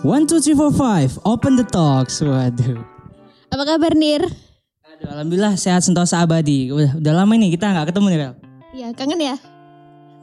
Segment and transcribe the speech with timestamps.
[0.00, 1.12] One, two, three, four, five.
[1.28, 2.24] Open the talks.
[2.24, 2.80] Waduh.
[3.52, 4.24] Apa kabar Nir?
[4.96, 6.72] Aduh, alhamdulillah sehat sentosa abadi.
[6.72, 8.34] Udah, udah lama nih kita nggak ketemu nih, Rel.
[8.70, 9.36] Iya kangen ya?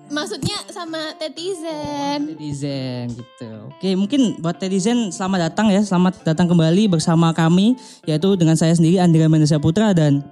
[0.07, 2.31] Maksudnya sama Tetizen.
[2.31, 3.49] Tedizen gitu.
[3.69, 5.83] Oke, mungkin buat Tedizen selamat datang ya.
[5.83, 7.75] Selamat datang kembali bersama kami
[8.07, 10.23] yaitu dengan saya sendiri Andrea Mendesia Putra dan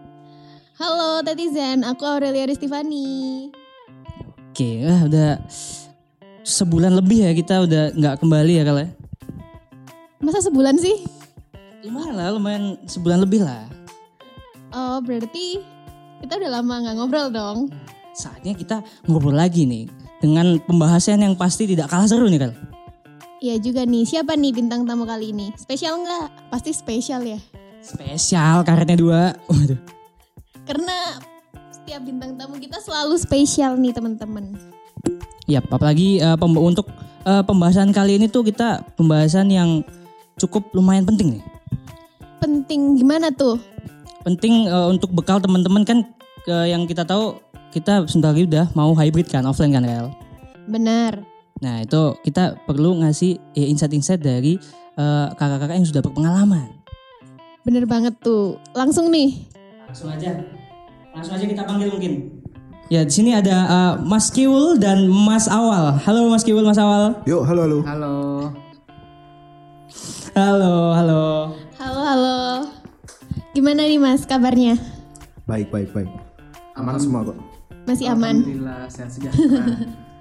[0.76, 3.48] Halo Tetizen, aku Aurelia Ristifani.
[4.52, 5.40] Oke, ah, udah
[6.46, 8.90] sebulan lebih ya kita udah nggak kembali ya kalau ya.
[10.22, 11.02] Masa sebulan sih?
[11.82, 13.66] Lumayan lah, lumayan sebulan lebih lah.
[14.70, 15.60] Oh berarti
[16.22, 17.58] kita udah lama nggak ngobrol dong.
[18.14, 19.90] Saatnya kita ngobrol lagi nih
[20.22, 22.54] dengan pembahasan yang pasti tidak kalah seru nih kal.
[23.44, 25.52] Iya juga nih, siapa nih bintang tamu kali ini?
[25.60, 26.50] Spesial nggak?
[26.50, 27.38] Pasti spesial ya.
[27.84, 29.22] Spesial karetnya dua.
[29.46, 29.78] Waduh.
[30.66, 31.22] Karena
[31.70, 34.75] setiap bintang tamu kita selalu spesial nih teman-teman.
[35.46, 36.90] Ya, apalagi eh, pemba- untuk
[37.26, 39.86] eh, pembahasan kali ini tuh kita pembahasan yang
[40.42, 41.44] cukup lumayan penting nih.
[42.42, 43.62] Penting gimana tuh?
[44.26, 46.02] Penting eh, untuk bekal teman-teman kan
[46.46, 47.38] ke yang kita tahu
[47.70, 50.10] kita sebentar lagi udah mau hybrid kan offline kan Rel.
[50.66, 51.22] Benar.
[51.62, 54.58] Nah itu kita perlu ngasih ya, insight-insight dari
[55.36, 56.72] kakak-kakak yang sudah berpengalaman.
[57.68, 58.56] Bener banget tuh.
[58.72, 59.44] Langsung nih.
[59.84, 60.40] Langsung aja,
[61.12, 62.45] langsung aja kita panggil mungkin.
[62.86, 65.98] Ya di sini ada eh, Mas Kiwul dan Mas Awal.
[66.06, 67.18] Halo Mas Kiwul, Mas Awal.
[67.26, 67.78] Yuk, halo halo.
[67.82, 68.14] Halo.
[70.38, 71.24] Halo, halo.
[71.82, 72.38] Halo halo.
[73.58, 74.78] Gimana nih mas kabarnya?
[75.50, 76.12] Baik, baik, baik.
[76.78, 77.38] Aman semua kok.
[77.90, 78.46] Masih aman?
[78.46, 79.66] Alhamdulillah sehat sejahtera.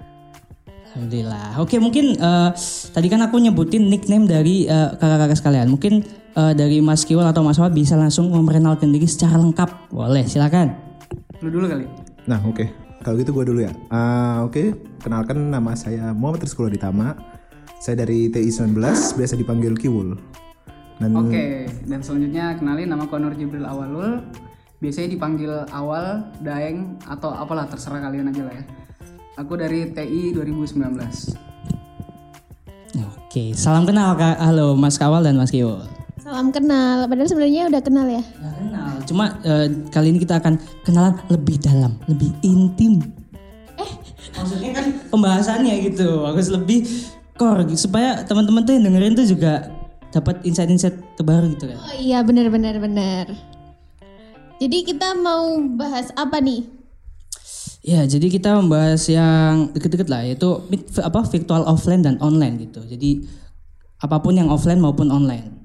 [0.89, 1.61] Alhamdulillah.
[1.61, 2.49] Oke mungkin eh,
[2.89, 5.69] tadi kan aku nyebutin nickname dari eh, kakak-kakak sekalian.
[5.69, 6.01] Mungkin
[6.33, 9.93] eh, dari Mas Kiwul atau Mas Awal bisa langsung memperkenalkan diri secara lengkap.
[9.93, 10.73] Boleh, silakan.
[11.45, 12.04] Lu dulu kali.
[12.25, 12.65] Nah, oke.
[13.05, 13.73] Kalau gitu gue dulu ya.
[13.93, 14.73] Ah, oke.
[15.01, 17.13] Kenalkan nama saya Muhammad Rizkulo Ditama.
[17.77, 18.73] Saya dari TI 19,
[19.13, 20.17] biasa dipanggil Kiwul.
[20.97, 24.25] Dan Oke, dan selanjutnya kenalin nama Konur Jibril Awalul.
[24.79, 28.63] Biasanya dipanggil Awal, Daeng, atau apalah terserah kalian aja lah ya.
[29.37, 31.35] Aku dari TI 2019.
[32.95, 34.39] Oke, salam kenal Kak.
[34.39, 35.94] Halo Mas Kawal dan Mas Kiwul.
[36.25, 37.05] Salam kenal.
[37.05, 38.17] Padahal sebenarnya udah kenal ya.
[38.17, 38.93] Ya, kenal.
[39.05, 42.97] Cuma eh, kali ini kita akan kenalan lebih dalam, lebih intim.
[43.77, 43.91] Eh,
[44.33, 46.81] maksudnya kan pembahasannya gitu, harus lebih
[47.37, 49.69] core gitu, supaya teman-teman tuh yang dengerin tuh juga
[50.09, 51.77] dapat insight-insight terbaru gitu kan.
[51.77, 53.29] Oh iya benar benar benar.
[54.57, 56.65] Jadi kita mau bahas apa nih?
[57.85, 60.57] Ya, jadi kita membahas yang deket-deket lah, yaitu
[61.05, 62.81] apa virtual offline dan online gitu.
[62.81, 63.29] Jadi
[64.01, 65.64] apa pun yang offline maupun online.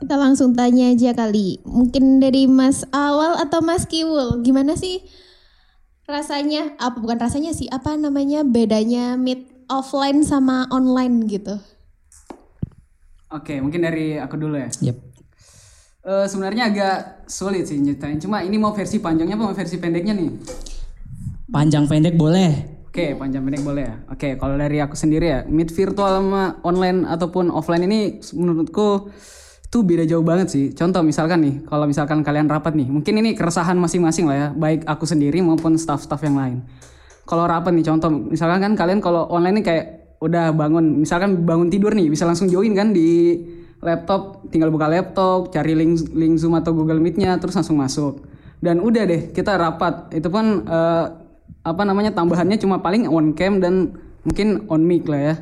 [0.00, 1.60] Kita langsung tanya aja kali.
[1.68, 5.04] Mungkin dari Mas Awal atau Mas Kiwul, gimana sih
[6.08, 6.72] rasanya?
[6.80, 7.68] Apa bukan rasanya sih?
[7.68, 11.60] Apa namanya bedanya meet offline sama online gitu?
[13.30, 14.72] Oke, mungkin dari aku dulu ya.
[14.90, 14.96] Yep.
[16.00, 16.96] Eh, sebenarnya agak
[17.28, 18.16] sulit sih nyeritain.
[18.16, 20.32] Cuma ini mau versi panjangnya apa mau versi pendeknya nih?
[21.52, 22.80] Panjang pendek boleh.
[22.88, 23.94] Oke, panjang pendek boleh ya.
[24.08, 29.12] Oke, kalau dari aku sendiri ya, meet virtual sama online ataupun offline ini menurutku
[29.70, 30.64] itu beda jauh banget sih.
[30.74, 34.82] Contoh misalkan nih, kalau misalkan kalian rapat nih, mungkin ini keresahan masing-masing lah ya, baik
[34.82, 36.66] aku sendiri maupun staff-staff yang lain.
[37.22, 39.84] Kalau rapat nih, contoh misalkan kan kalian kalau online nih kayak
[40.18, 43.38] udah bangun, misalkan bangun tidur nih, bisa langsung join kan di
[43.78, 48.26] laptop, tinggal buka laptop, cari link link Zoom atau Google Meet-nya, terus langsung masuk.
[48.58, 50.10] Dan udah deh, kita rapat.
[50.10, 51.06] Itu pun eh,
[51.62, 53.94] apa namanya tambahannya cuma paling on cam dan
[54.26, 55.34] mungkin on mic lah ya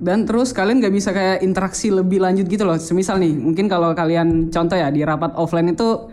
[0.00, 2.80] dan terus kalian nggak bisa kayak interaksi lebih lanjut gitu loh.
[2.80, 6.08] Semisal nih mungkin kalau kalian contoh ya di rapat offline itu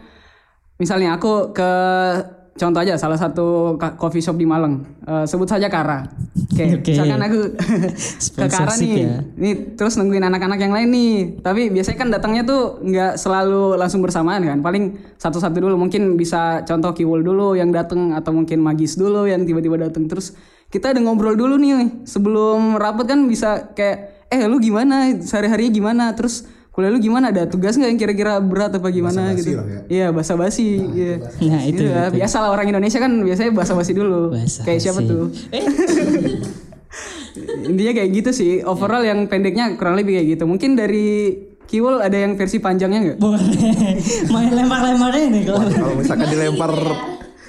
[0.78, 1.72] misalnya aku ke
[2.58, 4.84] contoh aja salah satu coffee shop di Malang.
[5.08, 6.04] Eh, sebut saja Kara.
[6.52, 6.92] Oke Oke.
[6.92, 7.40] misalkan aku
[8.44, 8.92] ke Kara nih.
[9.08, 9.16] ya.
[9.40, 11.16] nih terus nungguin anak-anak yang lain nih.
[11.40, 14.60] Tapi biasanya kan datangnya tuh nggak selalu langsung bersamaan kan.
[14.60, 19.48] Paling satu-satu dulu mungkin bisa contoh Kiwul dulu yang datang atau mungkin Magis dulu yang
[19.48, 20.36] tiba-tiba datang terus
[20.68, 25.16] kita udah ngobrol dulu nih sebelum rapat kan bisa kayak eh lu gimana?
[25.18, 26.06] Sehari-harinya gimana?
[26.12, 27.32] Terus kuliah lu gimana?
[27.32, 29.32] Ada tugas nggak yang kira-kira berat apa gimana?
[29.32, 29.58] Basa-basi gitu.
[29.58, 29.80] lah ya.
[29.88, 31.14] iya basa-basi iya.
[31.48, 32.16] Nah, itu, Iya, itu.
[32.20, 34.36] biasa lah orang Indonesia kan biasanya basa-basi dulu.
[34.36, 34.66] Basa-basi.
[34.68, 35.32] kayak siapa tuh?
[37.68, 38.52] Intinya kayak gitu sih.
[38.62, 40.44] Overall yang pendeknya kurang lebih kayak gitu.
[40.46, 41.34] Mungkin dari
[41.68, 43.18] Kiwul ada yang versi panjangnya nggak?
[43.20, 43.44] Boleh.
[44.32, 45.68] Main lempar-lemparnya nih kalau.
[45.68, 46.72] kalau misalkan dilempar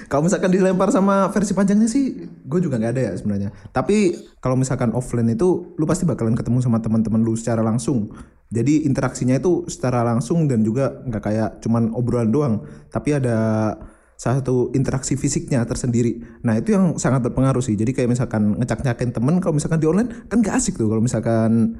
[0.09, 4.57] kalau misalkan dilempar sama versi panjangnya sih gue juga nggak ada ya sebenarnya tapi kalau
[4.57, 8.11] misalkan offline itu lu pasti bakalan ketemu sama teman-teman lu secara langsung
[8.49, 12.53] jadi interaksinya itu secara langsung dan juga nggak kayak cuman obrolan doang
[12.89, 13.77] tapi ada
[14.19, 16.19] satu interaksi fisiknya tersendiri.
[16.43, 17.79] Nah itu yang sangat berpengaruh sih.
[17.79, 21.79] Jadi kayak misalkan ngecak-nyakin temen kalau misalkan di online kan gak asik tuh kalau misalkan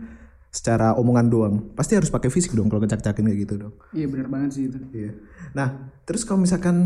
[0.49, 1.55] secara omongan doang.
[1.77, 3.73] Pasti harus pakai fisik dong kalau ngecak-nyakin kayak gitu dong.
[3.93, 4.77] Iya benar banget sih itu.
[4.93, 5.11] Iya.
[5.53, 6.77] Nah, terus kalau misalkan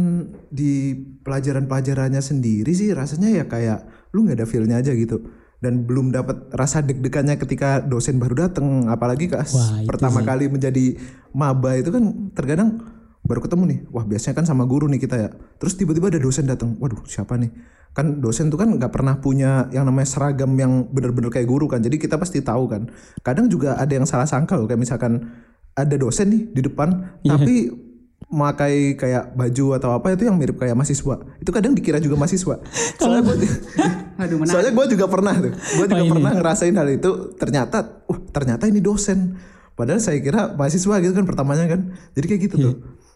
[0.51, 5.23] di pelajaran-pelajarannya sendiri sih rasanya ya kayak lu nggak ada feel-nya aja gitu.
[5.63, 10.99] Dan belum dapat rasa deg-degannya ketika dosen baru datang, apalagi kelas Wah, pertama kali menjadi
[11.31, 12.83] maba itu kan terkadang
[13.23, 13.79] baru ketemu nih.
[13.95, 15.31] Wah, biasanya kan sama guru nih kita ya.
[15.63, 16.75] Terus tiba-tiba ada dosen datang.
[16.83, 17.47] Waduh, siapa nih?
[17.93, 21.79] Kan dosen tuh kan nggak pernah punya yang namanya seragam yang bener-bener kayak guru kan.
[21.81, 22.89] Jadi kita pasti tahu kan.
[23.21, 25.29] Kadang juga ada yang salah sangka loh kayak misalkan
[25.73, 27.69] ada dosen nih di depan tapi
[28.33, 31.21] memakai kayak baju atau apa itu yang mirip kayak mahasiswa.
[31.37, 32.57] Itu kadang dikira juga mahasiswa.
[32.99, 33.35] Soalnya gue
[34.23, 34.53] Aduh, menarik.
[34.53, 35.53] soalnya gue juga pernah tuh.
[35.53, 37.11] Gue juga pernah ngerasain hal itu.
[37.37, 39.37] Ternyata wah ternyata ini dosen.
[39.73, 41.93] Padahal saya kira mahasiswa gitu kan pertamanya kan.
[42.13, 42.75] Jadi kayak gitu tuh.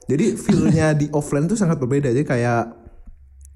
[0.10, 2.10] Jadi feelnya di offline tuh sangat berbeda.
[2.10, 2.87] Jadi kayak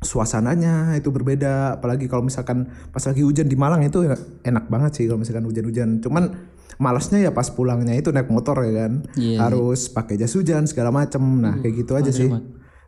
[0.01, 1.77] suasananya itu berbeda.
[1.77, 5.45] Apalagi kalau misalkan pas lagi hujan di Malang itu ya enak banget sih kalau misalkan
[5.45, 6.01] hujan-hujan.
[6.01, 6.33] Cuman
[6.81, 9.05] malasnya ya pas pulangnya itu naik motor ya kan.
[9.13, 11.21] Iya, harus pakai jas hujan segala macem.
[11.21, 12.27] Nah kayak gitu aja sih.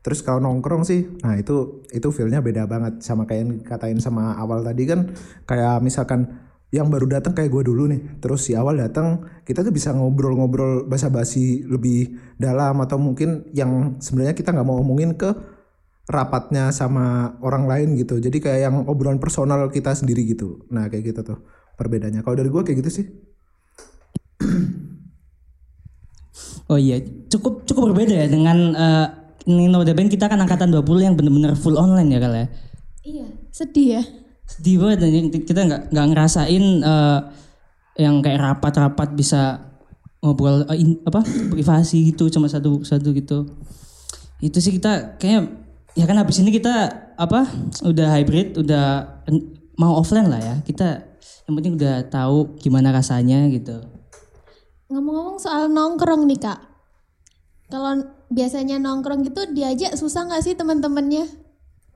[0.03, 4.35] terus kalau nongkrong sih nah itu itu feelnya beda banget sama kayak yang katain sama
[4.35, 5.13] awal tadi kan.
[5.45, 6.43] Kayak misalkan
[6.73, 8.17] yang baru datang kayak gue dulu nih.
[8.17, 14.33] Terus si awal datang kita tuh bisa ngobrol-ngobrol basa-basi lebih dalam atau mungkin yang sebenarnya
[14.33, 15.52] kita nggak mau omongin ke
[16.09, 21.15] rapatnya sama orang lain gitu jadi kayak yang obrolan personal kita sendiri gitu nah kayak
[21.15, 21.39] gitu tuh
[21.79, 23.05] perbedaannya kalau dari gue kayak gitu sih
[26.71, 26.97] Oh iya,
[27.29, 29.07] cukup cukup berbeda ya dengan eh
[29.45, 32.47] ini notabene kita kan angkatan 20 yang bener-bener full online ya kali ya.
[33.03, 34.03] Iya, sedih ya.
[34.47, 37.19] Sedih banget dan kita nggak nggak ngerasain eh,
[37.99, 39.59] yang kayak rapat-rapat bisa
[40.23, 41.21] ngobrol eh, in- apa
[41.51, 43.53] privasi gitu cuma satu satu gitu.
[44.39, 45.62] Itu sih kita kayak
[45.93, 46.73] ya kan habis ini kita
[47.13, 47.45] apa
[47.81, 48.85] udah hybrid udah
[49.75, 50.55] mau offline lah ya.
[50.61, 51.01] Kita
[51.45, 53.81] yang penting udah tahu gimana rasanya gitu.
[54.89, 56.59] Ngomong-ngomong soal nongkrong nih kak.
[57.67, 57.97] Kalau
[58.29, 61.25] biasanya nongkrong gitu diajak susah nggak sih teman-temannya?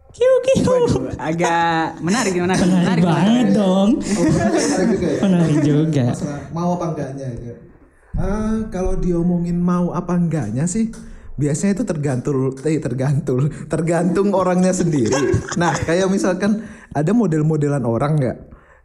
[0.08, 0.66] Kiu kiu.
[0.66, 3.04] Waduh, agak menarik menarik Menarik menarik.
[3.06, 3.90] banget dong.
[4.02, 6.04] menarik juga ya Menarik juga.
[6.10, 7.56] masalah mau apa enggaknya ya.
[8.18, 10.90] Ah, kalau diomongin mau apa enggaknya sih
[11.38, 15.14] biasanya itu tergantung eh tergantung tergantung orangnya sendiri.
[15.56, 18.38] Nah, kayak misalkan ada model-modelan orang nggak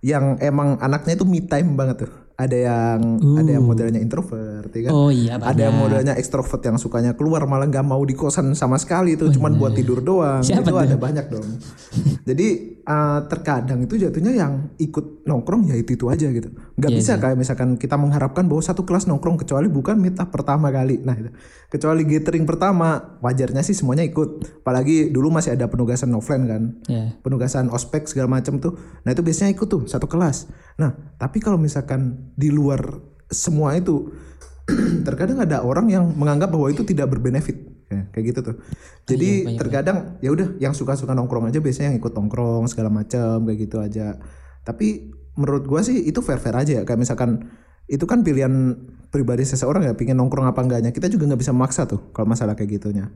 [0.05, 2.13] yang emang anaknya itu me time banget tuh.
[2.33, 3.01] Ada yang
[3.39, 4.93] ada yang modelnya introvert, ya kan?
[4.97, 8.81] Oh iya, Ada yang modelnya ekstrovert yang sukanya keluar malah nggak mau di kosan sama
[8.83, 10.43] sekali itu cuman buat tidur doang.
[10.43, 10.81] Siapa itu tuh?
[10.81, 11.47] ada banyak dong.
[12.23, 16.55] Jadi uh, terkadang itu jatuhnya yang ikut nongkrong ya itu itu aja gitu.
[16.79, 20.71] Nggak Iya, bisa kayak misalkan kita mengharapkan bahwa satu kelas nongkrong kecuali bukan up pertama
[20.71, 21.03] kali.
[21.03, 21.35] Nah itu.
[21.67, 24.63] Kecuali gathering pertama wajarnya sih semuanya ikut.
[24.63, 26.63] Apalagi dulu masih ada penugasan offline kan.
[26.87, 27.19] Ya.
[27.27, 28.79] Penugasan ospek segala macam tuh.
[29.03, 30.47] Nah itu biasanya ikut tuh satu kelas.
[30.79, 33.03] Nah tapi kalau misalkan di luar
[33.35, 34.15] semua itu
[35.07, 38.57] terkadang ada orang yang menganggap bahwa itu tidak berbenefit Ya, kayak gitu tuh.
[39.05, 43.59] Jadi terkadang ya udah yang suka-suka nongkrong aja biasanya yang ikut nongkrong segala macam kayak
[43.69, 44.17] gitu aja.
[44.65, 46.83] Tapi menurut gua sih itu fair-fair aja ya.
[46.89, 47.53] Kayak misalkan
[47.87, 48.79] itu kan pilihan
[49.13, 50.91] pribadi seseorang ya pingin nongkrong apa enggaknya.
[50.91, 53.13] Kita juga nggak bisa maksa tuh kalau masalah kayak gitunya.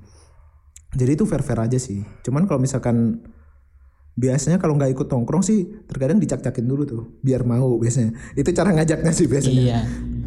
[0.93, 2.05] Jadi itu fair-fair aja sih.
[2.25, 3.25] Cuman kalau misalkan
[4.17, 8.17] biasanya kalau nggak ikut nongkrong sih terkadang dicak-cakin dulu tuh biar mau biasanya.
[8.32, 9.60] Itu cara ngajaknya sih biasanya.
[9.60, 9.81] Iya.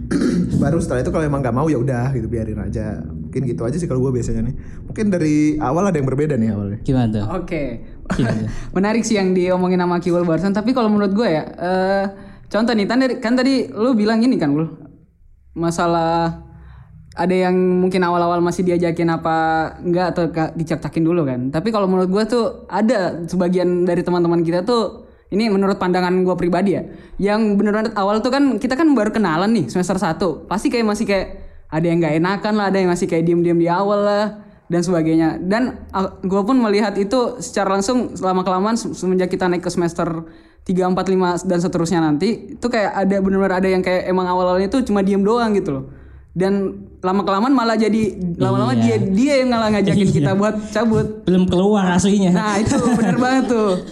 [0.64, 3.78] baru setelah itu kalau emang nggak mau ya udah gitu biarin aja mungkin gitu aja
[3.78, 4.56] sih kalau gue biasanya nih
[4.90, 7.26] mungkin dari awal ada yang berbeda nih awalnya Gimana tuh?
[7.38, 7.64] Oke.
[8.18, 8.50] Gimana?
[8.76, 12.06] Menarik sih yang diomongin sama Kiwul barusan, tapi kalau menurut gue ya, eh
[12.50, 14.68] contoh nih, kan tadi, kan tadi lu bilang gini kan, Wul.
[15.54, 16.46] Masalah
[17.14, 19.38] ada yang mungkin awal-awal masih diajakin apa
[19.84, 20.24] enggak atau
[20.56, 21.54] dicak-cakin dulu kan.
[21.54, 26.36] Tapi kalau menurut gue tuh ada sebagian dari teman-teman kita tuh ini menurut pandangan gue
[26.36, 26.84] pribadi ya,
[27.22, 31.06] yang beneran awal tuh kan kita kan baru kenalan nih semester 1 pasti kayak masih
[31.06, 31.28] kayak
[31.70, 34.26] ada yang nggak enakan lah, ada yang masih kayak diem-diem di awal lah
[34.66, 35.38] dan sebagainya.
[35.38, 35.86] Dan
[36.26, 40.26] gue pun melihat itu secara langsung selama kelamaan se- semenjak kita naik ke semester
[40.66, 44.66] 3, 4, 5 dan seterusnya nanti itu kayak ada benar-benar ada yang kayak emang awal-awalnya
[44.66, 45.86] itu cuma diem doang gitu loh.
[46.34, 51.26] Dan lama kelamaan malah jadi lama-lama dia dia yang ngalah ngajakin kita buat cabut.
[51.26, 52.34] Belum keluar aslinya.
[52.34, 53.72] Nah itu bener banget tuh.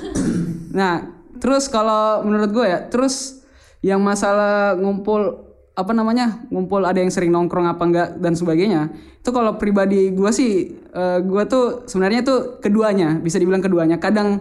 [0.77, 3.45] Nah terus kalau menurut gue ya, terus
[3.85, 5.45] yang masalah ngumpul
[5.77, 8.89] apa namanya ngumpul ada yang sering nongkrong apa enggak dan sebagainya
[9.27, 13.99] itu kalau pribadi gue sih eh, gue tuh sebenarnya tuh keduanya bisa dibilang keduanya.
[13.99, 14.39] Kadang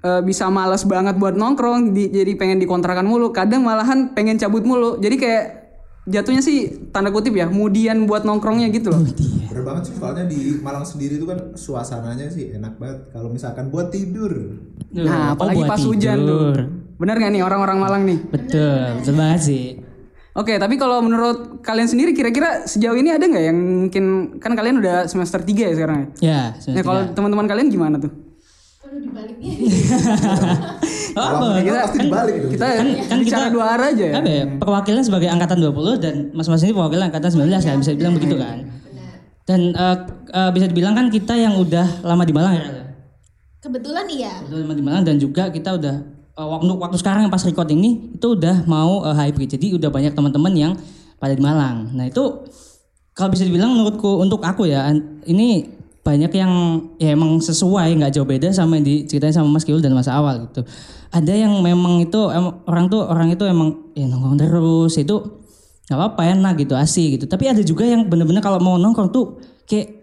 [0.00, 3.28] eh, bisa malas banget buat nongkrong di- jadi pengen dikontrakan mulu.
[3.28, 4.96] Kadang malahan pengen cabut mulu.
[5.04, 5.44] Jadi kayak
[6.10, 6.58] jatuhnya sih
[6.90, 9.00] tanda kutip ya kemudian buat nongkrongnya gitu loh
[9.50, 13.66] Bener banget sih soalnya di Malang sendiri itu kan suasananya sih enak banget kalau misalkan
[13.66, 14.30] buat tidur.
[14.90, 16.22] Nah, Oh, apalagi buat pas hujan tuh.
[16.22, 16.56] tidur.
[16.96, 18.18] Bener gak nih orang-orang Malang nih?
[18.26, 19.64] Betul, betul banget sih.
[20.32, 24.04] Oke, tapi kalau menurut kalian sendiri kira-kira sejauh ini ada nggak yang mungkin
[24.38, 26.06] kan kalian udah semester 3 ya sekarang ya?
[26.22, 26.40] Ya,
[26.70, 28.14] Nah, kalau teman-teman kalian gimana tuh?
[28.90, 29.54] Aduh dibaliknya.
[31.14, 31.46] Kalau apa?
[31.54, 32.48] mereka pasti dibalik gitu.
[32.58, 34.14] Kita Kan, kan kita dua arah aja ya.
[34.18, 34.44] Apa ya?
[34.58, 38.66] Perwakilan sebagai angkatan 20 dan mas-mas ini perwakilan angkatan 19 kan bisa dibilang begitu kan.
[39.46, 39.96] Dan eh,
[40.34, 42.66] eh, bisa dibilang kan kita yang udah lama di Malang ya.
[43.62, 44.34] Kebetulan iya.
[44.50, 45.94] Udah lama di Malang dan juga kita udah
[46.34, 49.54] eh, waktu waktu sekarang yang pas record ini itu udah mau eh, hybrid.
[49.54, 50.72] Jadi udah banyak teman-teman yang
[51.22, 51.94] pada di Malang.
[51.94, 52.42] Nah, itu
[53.14, 54.90] kalau bisa dibilang menurutku untuk aku ya
[55.30, 56.52] ini banyak yang
[56.96, 60.48] ya emang sesuai nggak jauh beda sama yang diceritain sama Mas Kiul dan Mas Awal
[60.48, 60.64] gitu.
[61.12, 65.16] Ada yang memang itu em- orang tuh orang itu emang ya nongkrong terus itu
[65.90, 67.24] nggak apa-apa enak gitu asik gitu.
[67.28, 70.00] Tapi ada juga yang bener-bener kalau mau nongkrong tuh kayak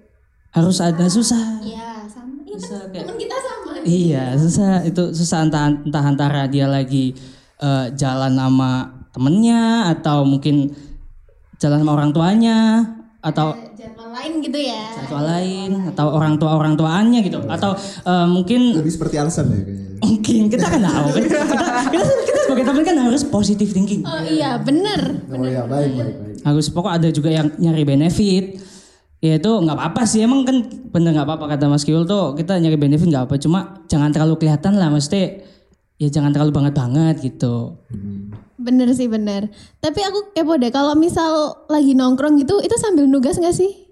[0.53, 1.61] harus ada susah.
[1.65, 2.45] Iya, sama.
[2.45, 3.71] Iya kan Susah kayak teman kita sama.
[3.87, 7.17] Iya, susah itu susah entah, entah antara dia lagi
[7.57, 8.71] eh, jalan sama
[9.17, 10.69] temennya atau mungkin
[11.57, 12.85] jalan sama orang tuanya
[13.17, 13.76] atau Jadwal
[14.17, 14.83] lain gitu ya.
[14.95, 17.71] satu lain atau orang tua orang tuaannya gitu atau
[18.03, 19.97] eh, mungkin Lebih seperti alasan ya kayaknya.
[19.99, 21.39] mungkin kita kan tahu kan kita,
[21.87, 25.21] kita, kita sebagai teman kan harus positive thinking Oh iya, bener.
[25.27, 26.35] Oh ya baik baik baik.
[26.41, 28.45] harus pokok ada juga yang nyari benefit
[29.17, 32.57] ya itu nggak apa-apa sih emang kan bener nggak apa-apa kata Mas Kiul tuh kita
[32.57, 35.41] nyari benefit nggak apa cuma jangan terlalu kelihatan lah mesti
[35.95, 37.81] ya jangan terlalu banget banget gitu
[38.57, 39.47] Bener sih bener.
[39.77, 41.29] Tapi aku kepo deh, kalau misal
[41.67, 43.86] lagi nongkrong gitu, itu sambil nugas gak sih?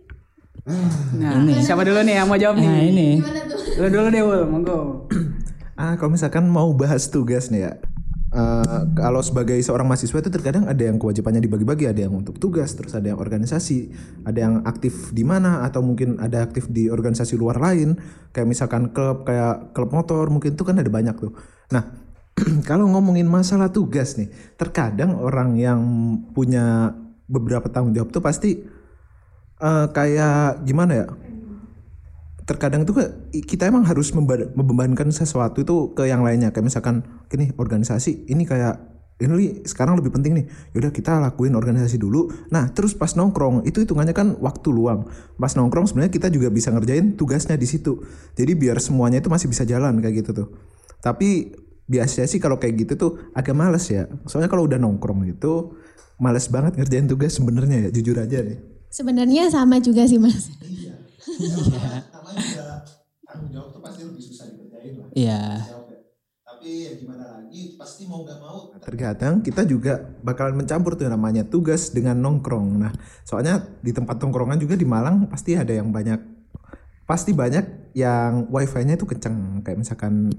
[0.65, 2.65] Nah, siapa dulu nih yang mau jawab nih?
[2.65, 3.09] nah ini
[3.77, 4.77] Lu dulu deh, Wul, monggo.
[5.75, 7.71] Ah kalau misalkan mau bahas tugas nih ya.
[8.31, 12.71] eh, kalau sebagai seorang mahasiswa itu terkadang ada yang kewajibannya dibagi-bagi, ada yang untuk tugas,
[12.79, 13.91] terus ada yang organisasi,
[14.23, 17.99] ada yang aktif di mana atau mungkin ada aktif di organisasi luar lain,
[18.31, 21.35] kayak misalkan klub kayak klub motor, mungkin itu kan ada banyak tuh.
[21.75, 21.91] Nah,
[22.71, 25.79] kalau ngomongin masalah tugas nih, terkadang orang yang
[26.31, 26.95] punya
[27.27, 28.63] beberapa tanggung jawab tuh pasti
[29.61, 31.07] eh, kayak gimana ya?
[32.45, 32.93] terkadang itu
[33.41, 36.53] kita emang harus membebankan sesuatu itu ke yang lainnya.
[36.53, 36.95] Kayak misalkan
[37.25, 38.77] gini organisasi ini kayak
[39.17, 40.45] ini sekarang lebih penting nih.
[40.77, 42.29] Yaudah kita lakuin organisasi dulu.
[42.53, 45.09] Nah terus pas nongkrong itu hitungannya kan waktu luang.
[45.41, 48.05] Pas nongkrong sebenarnya kita juga bisa ngerjain tugasnya di situ.
[48.37, 50.47] Jadi biar semuanya itu masih bisa jalan kayak gitu tuh.
[51.01, 51.49] Tapi
[51.89, 54.05] biasanya sih kalau kayak gitu tuh agak males ya.
[54.29, 55.73] Soalnya kalau udah nongkrong itu
[56.21, 60.47] males banget ngerjain tugas sebenarnya ya jujur aja nih Sebenarnya sama juga sih mas.
[61.27, 62.87] juga
[63.27, 65.09] tanggung jawab tuh pasti lebih susah dikerjain lah.
[65.11, 65.41] Iya.
[66.45, 68.71] tapi ya gimana lagi pasti mau nggak mau.
[68.79, 72.67] Terkadang kita juga bakalan mencampur tuh namanya tugas dengan nongkrong.
[72.79, 72.95] Nah
[73.27, 76.34] soalnya di tempat nongkrongan juga di Malang pasti ada yang banyak
[77.05, 79.61] pasti banyak yang wifi-nya itu kenceng.
[79.61, 80.33] Kayak misalkan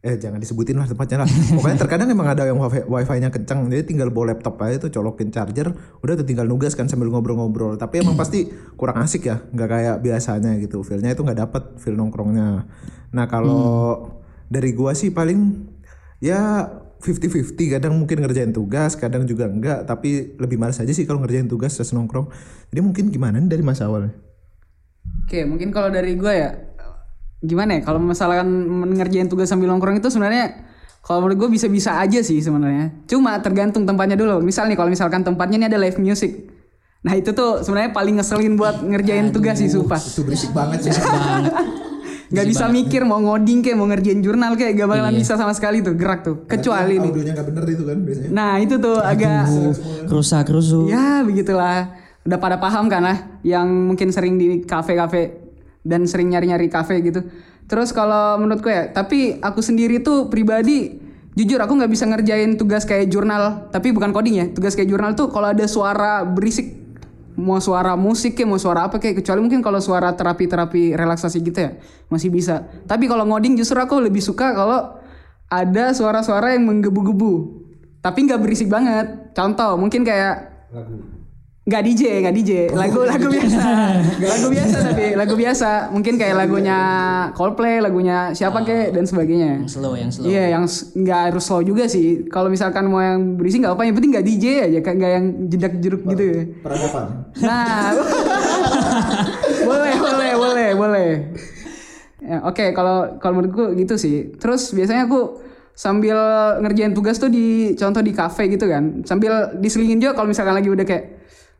[0.00, 1.28] eh jangan disebutin lah tempatnya lah.
[1.28, 3.68] Pokoknya terkadang emang ada yang wifi wifi-nya kenceng.
[3.68, 5.70] Jadi tinggal bawa laptop aja tuh colokin charger
[6.02, 7.76] udah tuh tinggal nugas kan sambil ngobrol-ngobrol.
[7.76, 9.44] Tapi emang pasti kurang asik ya.
[9.54, 10.82] Nggak kayak biasanya gitu.
[10.82, 12.64] Feelnya itu nggak dapet feel nongkrongnya.
[13.12, 14.08] Nah kalau
[14.48, 15.68] dari gua sih paling
[16.18, 16.64] ya
[16.96, 21.46] 50-50 kadang mungkin ngerjain tugas kadang juga enggak tapi lebih males aja sih kalau ngerjain
[21.46, 22.32] tugas terus nongkrong.
[22.72, 24.10] Jadi mungkin gimana nih dari masa awal
[25.26, 26.54] Oke, mungkin kalau dari gue ya
[27.42, 27.80] gimana ya?
[27.82, 28.46] Kalau misalkan
[28.94, 30.70] ngerjain tugas sambil nongkrong itu sebenarnya
[31.02, 32.94] kalau menurut gue bisa-bisa aja sih sebenarnya.
[33.10, 34.38] Cuma tergantung tempatnya dulu.
[34.38, 36.46] Misal nih kalau misalkan tempatnya ini ada live music.
[37.02, 39.98] Nah itu tuh sebenarnya paling ngeselin buat ngerjain tugas sih sumpah.
[39.98, 40.94] itu berisik banget sih
[42.26, 45.82] Gak bisa mikir mau ngoding kayak mau ngerjain jurnal kayak gak bakalan bisa sama sekali
[45.82, 46.42] tuh gerak tuh.
[46.46, 47.10] Kecuali nih.
[47.10, 49.46] audionya nggak bener itu kan biasanya Nah itu tuh agak
[50.10, 50.86] Rusak rusuk.
[50.90, 52.05] Ya begitulah.
[52.26, 55.46] Udah pada paham kan lah yang mungkin sering di kafe-kafe
[55.86, 57.22] dan sering nyari-nyari kafe gitu.
[57.70, 61.02] Terus kalau menurutku ya, tapi aku sendiri tuh pribadi
[61.38, 64.46] jujur aku nggak bisa ngerjain tugas kayak jurnal, tapi bukan coding ya.
[64.50, 66.86] Tugas kayak jurnal tuh kalau ada suara berisik
[67.36, 71.58] mau suara musik kayak mau suara apa kayak kecuali mungkin kalau suara terapi-terapi relaksasi gitu
[71.62, 71.70] ya
[72.08, 72.64] masih bisa.
[72.88, 74.96] Tapi kalau ngoding justru aku lebih suka kalau
[75.46, 77.62] ada suara-suara yang menggebu-gebu.
[78.02, 79.34] Tapi nggak berisik banget.
[79.36, 80.34] Contoh mungkin kayak
[81.66, 82.52] Nggak DJ, nggak DJ.
[82.78, 83.58] Lagu lagu biasa.
[84.38, 85.70] lagu biasa tapi lagu biasa.
[85.90, 86.78] Mungkin kayak lagunya
[87.34, 89.66] Coldplay, lagunya siapa kek dan sebagainya.
[89.66, 90.30] Yang slow, yang slow.
[90.30, 92.30] Iya, yang nggak harus slow juga sih.
[92.30, 95.26] Kalau misalkan mau yang berisi nggak apa, yang penting nggak DJ aja, kayak nggak yang
[95.50, 96.22] jedak jeruk gitu.
[96.22, 96.42] ya.
[96.62, 97.06] peradaban
[97.42, 97.90] Nah,
[99.66, 101.10] boleh, boleh, boleh, boleh.
[102.22, 104.38] Ya, Oke, kalau kalau menurutku gitu sih.
[104.38, 105.42] Terus biasanya aku
[105.74, 106.14] sambil
[106.62, 110.70] ngerjain tugas tuh di contoh di kafe gitu kan, sambil diselingin juga kalau misalkan lagi
[110.70, 111.15] udah kayak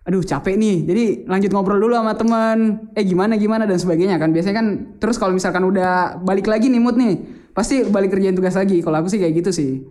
[0.06, 0.76] aduh capek nih.
[0.86, 2.88] Jadi lanjut ngobrol dulu sama teman.
[2.94, 4.30] Eh gimana gimana dan sebagainya kan.
[4.30, 4.66] Biasanya kan
[5.02, 7.18] terus kalau misalkan udah balik lagi nih mood nih
[7.50, 8.80] pasti balik kerjain tugas lagi.
[8.86, 9.82] Kalau aku sih kayak gitu sih.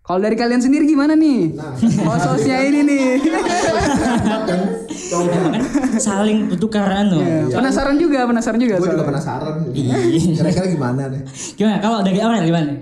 [0.00, 1.52] Kalau dari kalian sendiri gimana nih?
[2.08, 3.04] Hostnya ini nih.
[4.48, 4.60] Kan
[6.08, 7.20] saling bertukaran loh.
[7.52, 9.68] penasaran juga penasaran juga Gue juga penasaran.
[9.68, 11.20] Kira-kira gimana nih?
[11.60, 11.76] Gimana?
[11.84, 12.72] Kalau dari Aurel gimana?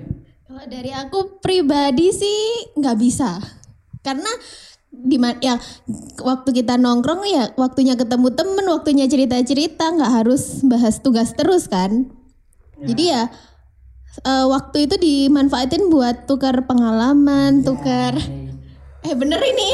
[0.46, 3.42] Kalau dari aku pribadi sih nggak bisa.
[4.06, 4.30] Karena
[5.02, 5.60] di ma- ya
[6.18, 12.08] waktu kita nongkrong ya waktunya ketemu temen, waktunya cerita-cerita nggak harus bahas tugas terus kan.
[12.76, 13.28] Jadi ya
[14.22, 18.16] eh, waktu itu dimanfaatin buat tukar pengalaman, tukar
[19.02, 19.68] eh bener ini.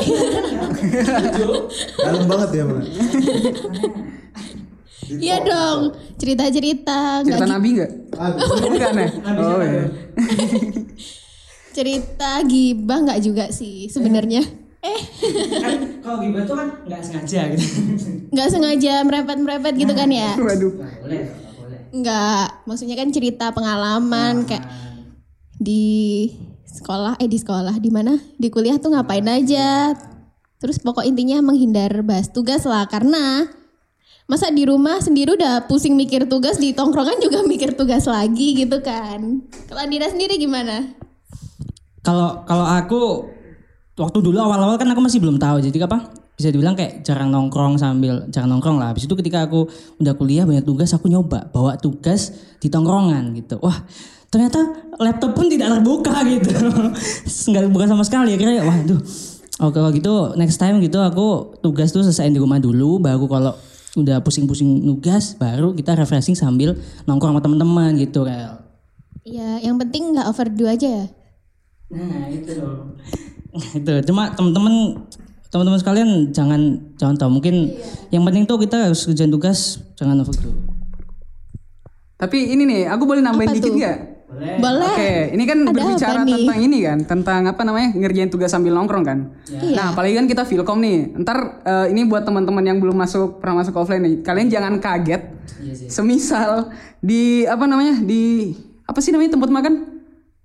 [2.05, 2.83] Dalam banget ya, Bang.
[5.13, 7.91] Iya dong, cerita-cerita nggak cerita gi- nabi nggak
[8.39, 9.09] bukan ya
[9.45, 9.85] oh iya
[11.77, 14.41] cerita gibah nggak juga sih sebenarnya.
[14.83, 15.01] Eh,
[15.63, 17.67] kan kalau gimana tuh kan nggak sengaja gitu.
[18.35, 20.35] nggak sengaja merepet-merepet gitu kan ya?
[20.35, 21.81] waduh Nggak boleh, nggak boleh.
[21.95, 24.67] Enggak, maksudnya kan cerita pengalaman kayak
[25.63, 26.27] di
[26.67, 28.19] sekolah eh di sekolah di mana?
[28.35, 29.95] Di kuliah tuh ngapain aja.
[30.59, 33.47] Terus pokok intinya menghindar bahas tugas lah karena
[34.27, 38.83] masa di rumah sendiri udah pusing mikir tugas di tongkrongan juga mikir tugas lagi gitu
[38.83, 39.47] kan.
[39.71, 40.91] Kalau Andira sendiri gimana?
[42.03, 43.31] Kalau kalau aku
[43.97, 47.77] waktu dulu awal-awal kan aku masih belum tahu jadi apa bisa dibilang kayak jarang nongkrong
[47.77, 48.91] sambil jarang nongkrong lah.
[48.91, 49.69] Habis itu ketika aku
[50.01, 53.61] udah kuliah banyak tugas aku nyoba bawa tugas di tongkrongan gitu.
[53.61, 53.85] Wah
[54.33, 54.65] ternyata
[54.97, 56.51] laptop pun tidak terbuka gitu.
[57.53, 58.35] Nggak buka sama sekali.
[58.35, 59.01] Akhirnya waduh.
[59.61, 63.53] Oh kalau gitu next time gitu aku tugas tuh selesaiin di rumah dulu baru kalau
[63.93, 68.63] udah pusing-pusing nugas baru kita refreshing sambil nongkrong sama teman-teman gitu kayak
[69.23, 71.07] Ya, yang penting nggak overdo aja ya.
[71.95, 72.99] Nah itu loh.
[73.53, 75.05] Itu cuma teman-teman
[75.53, 77.77] teman-teman sekalian jangan jangan tahu mungkin
[78.09, 80.49] yang penting tuh kita harus kerjaan tugas jangan overdo.
[82.17, 83.99] tapi ini nih aku boleh nambahin Apa dikit nggak
[84.33, 84.97] Boleh.
[84.97, 86.35] Oke, ini kan Ada berbicara apa nih?
[86.41, 89.19] tentang ini kan, tentang apa namanya ngerjain tugas sambil nongkrong kan.
[89.45, 89.77] Iya.
[89.77, 91.13] Nah, apalagi kan kita Filkom nih.
[91.21, 95.37] Ntar eh, ini buat teman-teman yang belum masuk pernah masuk offline nih, kalian jangan kaget.
[95.93, 96.73] Semisal
[97.05, 98.57] di apa namanya di
[98.89, 99.75] apa sih namanya tempat makan?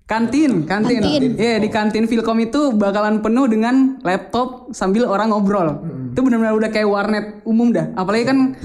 [0.07, 1.03] Kantin, kantin.
[1.03, 1.35] Kantin.
[1.35, 5.83] Iya, di kantin Filkom itu bakalan penuh dengan laptop sambil orang ngobrol.
[6.15, 7.91] Itu benar-benar udah kayak warnet umum dah.
[7.91, 8.55] Apalagi kan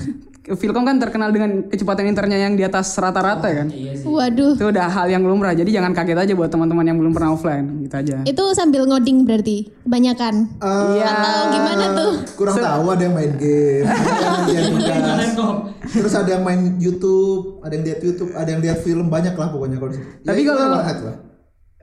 [0.43, 3.75] Filkom kan terkenal dengan kecepatan internetnya yang di atas rata-rata kan.
[4.07, 4.55] Waduh.
[4.55, 5.51] Itu udah hal yang lumrah.
[5.51, 8.17] Jadi jangan kaget aja buat teman-teman yang belum pernah offline gitu aja.
[8.23, 10.35] Itu sambil ngoding berarti kebanyakan.
[10.63, 12.13] Eh, Atau gimana tuh?
[12.39, 14.79] kurang tahu ada yang main game, ada yang.
[15.99, 19.51] Terus ada yang main YouTube, ada yang lihat YouTube, ada yang lihat film banyak lah
[19.51, 20.07] pokoknya kalau di situ.
[20.07, 21.32] Ya, Tapi itu kalau-.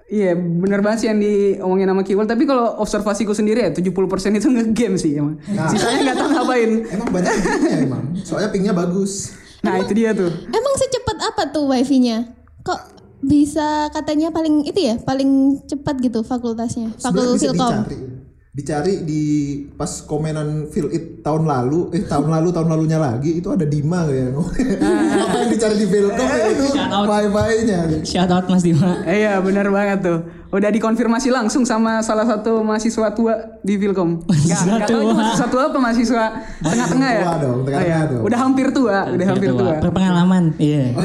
[0.09, 2.25] Iya bener banget sih yang diomongin sama Kiwal.
[2.25, 3.93] Tapi kalau observasiku sendiri ya 70%
[4.41, 5.37] itu nge-game sih emang.
[5.53, 5.69] Nah.
[5.69, 6.71] Sisanya nggak tahu ngapain.
[6.89, 8.03] Emang banyak pingnya emang.
[8.25, 9.37] Soalnya pingnya bagus.
[9.61, 10.33] Nah itu dia tuh.
[10.49, 12.33] Emang secepat apa tuh wifi-nya?
[12.65, 12.79] Kok
[13.21, 16.89] bisa katanya paling itu ya, paling cepat gitu fakultasnya.
[16.97, 17.73] Fakultas bisa Filkom.
[18.49, 19.01] Dicari.
[19.01, 19.21] Di
[19.73, 24.03] pas komenan Feel It tahun lalu, eh tahun lalu tahun lalunya lagi itu ada Dima
[24.05, 24.33] ya.
[24.33, 26.65] Apa yang dicari di Filkom ya itu
[27.05, 27.79] wifi-nya.
[28.01, 29.03] Shout out Mas Dima.
[29.03, 30.19] Eh, iya bener banget tuh.
[30.49, 34.17] Udah dikonfirmasi langsung sama salah satu mahasiswa tua di Filkom.
[34.19, 35.13] Nggak, Mahasiswa nggak tahu itu tua.
[35.13, 36.23] mahasiswa tua apa mahasiswa
[36.59, 37.21] tengah-tengah ya?
[37.21, 38.09] Tua dong, tengah-tengah Oh, iya.
[38.09, 38.23] dong.
[38.25, 39.73] Udah hampir tua, udah hampir tua.
[39.79, 40.43] Berpengalaman.
[40.57, 40.83] Iya.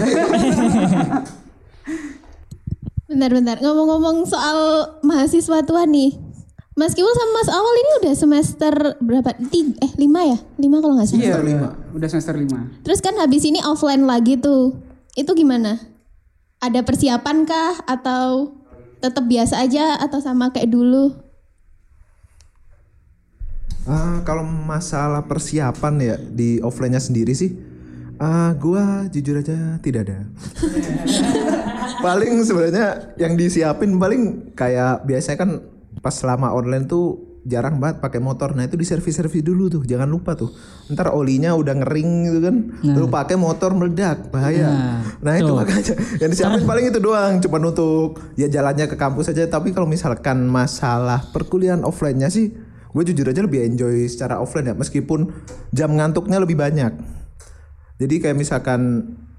[3.05, 4.59] Bentar-bentar, ngomong-ngomong soal
[5.05, 6.24] mahasiswa tua nih.
[6.75, 9.31] Mas Kiwul sama Mas Awal ini udah semester berapa?
[9.47, 10.39] Tiga, eh lima ya?
[10.59, 11.23] Lima kalau nggak salah.
[11.23, 11.69] Iya, lima.
[11.95, 12.83] udah semester 5.
[12.83, 14.75] Terus kan habis ini offline lagi tuh.
[15.15, 15.79] Itu gimana?
[16.59, 17.79] Ada persiapan kah?
[17.87, 18.59] Atau
[18.99, 20.03] tetap biasa aja?
[20.03, 21.15] Atau sama kayak dulu?
[23.87, 27.55] Ah, kalau masalah persiapan ya di offline-nya sendiri sih,
[28.19, 30.27] ah gua jujur aja tidak ada.
[32.05, 35.51] paling sebenarnya yang disiapin paling kayak biasanya kan
[36.05, 38.57] pas selama online tuh jarang banget pakai motor.
[38.57, 39.83] Nah, itu diservis-servis dulu tuh.
[39.85, 40.53] Jangan lupa tuh.
[40.93, 42.57] Ntar olinya udah ngering gitu kan.
[42.81, 44.69] Lalu pakai motor meledak, bahaya.
[44.69, 45.57] Nah, Nah, itu tuh.
[45.57, 49.45] makanya yang disiapin paling itu doang, cuma untuk ya jalannya ke kampus aja.
[49.49, 52.53] Tapi kalau misalkan masalah perkuliahan offline-nya sih,
[52.93, 55.33] gue jujur aja lebih enjoy secara offline ya, meskipun
[55.73, 56.97] jam ngantuknya lebih banyak.
[58.01, 58.81] Jadi kayak misalkan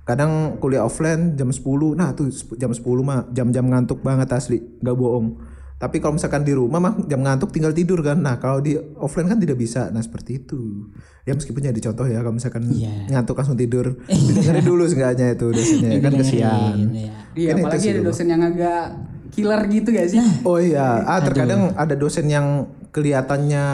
[0.06, 4.94] kadang kuliah offline jam 10, nah tuh jam 10 mah jam-jam ngantuk banget asli, nggak
[4.94, 5.55] bohong.
[5.86, 8.18] Tapi kalau misalkan di rumah mah jam ngantuk tinggal tidur kan.
[8.18, 9.94] Nah kalau di offline kan tidak bisa.
[9.94, 10.90] Nah seperti itu.
[11.22, 13.06] Ya meskipun jadi contoh ya kalau misalkan Iya.
[13.08, 16.78] ngantuk langsung tidur, dengerin dulu seenggaknya itu dosennya kan kesian.
[16.90, 17.12] Iya.
[17.32, 18.10] Iya, Kan itu apalagi sih ada dulu.
[18.10, 18.84] dosen yang agak
[19.30, 20.20] killer gitu gak sih?
[20.42, 23.66] Oh iya, ah terkadang ada dosen yang kelihatannya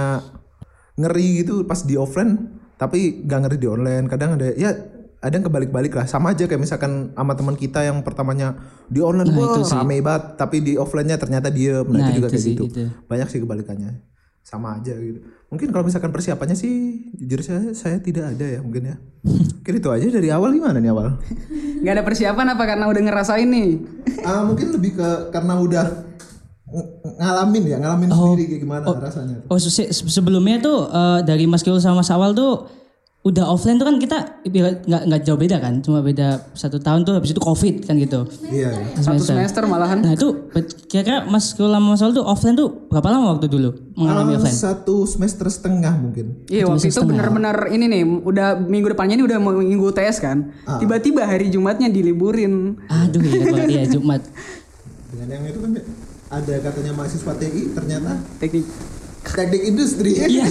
[0.93, 4.73] ngeri gitu pas di offline tapi gak ngeri di online kadang ada ya
[5.21, 6.03] ada yang kebalik-balik lah.
[6.03, 10.23] Sama aja kayak misalkan sama teman kita yang pertamanya di online wah rame banget.
[10.35, 11.85] Tapi di offline-nya ternyata diem.
[11.85, 12.63] Nah, Nah, itu juga itu kayak sih, gitu.
[12.67, 12.83] itu.
[13.05, 14.01] banyak sih kebalikannya.
[14.41, 15.21] Sama aja gitu.
[15.47, 16.73] Mungkin kalau misalkan persiapannya sih
[17.15, 18.95] jujur saya saya tidak ada ya mungkin ya.
[19.61, 20.49] Mungkin itu aja dari awal.
[20.51, 21.21] Gimana nih awal?
[21.85, 23.69] Gak ada persiapan apa karena udah ngerasain nih?
[24.27, 25.85] Ah mungkin lebih ke karena udah
[26.67, 31.45] ng- ngalamin ya ngalamin sendiri kayak gimana rasanya Oh se- se- sebelumnya tuh eh, dari
[31.45, 32.69] Mas Kiul sama Mas Awal tuh
[33.21, 37.13] udah offline tuh kan kita nggak nggak jauh beda kan, cuma beda satu tahun tuh
[37.13, 38.25] habis itu covid kan gitu.
[38.49, 38.97] iya iya.
[38.97, 40.01] Satu semester malahan.
[40.01, 40.49] Nah itu
[40.89, 44.57] kira-kira Mas Mas Awal tuh offline tuh berapa lama waktu dulu mengalami Ah, offline?
[44.57, 49.37] satu semester setengah mungkin Iya waktu itu bener-bener ini nih udah minggu depannya ini udah
[49.37, 50.49] mau minggu UTS kan.
[50.81, 52.81] Tiba-tiba hari Jumatnya diliburin.
[52.89, 53.69] Aduh ya, Pak.
[53.69, 54.21] iya Jumat.
[55.13, 55.71] dengan yang itu kan
[56.31, 58.65] ada katanya mahasiswa TI ternyata Teknik.
[59.21, 60.45] Teknik industri Iya.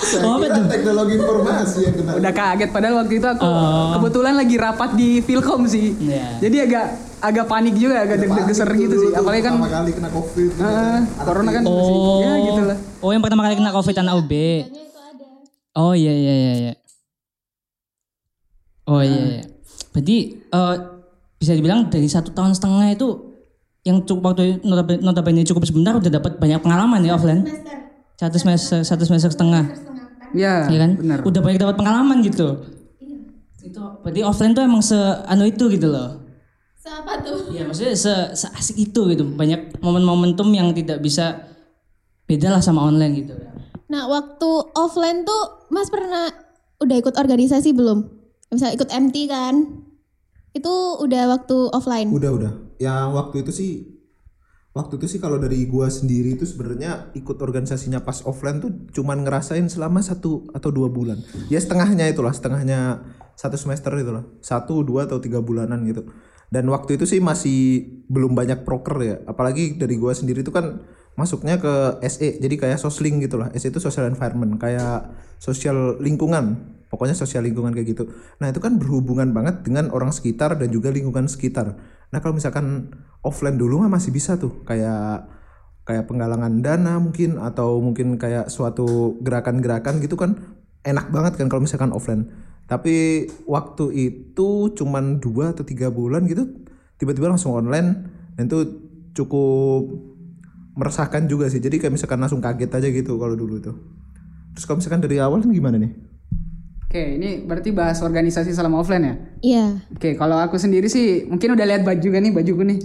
[0.00, 3.46] saya Oh, apa kira teknologi informasi yang kena Udah kaget padahal waktu itu aku
[3.94, 5.92] kebetulan lagi rapat di Filkom sih.
[5.94, 6.40] Iya.
[6.40, 6.84] Jadi agak
[7.20, 9.10] agak panik juga, agak deg-deger gitu sih.
[9.12, 12.78] Apalagi kan pertama kali kena covid eh, corona kan masih Oh, ya gitu lah.
[12.98, 14.32] oh yang pertama kali kena covid anak UB.
[15.72, 16.52] Oh iya iya iya.
[16.58, 16.72] iya.
[18.84, 19.42] Oh iya iya.
[19.90, 20.74] Berarti eh,
[21.36, 23.29] bisa dibilang dari satu tahun setengah itu
[23.80, 27.44] yang cukup waktu notabene, notabene cukup sebentar udah dapat banyak pengalaman ya offline.
[28.14, 29.64] Satu semester satu semester setengah,
[30.36, 31.00] Ya, ya kan?
[31.00, 31.24] benar.
[31.24, 32.60] Udah banyak dapat pengalaman gitu.
[33.60, 36.20] Itu berarti offline tuh emang se anu itu gitu loh.
[36.76, 37.52] Siapa tuh?
[37.52, 39.24] Iya maksudnya se, seasik itu gitu.
[39.24, 41.48] Banyak momen-momentum yang tidak bisa
[42.24, 43.32] beda lah sama online gitu.
[43.90, 46.30] Nah, waktu offline tuh Mas pernah
[46.78, 48.06] udah ikut organisasi belum?
[48.48, 49.54] Misalnya ikut MT kan?
[50.52, 52.08] Itu udah waktu offline.
[52.12, 53.72] udah udah yang waktu itu sih
[54.72, 59.26] waktu itu sih kalau dari gua sendiri itu sebenarnya ikut organisasinya pas offline tuh cuman
[59.26, 61.20] ngerasain selama satu atau dua bulan.
[61.52, 63.04] Ya setengahnya itulah setengahnya
[63.36, 66.08] satu semester itulah satu dua atau tiga bulanan gitu.
[66.50, 69.16] Dan waktu itu sih masih belum banyak proker ya.
[69.28, 70.80] Apalagi dari gua sendiri itu kan
[71.18, 76.78] masuknya ke SE jadi kayak sosling gitulah SE itu social environment kayak sosial lingkungan.
[76.90, 78.10] Pokoknya sosial lingkungan kayak gitu.
[78.42, 81.78] Nah itu kan berhubungan banget dengan orang sekitar dan juga lingkungan sekitar
[82.10, 82.90] nah kalau misalkan
[83.22, 84.62] offline dulu mah masih bisa tuh.
[84.66, 85.30] Kayak
[85.86, 90.38] kayak penggalangan dana mungkin atau mungkin kayak suatu gerakan-gerakan gitu kan
[90.86, 92.28] enak banget kan kalau misalkan offline.
[92.70, 96.46] Tapi waktu itu cuman dua atau tiga bulan gitu
[97.00, 98.06] tiba-tiba langsung online
[98.38, 98.58] dan itu
[99.16, 99.90] cukup
[100.78, 101.58] meresahkan juga sih.
[101.58, 103.72] Jadi kayak misalkan langsung kaget aja gitu kalau dulu itu
[104.54, 105.92] terus kalau misalkan dari awal kan gimana nih
[106.90, 109.14] Oke, ini berarti bahas organisasi selama offline ya?
[109.38, 109.66] Iya.
[109.94, 112.78] Oke, kalau aku sendiri sih mungkin udah lihat baju juga nih bajuku nih.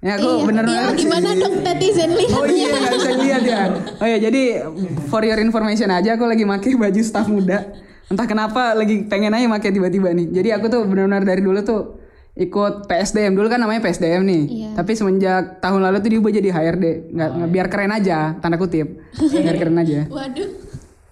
[0.00, 2.40] Ya aku bener Iya, gimana dong netizen lihat?
[2.40, 3.60] Oh iya nggak bisa lihat ya.
[4.00, 4.64] Oh ya jadi
[5.12, 7.68] for your information aja aku lagi pakai baju staff muda.
[8.08, 10.32] Entah kenapa lagi pengen aja pakai tiba-tiba nih.
[10.32, 12.00] Jadi aku tuh benar-benar dari dulu tuh
[12.32, 14.42] ikut PSDM dulu kan namanya PSDM nih.
[14.48, 14.68] Iya.
[14.72, 17.12] Tapi semenjak tahun lalu tuh diubah jadi HRD.
[17.12, 19.04] Nggak, nggak- biar keren aja tanda kutip.
[19.20, 20.08] biar keren aja.
[20.08, 20.69] Waduh.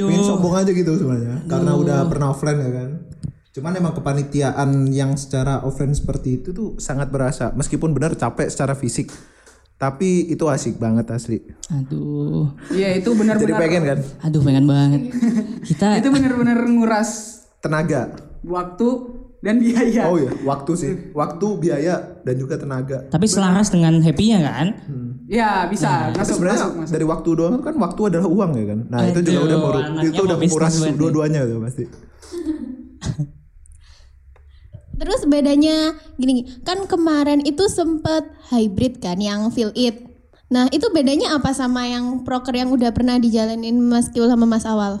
[0.00, 0.14] sebenarnya.
[0.14, 2.90] Pengen sombong aja gitu sebenarnya karena udah pernah offline ya kan.
[3.50, 8.72] Cuman emang kepanitiaan yang secara offline seperti itu tuh sangat berasa meskipun benar capek secara
[8.72, 9.10] fisik.
[9.74, 11.38] Tapi itu asik banget asli.
[11.68, 13.58] Aduh, Iya itu Jadi benar-benar.
[13.58, 15.00] pengen kan aduh pengen banget.
[15.68, 17.10] Kita Itu benar-benar nguras
[17.58, 18.14] tenaga.
[18.40, 18.88] waktu
[19.38, 20.10] dan biaya.
[20.10, 20.92] Oh iya, waktu sih.
[21.14, 23.06] Waktu, biaya dan juga tenaga.
[23.06, 24.66] tapi selaras dengan happy-nya kan?
[25.28, 26.92] Ya bisa Tapi masuk sebenarnya masuk masuk.
[26.96, 28.78] dari waktu doang kan waktu adalah uang ya kan.
[28.88, 30.96] Nah, itu juga Aduh, udah anaknya itu udah nih.
[30.96, 31.84] dua-duanya tuh pasti.
[34.98, 35.76] Terus bedanya
[36.18, 40.02] gini, kan kemarin itu sempet hybrid kan yang feel it.
[40.50, 44.64] Nah itu bedanya apa sama yang proker yang udah pernah dijalanin Mas Kiul sama Mas
[44.66, 44.98] Awal?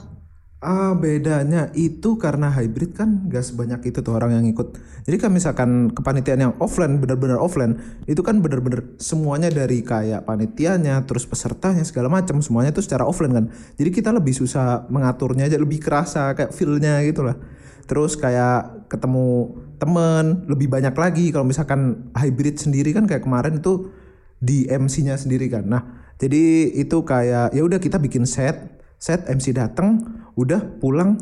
[0.58, 4.74] Ah bedanya itu karena hybrid kan gak sebanyak itu tuh orang yang ikut.
[5.06, 7.78] Jadi kan misalkan kepanitiaan yang offline benar-benar offline
[8.10, 13.38] itu kan benar-benar semuanya dari kayak panitianya terus pesertanya segala macam semuanya itu secara offline
[13.38, 13.44] kan.
[13.78, 17.38] Jadi kita lebih susah mengaturnya aja lebih kerasa kayak feelnya gitu lah.
[17.86, 23.94] Terus kayak ketemu temen lebih banyak lagi kalau misalkan hybrid sendiri kan kayak kemarin itu
[24.42, 25.70] di MC-nya sendiri kan.
[25.70, 25.82] Nah,
[26.18, 30.02] jadi itu kayak ya udah kita bikin set set MC datang
[30.34, 31.16] udah pulang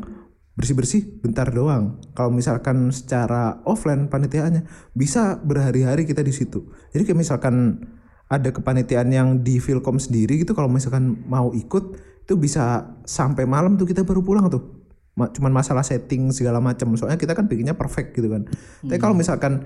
[0.57, 2.01] bersih-bersih bentar doang.
[2.17, 4.65] Kalau misalkan secara offline panitiaannya
[4.97, 6.73] bisa berhari-hari kita di situ.
[6.89, 7.85] Jadi kayak misalkan
[8.27, 11.95] ada kepanitiaan yang di Filkom sendiri gitu kalau misalkan mau ikut
[12.27, 14.83] itu bisa sampai malam tuh kita baru pulang tuh.
[15.15, 16.91] Ma- Cuman masalah setting segala macam.
[16.97, 18.49] Soalnya kita kan bikinnya perfect gitu kan.
[18.83, 19.63] Tapi kalau misalkan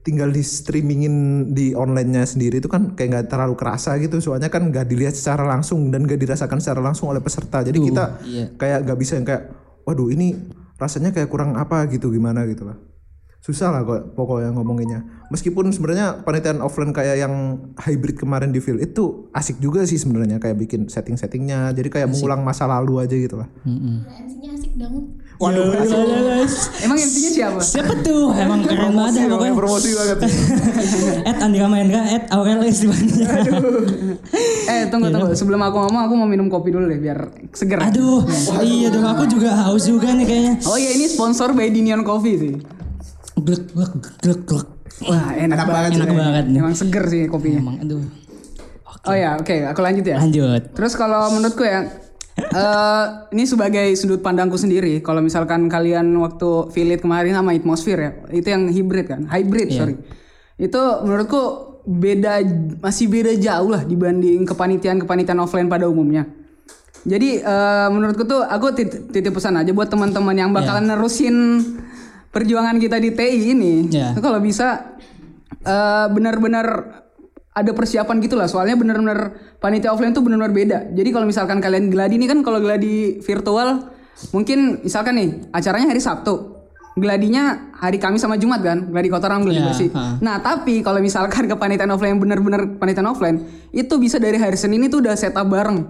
[0.00, 4.18] tinggal di streamingin di online-nya sendiri itu kan kayak nggak terlalu kerasa gitu.
[4.18, 7.60] Soalnya kan nggak dilihat secara langsung dan nggak dirasakan secara langsung oleh peserta.
[7.60, 8.46] Jadi kita iya.
[8.56, 9.52] kayak nggak bisa yang kayak
[9.84, 10.36] waduh ini
[10.80, 12.89] rasanya kayak kurang apa gitu gimana gitu lah
[13.40, 15.00] susah lah kok pokoknya ngomonginnya
[15.32, 20.36] meskipun sebenarnya panitiaan offline kayak yang hybrid kemarin di field itu asik juga sih sebenarnya
[20.36, 25.16] kayak bikin setting-settingnya jadi kayak mengulang masa lalu aja gitu lah MC-nya asik dong.
[25.40, 25.72] waduh
[26.84, 27.60] Emang intinya siapa?
[27.64, 28.28] Siapa tuh?
[28.36, 29.54] Emang keren banget ya pokoknya.
[29.56, 30.18] promosi banget
[31.32, 32.60] Ed Andika Mahendra, Ed mana?
[34.68, 37.80] Eh tunggu tunggu sebelum aku ngomong aku mau minum kopi dulu deh biar seger.
[37.80, 38.28] Aduh,
[38.60, 40.54] iya dong aku juga haus juga nih kayaknya.
[40.68, 42.54] Oh iya ini sponsor by Dinion Coffee sih.
[43.38, 44.68] Glek glek glek glek.
[45.06, 45.90] Wah enak, Enak banget.
[45.96, 46.58] Enak banget nih.
[46.60, 47.60] Emang seger sih kopinya.
[47.62, 48.02] Emang aduh.
[49.08, 50.20] Oh ya oke aku lanjut ya.
[50.20, 50.76] Lanjut.
[50.76, 51.88] Terus kalau menurutku ya,
[52.36, 55.00] eh ini sebagai sudut pandangku sendiri.
[55.00, 59.96] Kalau misalkan kalian waktu Philip kemarin sama Atmosphere ya, itu yang hybrid kan, hybrid sorry.
[60.60, 62.44] Itu menurutku beda,
[62.84, 66.28] masih beda jauh lah dibanding kepanitiaan kepanitiaan offline pada umumnya.
[67.00, 71.64] Jadi eh, menurutku tuh aku tit- titip pesan aja buat teman-teman yang bakalan nerusin
[72.30, 73.74] perjuangan kita di TI ini.
[73.90, 74.14] Ya.
[74.16, 74.96] Kalau bisa
[75.60, 76.66] eh, benar-benar
[77.50, 80.78] ada persiapan gitu lah soalnya benar-benar panitia offline tuh benar-benar beda.
[80.94, 83.90] Jadi kalau misalkan kalian geladi ini kan kalau geladi virtual
[84.30, 86.62] mungkin misalkan nih acaranya hari Sabtu.
[86.90, 88.90] Geladinya hari Kamis sama Jumat kan?
[88.90, 89.88] Geladi kotoran geladi Ya, bersih.
[89.94, 90.18] ha.
[90.20, 94.58] nah tapi kalau misalkan ke panitia offline yang benar-benar panitia offline itu bisa dari hari
[94.58, 95.86] Senin itu udah setup bareng.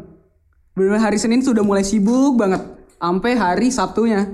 [0.77, 2.63] Benar hari Senin sudah mulai sibuk banget.
[3.01, 4.29] Sampai hari Sabtunya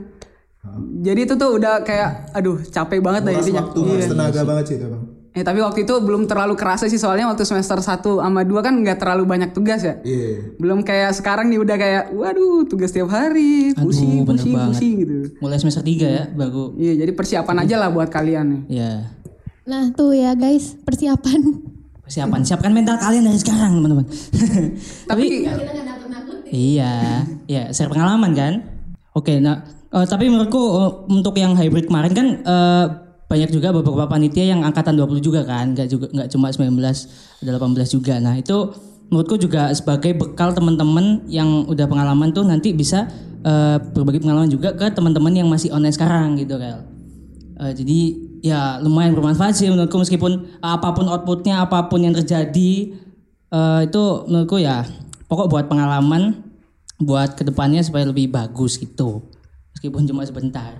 [0.97, 4.07] jadi itu tuh udah kayak aduh capek banget dah intinya Iya.
[4.09, 5.05] tenaga banget sih itu bang
[5.37, 8.73] Eh tapi waktu itu belum terlalu kerasa sih soalnya waktu semester 1 sama 2 kan
[8.73, 10.01] nggak terlalu banyak tugas ya.
[10.01, 14.73] iya Belum kayak sekarang nih udah kayak waduh tugas tiap hari, pusing, bener pusing, banget.
[14.73, 15.17] pusing gitu.
[15.45, 16.73] Mulai semester 3 ya baru.
[16.81, 18.61] Iya, jadi persiapan aja lah buat kalian nih.
[18.81, 19.13] Ya.
[19.69, 21.41] Nah tuh ya guys persiapan.
[22.01, 24.09] Persiapan, siapkan mental kalian dari sekarang, teman-teman.
[25.05, 26.37] Tapi Kita nggak nakut-nakut.
[26.49, 26.95] Iya,
[27.45, 28.53] ya share pengalaman kan.
[29.13, 32.87] Oke, nah eh, tapi menurutku eh, untuk yang hybrid kemarin kan eh,
[33.27, 36.71] banyak juga beberapa panitia yang angkatan 20 juga kan, nggak juga nggak cuma 19
[37.43, 38.15] ada 18 juga.
[38.23, 38.71] Nah itu
[39.11, 43.11] menurutku juga sebagai bekal teman-teman yang udah pengalaman tuh nanti bisa
[43.43, 46.87] eh, berbagi pengalaman juga ke teman-teman yang masih online sekarang gitu kan.
[47.57, 48.01] Eh, jadi
[48.45, 52.95] ya lumayan bermanfaat sih menurutku meskipun apa pun outputnya apa pun yang terjadi
[53.51, 54.87] eh, itu menurutku ya
[55.27, 56.47] pokok buat pengalaman
[57.01, 59.29] buat ke depannya supaya lebih bagus gitu
[59.77, 60.73] meskipun cuma sebentar.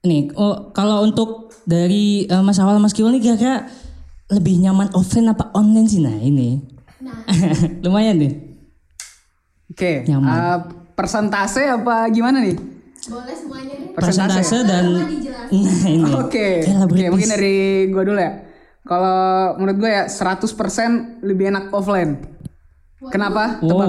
[0.00, 3.66] Nih oh, kalau untuk dari eh, Mas Awal Mas Kiwal nih kira-kira
[4.28, 6.60] lebih nyaman offline apa online sih nah ini
[7.84, 8.32] lumayan nih
[9.68, 10.28] oke, Nyaman.
[10.28, 10.58] eh,
[10.92, 12.56] persentase apa gimana nih?
[13.08, 13.90] Boleh semuanya deh.
[13.92, 14.84] persentase dan
[15.64, 17.08] nah ini Oke, oke Elaboratis.
[17.08, 17.56] mungkin dari
[17.88, 18.32] gua dulu ya.
[18.82, 19.18] Kalau
[19.56, 20.48] menurut gue ya 100%
[21.20, 22.24] lebih enak offline.
[23.08, 23.60] Kenapa?
[23.60, 23.88] Tebak.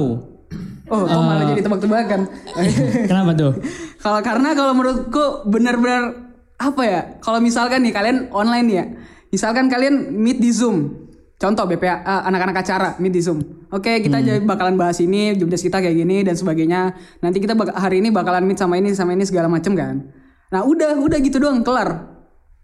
[0.90, 2.22] Oh, kok malah jadi tebak-tebakan.
[3.10, 3.54] kenapa tuh
[4.04, 6.18] Kalau karena kalau menurutku benar-benar
[6.60, 7.02] apa ya?
[7.22, 8.84] Kalau misalkan nih kalian online ya,
[9.30, 11.08] misalkan kalian meet di Zoom.
[11.40, 13.40] Contoh BPA eh, anak-anak acara meet di Zoom.
[13.70, 16.98] Oke, kita jadi bakalan bahas ini, jobdesk kita kayak gini dan sebagainya.
[17.22, 20.04] Nanti kita hari ini bakalan meet sama ini sama ini segala macem kan.
[20.50, 22.19] Nah, udah udah gitu doang kelar.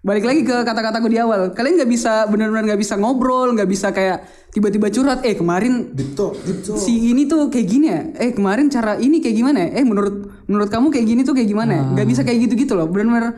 [0.05, 1.49] Balik lagi ke kata-kataku di awal.
[1.57, 4.21] Kalian nggak bisa benar-benar nggak bisa ngobrol, nggak bisa kayak
[4.53, 5.25] tiba-tiba curhat.
[5.25, 6.77] Eh kemarin Dipto, Dipto.
[6.77, 8.01] si ini tuh kayak gini ya?
[8.21, 9.81] Eh kemarin cara ini kayak gimana ya?
[9.81, 11.83] Eh menurut menurut kamu kayak gini tuh kayak gimana ya?
[11.97, 12.85] Nggak bisa kayak gitu gitu loh.
[12.85, 13.33] Benar-benar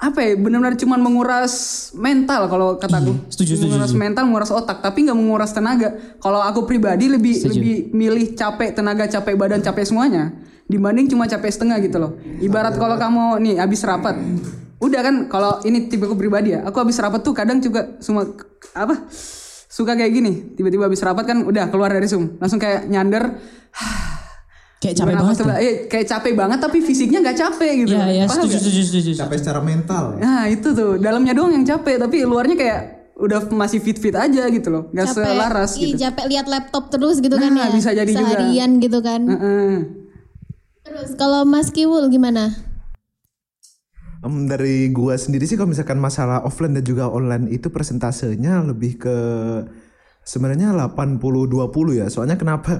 [0.00, 0.32] apa ya?
[0.40, 1.52] Benar-benar cuman menguras
[1.92, 3.12] mental kalau kataku.
[3.12, 5.92] Iya, setuju, setuju, menguras mental menguras otak tapi nggak menguras tenaga.
[6.24, 10.32] Kalau aku pribadi lebih lebih milih capek tenaga capek badan capek semuanya
[10.72, 12.16] dibanding cuma capek setengah gitu loh.
[12.40, 14.16] Ibarat kalau kamu nih habis rapat
[14.82, 18.26] udah kan kalau ini tipe aku pribadi ya aku habis rapat tuh kadang juga semua
[18.74, 19.06] apa
[19.70, 23.38] suka kayak gini tiba-tiba habis rapat kan udah keluar dari zoom langsung kayak nyander
[24.82, 28.24] kayak capek banget coba, eh, kayak capek banget tapi fisiknya nggak capek gitu ya ya
[28.26, 28.62] setuju nggak?
[28.66, 30.20] setuju setuju capek secara mental ya.
[30.20, 32.80] nah itu tuh dalamnya doang yang capek tapi luarnya kayak
[33.14, 37.22] udah masih fit fit aja gitu loh nggak selaras Ih, gitu capek lihat laptop terus
[37.22, 37.74] gitu kan Nah, ya.
[37.76, 38.34] bisa jadi juga.
[38.34, 39.20] Seharian gitu kan.
[39.28, 39.74] Heeh.
[40.82, 42.50] Terus kalau Mas Kiwul gimana?
[44.22, 49.02] Em, dari gua sendiri sih kalau misalkan masalah offline dan juga online itu persentasenya lebih
[49.02, 49.16] ke
[50.22, 52.06] sebenarnya 80 20 ya.
[52.06, 52.78] Soalnya kenapa?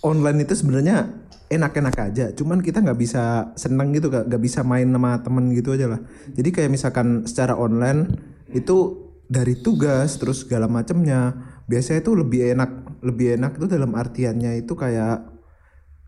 [0.00, 1.12] online itu sebenarnya
[1.50, 5.90] enak-enak aja cuman kita nggak bisa seneng gitu nggak bisa main sama temen gitu aja
[5.90, 6.00] lah
[6.32, 8.06] jadi kayak misalkan secara online
[8.54, 11.34] itu dari tugas terus segala macamnya
[11.66, 12.70] biasanya itu lebih enak
[13.02, 15.29] lebih enak itu dalam artiannya itu kayak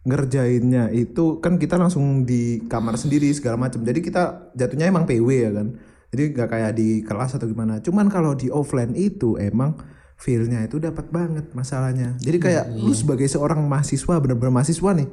[0.02, 3.86] ngerjainnya itu kan kita langsung di kamar sendiri segala macam.
[3.86, 5.78] Jadi kita jatuhnya emang PW ya kan.
[6.12, 7.78] Jadi nggak kayak di kelas atau gimana.
[7.80, 9.78] Cuman kalau di offline itu emang
[10.18, 12.18] feelnya itu dapat banget masalahnya.
[12.18, 15.08] Jadi kayak lu sebagai seorang mahasiswa bener-bener mahasiswa nih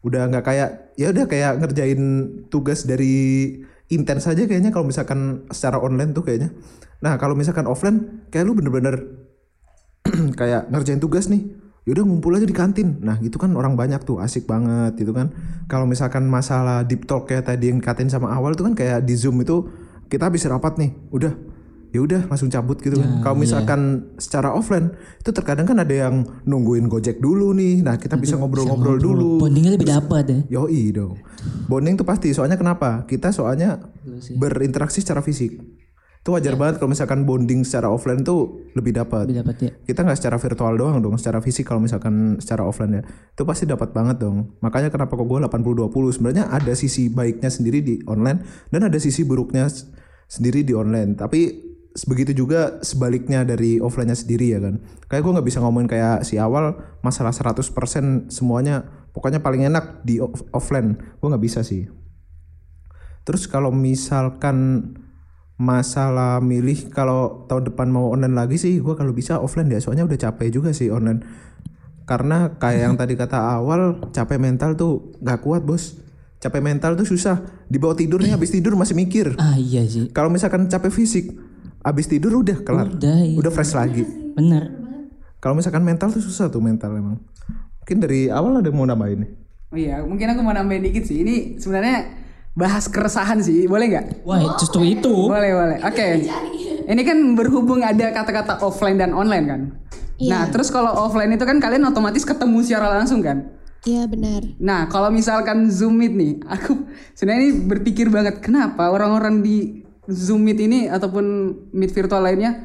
[0.00, 2.00] udah nggak kayak ya udah kayak ngerjain
[2.48, 3.52] tugas dari
[3.92, 6.56] intens aja kayaknya kalau misalkan secara online tuh kayaknya.
[7.04, 9.12] Nah kalau misalkan offline kayak lu bener-bener
[10.40, 11.52] kayak ngerjain tugas nih
[11.88, 15.32] yaudah ngumpul aja di kantin nah gitu kan orang banyak tuh asik banget gitu kan
[15.66, 19.16] kalau misalkan masalah deep talk kayak tadi yang dikatain sama awal tuh kan kayak di
[19.16, 19.68] zoom itu
[20.12, 21.32] kita habis rapat nih udah
[21.90, 26.22] ya udah langsung cabut gitu kan kalau misalkan secara offline itu terkadang kan ada yang
[26.46, 30.38] nungguin gojek dulu nih nah kita bisa ngobrol-ngobrol dulu Bondingnya lebih dapat ya.
[30.60, 31.16] Yoi dong.
[31.64, 32.30] Bonding tuh pasti.
[32.36, 33.08] Soalnya kenapa?
[33.08, 33.80] Kita soalnya
[34.36, 35.56] berinteraksi secara fisik.
[36.20, 39.24] Itu wajar banget kalau misalkan bonding secara offline tuh lebih dapat.
[39.24, 39.70] Lebih dapat ya.
[39.88, 43.02] Kita nggak secara virtual doang dong, secara fisik kalau misalkan secara offline ya.
[43.32, 44.60] Itu pasti dapat banget dong.
[44.60, 45.88] Makanya kenapa kok gue 80-20
[46.20, 49.64] sebenarnya ada sisi baiknya sendiri di online dan ada sisi buruknya
[50.28, 51.16] sendiri di online.
[51.16, 51.72] Tapi
[52.04, 54.76] begitu juga sebaliknya dari offline-nya sendiri ya kan.
[55.08, 57.64] Kayak gue nggak bisa ngomongin kayak si awal masalah 100%
[58.28, 61.00] semuanya pokoknya paling enak di off- offline.
[61.16, 61.88] Gue nggak bisa sih.
[63.24, 64.84] Terus kalau misalkan
[65.60, 69.76] masalah milih kalau tahun depan mau online lagi sih gue kalau bisa offline ya.
[69.76, 71.20] Soalnya udah capek juga sih online.
[72.08, 76.00] Karena kayak yang tadi kata awal capek mental tuh nggak kuat bos.
[76.40, 77.44] Capek mental tuh susah.
[77.68, 79.36] Dibawa tidur nih habis tidur masih mikir.
[79.36, 80.08] Ah iya sih.
[80.08, 81.36] kalau misalkan capek fisik
[81.84, 82.88] habis tidur udah kelar.
[82.88, 83.36] Udah, iya.
[83.36, 84.08] udah fresh lagi.
[84.32, 84.80] Bener.
[85.40, 87.16] kalau misalkan mental tuh susah tuh mental emang.
[87.80, 89.30] Mungkin dari awal ada yang mau nambahin nih?
[89.72, 91.24] Oh iya, mungkin aku mau nambahin dikit sih.
[91.24, 92.19] Ini sebenarnya
[92.54, 94.06] bahas keresahan sih, boleh nggak?
[94.26, 95.30] Wah justru itu.
[95.30, 95.78] Boleh, boleh.
[95.86, 96.26] Oke.
[96.90, 99.60] Ini kan berhubung ada kata-kata offline dan online kan.
[100.20, 103.56] Nah, terus kalau offline itu kan kalian otomatis ketemu secara langsung kan.
[103.88, 104.44] Iya benar.
[104.60, 106.84] Nah, kalau misalkan Zoom Meet nih, aku
[107.16, 112.60] sebenarnya ini berpikir banget kenapa orang-orang di Zoom Meet ini ataupun Meet virtual lainnya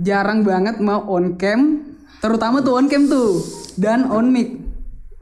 [0.00, 1.84] jarang banget mau on cam,
[2.24, 3.44] terutama tuh on cam tuh
[3.76, 4.56] dan on mic.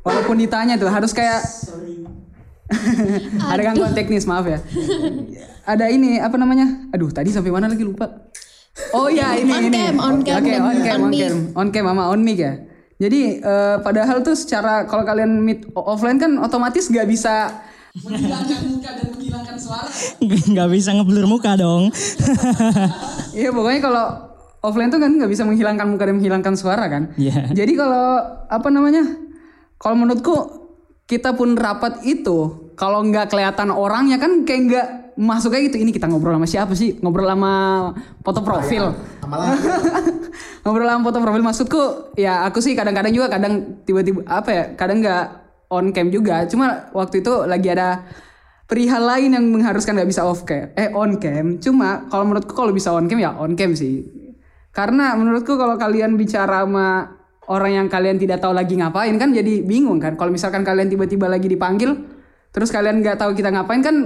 [0.06, 1.42] Walaupun ditanya tuh harus kayak
[3.52, 4.58] ada gangguan teknis maaf ya.
[5.68, 6.88] Ada ini apa namanya?
[6.92, 8.08] Aduh, tadi sampai mana lagi lupa.
[8.90, 9.70] Oh iya ini On ini.
[9.70, 12.42] cam, on Oke, cam, Oke, dan on cam, on cam, on cam sama on mic
[12.42, 12.52] ya.
[12.98, 17.50] Jadi eh, padahal tuh secara kalau kalian meet offline kan otomatis gak bisa
[17.94, 19.86] menghilangkan muka dan menghilangkan suara.
[20.50, 21.90] Nggak bisa ngeblur muka dong.
[23.34, 24.06] Iya pokoknya kalau
[24.62, 27.10] offline tuh kan nggak bisa menghilangkan muka dan menghilangkan suara kan.
[27.18, 27.50] Iya.
[27.50, 29.02] Jadi kalau apa namanya?
[29.74, 30.34] Kalau menurutku
[31.04, 35.82] kita pun rapat itu kalau nggak kelihatan orangnya kan kayak nggak masuk kayak gitu.
[35.82, 36.98] Ini kita ngobrol sama siapa sih?
[36.98, 37.52] Ngobrol sama
[38.22, 38.94] foto profil.
[40.66, 41.42] ngobrol sama foto profil.
[41.42, 41.82] Maksudku
[42.18, 45.24] ya aku sih kadang-kadang juga kadang tiba-tiba apa ya kadang nggak
[45.70, 46.44] on cam juga.
[46.50, 48.04] Cuma waktu itu lagi ada
[48.66, 50.74] perihal lain yang mengharuskan nggak bisa off cam.
[50.74, 51.62] Eh on cam.
[51.62, 54.02] Cuma kalau menurutku kalau bisa on cam ya on cam sih.
[54.74, 59.64] Karena menurutku kalau kalian bicara sama orang yang kalian tidak tahu lagi ngapain kan jadi
[59.64, 60.16] bingung kan.
[60.16, 61.94] Kalau misalkan kalian tiba-tiba lagi dipanggil
[62.54, 63.96] terus kalian nggak tahu kita ngapain kan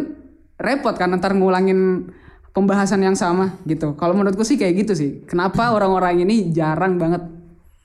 [0.58, 2.10] repot kan ntar ngulangin
[2.56, 3.94] pembahasan yang sama gitu.
[3.94, 5.10] Kalau menurutku sih kayak gitu sih.
[5.28, 7.22] Kenapa orang-orang ini jarang banget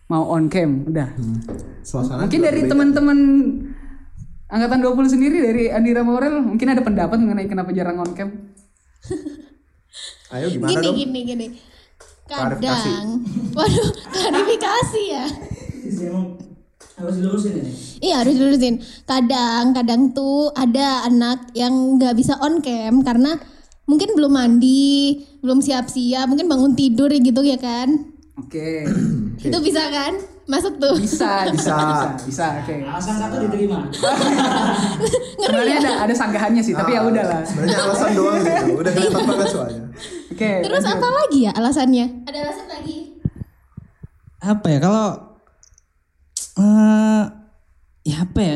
[0.10, 0.90] mau on cam?
[0.90, 1.14] Udah.
[1.86, 3.18] Suasana mungkin dari teman-teman
[4.50, 8.30] angkatan 20 sendiri dari Andira Morel mungkin ada pendapat mengenai kenapa jarang on cam?
[10.34, 10.96] Ayo gimana Gini dong?
[10.98, 11.46] gini gini.
[12.34, 13.06] Kadang,
[13.54, 15.26] waduh, klarifikasi ya.
[16.94, 17.72] Harus dilurusin ini.
[18.02, 18.76] Iya harus dilurusin.
[19.06, 23.38] Kadang, kadang tuh ada anak yang nggak bisa on cam karena
[23.86, 28.14] mungkin belum mandi, belum siap-siap, mungkin bangun tidur gitu ya kan.
[28.34, 28.70] oke
[29.38, 30.33] Itu bisa kan?
[30.44, 30.96] Masuk tuh.
[31.00, 31.76] bisa bisa.
[31.76, 32.48] Bisa bisa.
[32.60, 32.84] Oke.
[32.84, 33.88] Alasan satu diterima.
[35.44, 37.42] sebenarnya ada ada sanggahannya sih tapi ya udahlah.
[37.48, 39.84] sebenarnya alasan doang gitu udah kelihatan banget soalnya.
[40.34, 42.06] Oke Terus apa lagi ya alasannya?
[42.28, 42.98] Ada alasan lagi?
[44.44, 45.08] apa ya kalau
[46.60, 47.24] eh
[48.04, 48.56] ya apa ya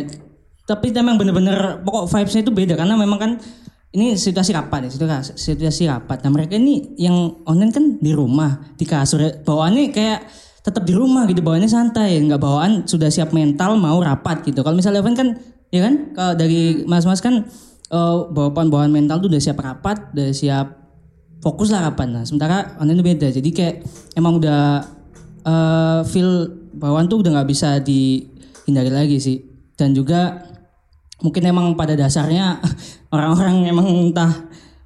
[0.67, 2.75] tapi memang bener-bener pokok vibesnya itu beda.
[2.75, 3.31] Karena memang kan
[3.95, 6.27] ini situasi rapat ya situasi, situasi rapat.
[6.27, 9.23] Nah mereka ini yang online kan di rumah di kasur.
[9.47, 10.19] Bawaannya kayak
[10.68, 14.76] tetap di rumah gitu bawaannya santai nggak bawaan sudah siap mental mau rapat gitu kalau
[14.76, 15.30] misalnya offline kan
[15.72, 17.47] ya kan kalau dari mas-mas kan
[17.88, 20.68] eh, bawaan bawaan mental tuh udah siap rapat udah siap
[21.39, 23.76] fokus lah rapat nah sementara online itu beda jadi kayak
[24.20, 24.84] emang udah
[25.47, 28.22] eh, feel bawaan tuh udah nggak bisa di
[28.70, 29.38] hindari lagi sih.
[29.74, 30.45] Dan juga
[31.24, 32.61] mungkin emang pada dasarnya
[33.15, 34.32] orang-orang emang entah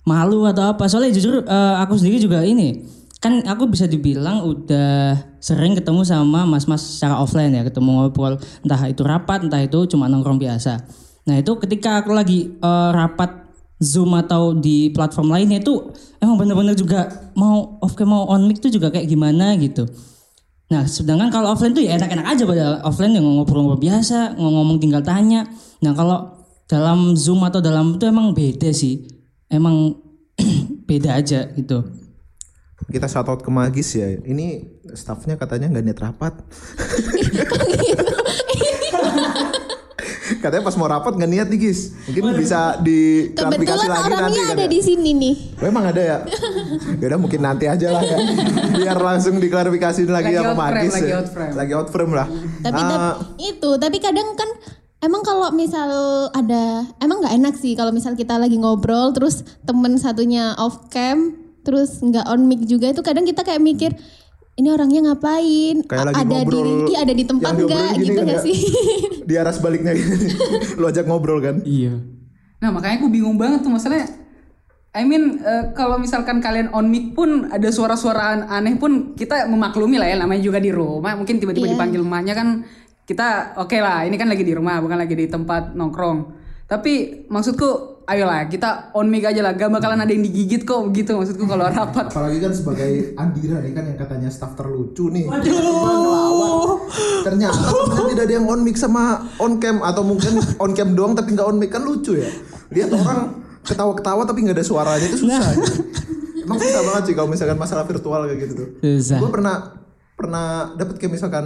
[0.08, 0.88] malu atau apa.
[0.88, 6.50] Soalnya jujur eh, aku sendiri juga ini kan aku bisa dibilang udah sering ketemu sama
[6.50, 10.82] mas-mas secara offline ya, ketemu ngobrol entah itu rapat, entah itu cuma nongkrong biasa.
[11.30, 16.78] Nah itu ketika aku lagi eh, rapat Zoom atau di platform lainnya itu emang bener-bener
[16.78, 19.86] juga mau off cam mau on mic tuh juga kayak gimana gitu.
[20.72, 25.04] Nah, sedangkan kalau offline tuh ya enak-enak aja pada offline yang ngobrol-ngobrol biasa, ngomong tinggal
[25.04, 25.44] tanya.
[25.84, 29.04] Nah, kalau dalam Zoom atau dalam itu emang beda sih.
[29.52, 30.00] Emang
[30.90, 31.84] beda aja gitu.
[32.88, 34.08] Kita shout out ke Magis ya.
[34.16, 36.34] Ini staffnya katanya nggak niat rapat.
[40.42, 41.94] katanya pas mau rapat nggak niat nih Gis.
[42.08, 44.68] Mungkin bisa diklarifikasi Kebetulan lagi nanti orangnya kan ada ya.
[44.68, 45.36] di sini nih.
[45.56, 46.18] Oh, emang ada ya?
[46.98, 48.18] Yaudah mungkin nanti aja lah ya.
[48.74, 50.94] Biar langsung diklarifikasi lagi Lagi sama frame, Magis.
[50.94, 51.16] lagi ya.
[51.16, 51.54] out frame.
[51.54, 52.28] Lagi out frame lah.
[52.62, 54.50] Tapi tap- itu, tapi kadang kan
[55.02, 55.90] emang kalau misal
[56.32, 56.64] ada
[56.98, 61.99] emang nggak enak sih kalau misal kita lagi ngobrol terus temen satunya off cam terus
[61.99, 63.91] nggak on mic juga itu kadang kita kayak mikir
[64.53, 67.93] ini orangnya ngapain Kayak lagi ada ngobrol di iya ada di tempat yang diobrolin nggak
[67.95, 68.43] gini gitu kan nggak ya?
[68.43, 68.57] sih
[69.30, 70.14] di arah sebaliknya gitu.
[70.82, 71.62] Lu ajak ngobrol kan?
[71.64, 71.93] Iya.
[72.59, 74.12] Nah makanya aku bingung banget tuh masalahnya.
[74.91, 79.47] I mean eh, kalau misalkan kalian on mic pun ada suara-suara an- aneh pun kita
[79.47, 81.74] memaklumi lah ya namanya juga di rumah mungkin tiba-tiba Iya.
[81.80, 82.47] dipanggil emaknya kan
[83.07, 86.20] kita oke lah ini kan lagi di rumah bukan lagi di tempat nongkrong
[86.68, 91.16] tapi maksudku ayolah kita on mic aja lah gak bakalan ada yang digigit kok gitu
[91.16, 95.32] maksudku kalau rapat Apalagi kan sebagai Andira nih kan yang katanya staff terlucu nih.
[95.32, 96.84] Waduh.
[97.24, 101.16] Ternyata temennya tidak ada yang on mic sama on cam atau mungkin on cam doang
[101.16, 102.28] tapi nggak on mic kan lucu ya.
[102.76, 105.39] Lihat orang ketawa-ketawa tapi nggak ada suaranya itu susah.
[106.41, 108.68] Emang susah banget sih kalau misalkan masalah virtual kayak gitu tuh.
[108.84, 109.18] Susah.
[109.24, 109.55] Gue pernah
[110.20, 111.45] pernah dapat kayak misalkan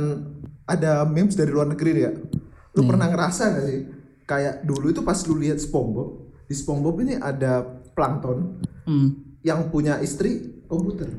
[0.66, 2.12] ada memes dari luar negeri ya.
[2.76, 3.80] Lu pernah ngerasa gak sih?
[4.26, 9.18] Kayak dulu itu pas lu lihat SpongeBob, di SpongeBob ini ada plankton Hmm.
[9.42, 11.10] yang punya istri komputer.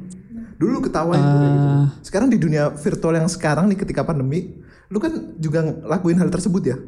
[0.56, 1.68] Dulu lu ketawain tuh kayak gitu.
[2.02, 4.54] Sekarang di dunia virtual yang sekarang nih ketika pandemi,
[4.86, 6.78] lu kan juga ngelakuin hal tersebut ya.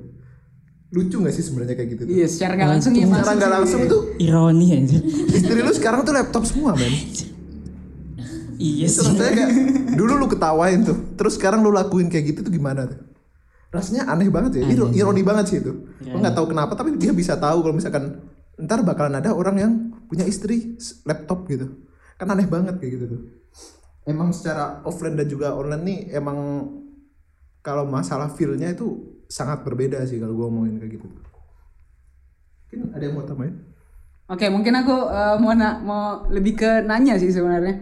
[0.89, 2.03] Lucu gak sih sebenarnya kayak gitu?
[2.03, 2.09] tuh?
[2.09, 4.99] iya secara nggak langsung ya Secara nggak langsung tuh Ironi aja.
[5.28, 6.95] istri lu sekarang tuh laptop semua men.
[8.57, 9.14] iya Itu sih.
[9.14, 9.49] kayak
[9.95, 12.99] dulu lu ketawain tuh, terus sekarang lu lakuin kayak gitu tuh gimana tuh?
[13.69, 15.73] Rasanya aneh banget ya, Iro- ironi banget sih itu.
[16.01, 18.05] Gue nggak tahu kenapa, tapi dia bisa tahu kalau misalkan
[18.57, 19.73] ntar bakalan ada orang yang
[20.09, 21.69] punya istri laptop gitu.
[22.16, 23.21] Kan aneh banget kayak gitu tuh.
[24.03, 26.39] Emang secara offline dan juga online nih emang
[27.61, 28.89] kalau masalah feel-nya itu
[29.29, 31.07] sangat berbeda sih kalau gue ngomongin kayak gitu.
[32.64, 33.57] Mungkin ada yang mau tambahin?
[34.29, 37.81] oke mungkin aku eh, mau na- mau lebih ke nanya sih sebenarnya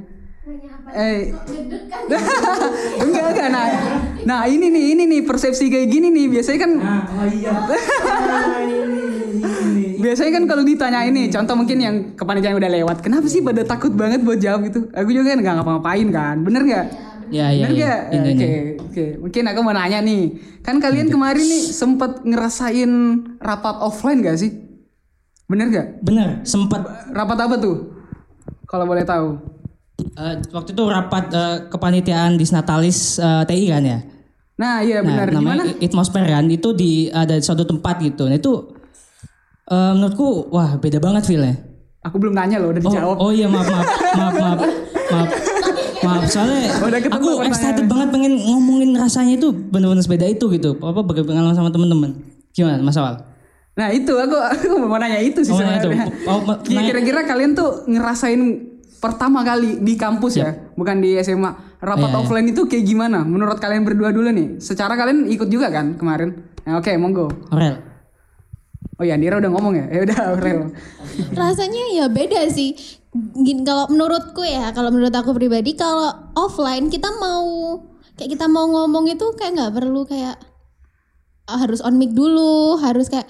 [0.95, 1.35] eh.
[3.03, 3.49] Enggak enggak.
[3.51, 3.67] Nah
[4.27, 6.27] nah ini nih ini nih persepsi kayak gini nih.
[6.31, 7.53] Biasanya kan oh iya.
[9.97, 13.91] biasanya kan kalau ditanya ini contoh mungkin yang kepanitiaan udah lewat kenapa sih pada takut
[13.91, 14.71] banget buat jawab?
[14.71, 14.87] gitu.
[14.95, 16.37] Aku juga kan nggak ngapa-ngapain kan.
[16.47, 16.87] Bener nggak?
[17.27, 17.79] Ya, ya, bener ya.
[17.83, 18.01] nggak?
[18.07, 18.51] Ini, oke
[18.87, 19.05] oke.
[19.27, 20.23] Mungkin aku mau nanya nih.
[20.63, 22.91] Kan kalian kemarin nih sempet ngerasain
[23.43, 24.51] rapat offline gak sih?
[25.47, 27.77] Bener gak Bener, sempat rapat apa tuh?
[28.67, 29.39] Kalau boleh tahu
[29.99, 33.99] eh, waktu itu rapat eh, kepanitiaan di Natalis eh, TI kan ya.
[34.57, 38.25] nah iya Nah, benar gimana namanya Itmosfer kan itu di ada di suatu tempat gitu.
[38.25, 38.53] Nah itu
[39.67, 41.57] eh, menurutku wah beda banget feelnya.
[42.01, 44.59] aku belum nanya loh udah dijawab Oh, oh iya maaf maaf maaf maaf
[45.11, 45.29] maaf
[45.99, 50.79] maaf soalnya Udah aku excited banget pengen ngomongin rasanya itu bener-bener sepeda itu gitu.
[50.79, 52.15] Apa pengalaman sama teman-teman?
[52.53, 53.27] Gimana Mas Awal?
[53.75, 56.07] Nah itu aku aku mau nanya itu sih Oh, sebenarnya.
[56.25, 58.41] Oh, nanya- Kira-kira kalian tuh ngerasain
[59.07, 61.79] pertama kali di kampus ya, bukan di SMA.
[61.79, 62.19] Rapat Iya, iya.
[62.19, 63.23] offline itu kayak gimana?
[63.23, 64.59] Menurut kalian berdua dulu nih.
[64.59, 66.35] Secara kalian ikut juga kan kemarin?
[66.65, 67.31] Nah, oke, monggo.
[67.49, 67.79] Aurel.
[68.97, 69.87] Oh ya, Andira udah ngomong ya?
[69.95, 70.61] Ya udah, Aurel.
[71.33, 72.75] rasanya ya beda sih
[73.17, 77.81] Gini, kalau menurutku ya kalau menurut aku pribadi kalau offline kita mau
[78.13, 80.37] kayak kita mau ngomong itu kayak nggak perlu kayak
[81.47, 83.25] harus on mic dulu harus kayak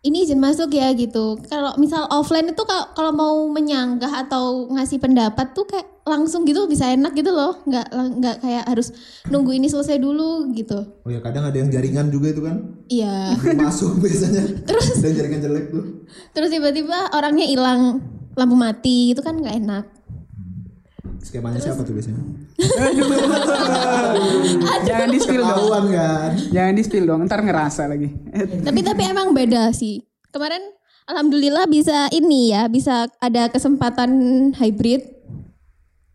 [0.00, 4.96] ini izin masuk ya gitu kalau misal offline itu kalau kalau mau menyanggah atau ngasih
[4.96, 8.96] pendapat tuh kayak langsung gitu bisa enak gitu loh nggak nggak kayak harus
[9.28, 12.56] nunggu ini selesai dulu gitu Oh ya kadang ada yang jaringan juga itu kan.
[12.88, 14.42] iya masuk biasanya.
[14.68, 15.84] Terus dan jaringan jelek tuh.
[16.32, 18.00] terus tiba-tiba orangnya hilang
[18.34, 19.84] lampu mati itu kan nggak enak
[21.20, 22.16] Skemanya siapa tuh biasanya?
[24.88, 25.52] Jangan di spill dong.
[25.52, 26.30] Ketahuan kan.
[26.48, 28.08] Jangan di spill dong, ntar ngerasa lagi.
[28.64, 30.00] tapi tapi emang beda sih
[30.30, 30.62] kemarin
[31.10, 34.10] alhamdulillah bisa ini ya bisa ada kesempatan
[34.54, 35.02] hybrid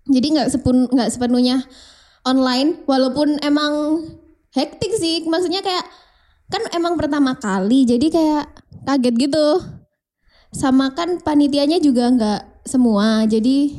[0.08, 1.68] jadi nggak sepun nggak sepenuhnya
[2.24, 4.00] online walaupun emang
[4.56, 5.84] hektik sih maksudnya kayak
[6.48, 9.48] kan emang pertama kali jadi kayak kaget gitu.
[10.56, 13.28] Sama kan panitianya juga nggak semua.
[13.28, 13.76] Jadi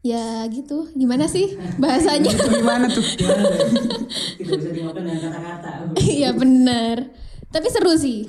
[0.00, 0.88] ya gitu.
[0.92, 2.30] Gimana sih bahasanya?
[2.54, 3.02] Gimana tuh?
[3.02, 5.68] Tidak bisa dimakan dengan kata-kata.
[5.98, 7.10] Iya bener.
[7.48, 8.28] Tapi seru sih.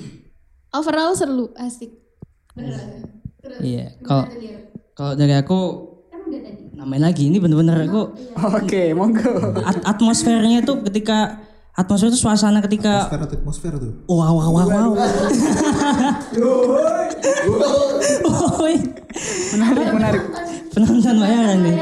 [0.70, 1.90] Overall seru, asik.
[2.54, 3.06] Beneran.
[3.40, 4.24] Terus, Iya, kalau
[4.92, 5.58] kalau dari aku
[6.76, 8.12] namain lagi ini bener-bener aku
[8.56, 9.32] Oke, monggo.
[9.60, 11.40] at- atmosfernya itu ketika
[11.72, 14.90] atmosfer itu suasana ketika atmosfer atau atmosfer tuh wow wow wow wow.
[19.50, 20.22] Menarik, menarik.
[20.80, 21.76] Penonton bayaran nih.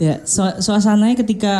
[0.10, 1.54] ya, su- suasananya ketika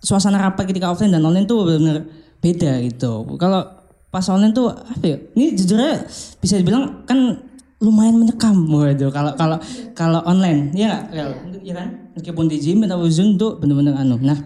[0.00, 2.06] suasana rapat ketika offline dan online tuh benar-benar
[2.40, 3.26] beda gitu.
[3.36, 3.66] Kalau
[4.08, 5.18] pas online tuh apa ya?
[5.34, 6.06] Ini jujur aja
[6.38, 7.50] bisa dibilang kan
[7.80, 9.56] lumayan menyekam waduh kalau kalau
[9.96, 11.32] kalau online ya nggak Rel?
[11.64, 14.36] ya kan meskipun di gym atau zoom tuh bener-bener anu nah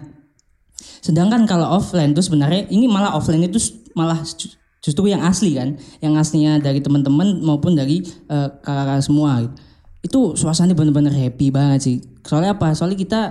[1.03, 3.59] sedangkan kalau offline tuh sebenarnya ini malah offline itu
[3.91, 9.43] malah ju- justru yang asli kan yang aslinya dari teman-teman maupun dari eh, kakak-kakak semua
[9.43, 9.55] gitu.
[10.05, 11.97] Itu suasananya bener-bener happy banget sih.
[12.21, 12.77] Soalnya apa?
[12.77, 13.21] Soalnya kita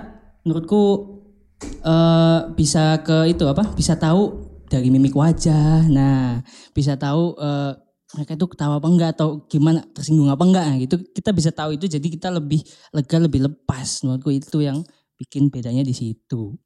[0.43, 1.15] menurutku
[1.63, 3.71] eh bisa ke itu apa?
[3.71, 5.87] Bisa tahu dari mimik wajah.
[5.87, 6.43] Nah
[6.75, 7.71] bisa tahu eh,
[8.15, 10.65] mereka itu ketawa apa enggak atau gimana tersinggung apa enggak.
[10.67, 10.95] Nah, gitu.
[11.15, 12.59] Kita bisa tahu itu jadi kita lebih
[12.91, 14.03] lega lebih lepas.
[14.03, 14.83] Menurutku itu yang
[15.15, 16.59] bikin bedanya di situ.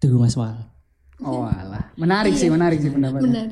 [0.00, 0.56] Tuh Mas Wal.
[1.22, 1.94] Oh alah.
[1.96, 3.24] Menarik sih, menarik sih pendapatnya.
[3.24, 3.48] Benar.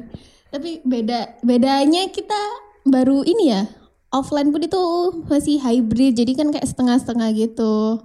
[0.51, 2.41] Tapi beda bedanya kita
[2.85, 3.63] baru ini ya.
[4.11, 4.83] Offline pun itu
[5.31, 6.19] masih hybrid.
[6.19, 8.03] Jadi kan kayak setengah-setengah gitu.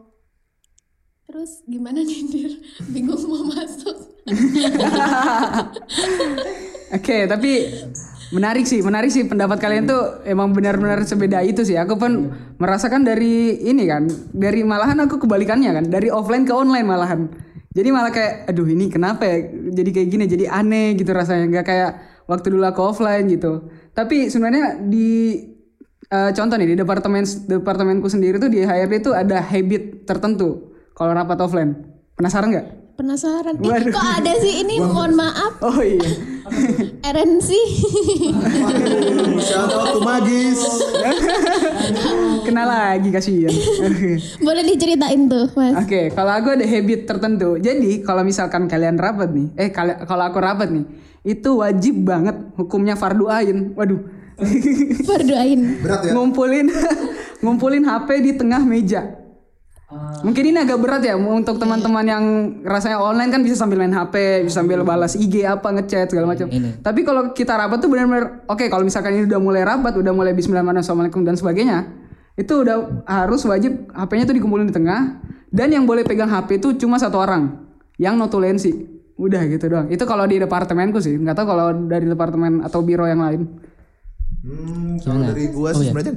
[1.26, 2.54] Terus gimana nih Dir?
[2.94, 3.98] Bingung mau masuk.
[6.96, 7.52] Oke, tapi
[8.30, 11.74] menarik sih, menarik sih pendapat kalian tuh emang benar-benar sebeda itu sih.
[11.82, 12.30] Aku pun
[12.62, 17.22] merasakan dari ini kan, dari malahan aku kebalikannya kan, dari offline ke online malahan.
[17.76, 19.50] Jadi malah kayak, aduh ini kenapa ya?
[19.82, 21.92] Jadi kayak gini, jadi aneh gitu rasanya, nggak kayak
[22.30, 23.66] waktu dulu aku offline gitu.
[23.92, 25.42] Tapi sebenarnya di
[26.16, 31.12] eh, contoh nih di departemen departemenku sendiri tuh di HRD itu ada habit tertentu kalau
[31.12, 31.76] rapat offline.
[32.16, 32.68] Penasaran nggak?
[32.96, 33.60] Penasaran.
[33.60, 34.80] Ih, kok ada sih ini?
[34.80, 35.60] Mohon maaf.
[35.60, 36.00] Oh iya.
[37.04, 37.50] RNC.
[39.44, 40.64] shout out to magis
[42.48, 43.52] Kena lagi kasihan.
[44.40, 45.76] Boleh diceritain tuh, Mas.
[45.84, 47.60] Oke, kalau aku ada habit tertentu.
[47.60, 50.88] Jadi kalau misalkan kalian rapat nih, eh kalau aku rapat nih,
[51.28, 53.76] itu wajib banget hukumnya fardu ain.
[53.76, 54.15] Waduh.
[55.10, 55.60] Berdoain.
[55.80, 56.68] berat ya ngumpulin
[57.44, 59.26] ngumpulin HP di tengah meja.
[60.26, 62.24] Mungkin ini agak berat ya untuk teman-teman yang
[62.66, 66.50] rasanya online kan bisa sambil main HP, bisa sambil balas IG apa ngechat segala macam.
[66.82, 70.34] Tapi kalau kita rapat tuh benar-benar oke kalau misalkan ini udah mulai rapat, udah mulai
[70.34, 71.80] bismillahirrahmanirrahim dan sebagainya,
[72.34, 75.22] itu udah harus wajib HP-nya tuh dikumpulin di tengah
[75.54, 77.64] dan yang boleh pegang HP itu cuma satu orang
[77.96, 78.74] yang notulensi.
[79.16, 79.88] Udah gitu doang.
[79.88, 83.48] Itu kalau di departemenku sih, nggak tahu kalau dari departemen atau biro yang lain.
[84.46, 85.92] Hmm, kalau dari gua Oh, sih iya.
[85.92, 86.16] sebenarnya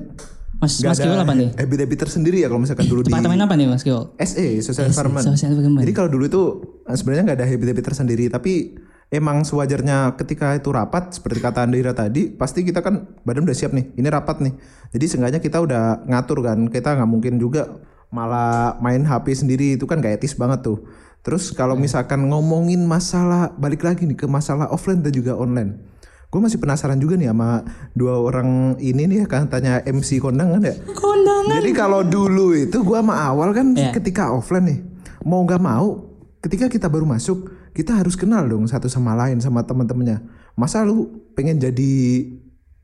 [0.59, 3.67] Mas Mas Kiwal apa nih habit-habit tersendiri ya kalau misalkan dulu di departemen apa nih
[3.67, 5.25] Mas Kiwal SE social environment.
[5.25, 5.83] social environment.
[5.83, 6.43] Jadi kalau dulu itu
[6.85, 8.53] eh, sebenarnya nggak ada habit-habit tersendiri, tapi
[9.09, 13.71] emang sewajarnya ketika itu rapat seperti kata Andira tadi, pasti kita kan badan udah siap
[13.71, 14.53] nih, ini rapat nih.
[14.91, 19.85] Jadi seenggaknya kita udah ngatur kan, kita nggak mungkin juga malah main HP sendiri itu
[19.85, 20.81] kan gak etis banget tuh.
[21.21, 25.77] Terus kalau misalkan ngomongin masalah balik lagi nih ke masalah offline dan juga online.
[26.29, 27.65] Gue masih penasaran juga nih sama
[27.97, 29.49] dua orang ini nih kan?
[29.49, 30.77] Tanya MC kondangan ya.
[30.93, 31.57] kondangan.
[31.57, 33.97] Jadi kalau dulu itu gua sama awal kan Iya.
[33.97, 34.79] ketika offline nih,
[35.25, 36.05] mau nggak mau,
[36.45, 40.21] ketika kita baru masuk, kita harus kenal dong satu sama lain sama teman-temannya.
[40.53, 41.93] Masa lu pengen jadi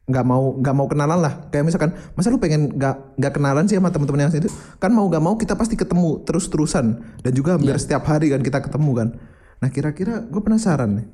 [0.04, 1.48] nggak mau nggak mau kenalan lah?
[1.52, 4.48] Kayak misalkan masa lu pengen nggak nggak kenalan sih sama teman-teman yang itu
[4.80, 8.40] kan mau nggak mau kita pasti ketemu terus terusan dan juga hampir setiap hari kan
[8.40, 9.08] kita ketemu kan.
[9.60, 11.06] Nah kira-kira gue penasaran nih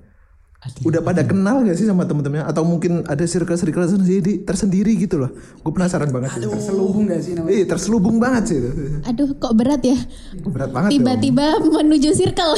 [0.60, 5.32] udah pada kenal gak sih sama temen-temennya atau mungkin ada circle-circle tersendiri tersendiri gitu loh
[5.32, 7.52] gue penasaran banget sih Terselubung gak sih namanya?
[7.56, 8.70] Iya terselubung banget sih itu.
[9.08, 9.96] Aduh, kok berat ya?
[10.44, 11.00] Berat banget dong.
[11.00, 12.52] Tiba-tiba menuju circle.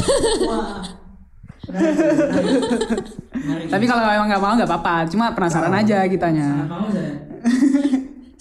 [3.71, 6.67] Tapi kalau emang nggak mau nggak apa-apa, cuma penasaran aja kitanya.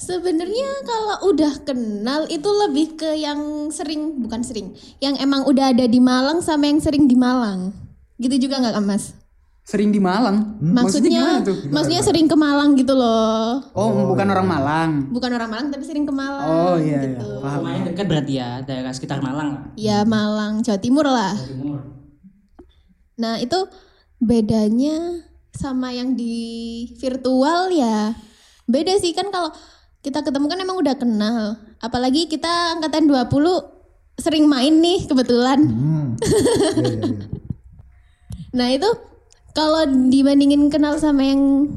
[0.01, 5.86] Sebenarnya kalau udah kenal itu lebih ke yang sering, bukan sering, yang emang udah ada
[5.86, 7.70] di Malang sama yang sering di Malang.
[8.18, 9.20] Gitu juga nggak Mas?
[9.72, 10.59] Sering di Malang.
[10.59, 11.55] Maksudnya, gimana tuh?
[11.72, 13.63] maksudnya sering ke Malang gitu loh.
[13.72, 14.91] Oh, bukan orang Malang.
[15.15, 16.43] Bukan orang Malang tapi sering ke Malang.
[16.43, 17.15] Oh iya iya.
[17.15, 17.39] gitu.
[17.39, 17.63] Paham.
[17.63, 21.32] lumayan dekat berarti ya daerah sekitar Malang lah Ya Malang, Jawa Timur lah.
[21.39, 21.80] timur
[23.15, 23.63] Nah itu
[24.19, 25.24] bedanya
[25.55, 28.11] sama yang di virtual ya
[28.67, 29.55] beda sih kan kalau
[30.03, 31.55] kita ketemu kan emang udah kenal.
[31.80, 33.32] Apalagi kita angkatan 20
[34.19, 35.63] sering main nih kebetulan.
[35.63, 36.07] Hmm.
[36.22, 37.39] Iya, iya, iya.
[38.51, 38.89] Nah itu
[39.52, 41.68] Kalau dibandingin kenal sama yang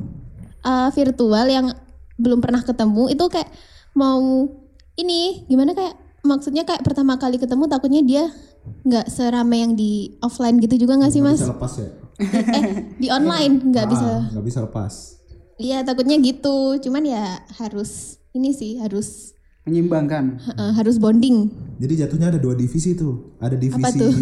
[0.62, 1.74] uh, virtual yang
[2.14, 3.50] belum pernah ketemu itu kayak
[3.98, 4.46] mau
[4.94, 8.24] ini gimana kayak maksudnya kayak pertama kali ketemu takutnya dia
[8.86, 11.42] nggak seramai yang di offline gitu juga nggak sih mas?
[11.42, 11.90] bisa lepas ya
[12.30, 12.64] eh
[13.02, 14.06] di online nggak bisa.
[14.06, 14.94] Ah, nggak bisa lepas
[15.54, 16.82] Iya takutnya gitu.
[16.82, 19.30] Cuman ya harus ini sih harus
[19.64, 20.42] Menyimbangkan.
[20.58, 21.48] uh, harus bonding.
[21.78, 24.12] jadi jatuhnya ada dua divisi tuh ada divisi tuh?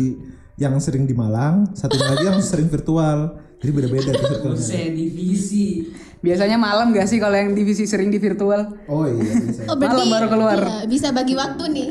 [0.62, 5.86] Yang sering di Malang satu lagi yang sering virtual jadi beda-beda tuh virtualnya divisi.
[6.18, 8.74] Biasanya malam gak sih kalau yang divisi sering di virtual?
[8.86, 10.58] oh iya bisa Oh berarti Malam baru keluar.
[10.58, 11.88] iya, bisa bagi waktu nih.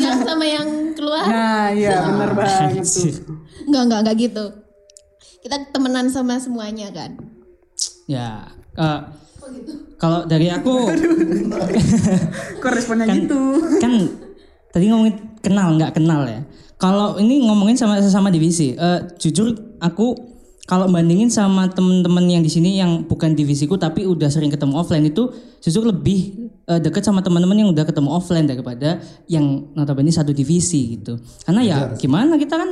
[0.00, 1.24] Siang sama yang keluar.
[1.24, 3.08] Nah, iya bener banget tuh.
[3.64, 4.44] Enggak enggak enggak gitu.
[5.44, 7.16] Kita temenan sama semuanya kan.
[8.04, 9.00] Ya, eh,
[9.96, 10.88] kalau dari aku
[12.60, 13.64] Kok responnya gitu?
[13.80, 13.92] kan
[14.74, 16.42] tadi ngomongin kenal nggak kenal ya.
[16.74, 20.34] Kalau ini ngomongin sama sesama divisi, eh, jujur aku
[20.66, 25.04] kalau bandingin sama temen-temen yang di sini yang bukan divisiku tapi udah sering ketemu offline
[25.06, 25.30] itu
[25.62, 28.98] justru lebih eh, deket sama teman-teman yang udah ketemu offline daripada
[29.30, 31.22] yang notabene satu divisi gitu.
[31.46, 32.70] Karena ya gimana kita kan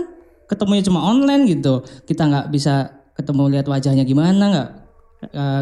[0.51, 4.69] ketemunya cuma online gitu, kita nggak bisa ketemu lihat wajahnya gimana nggak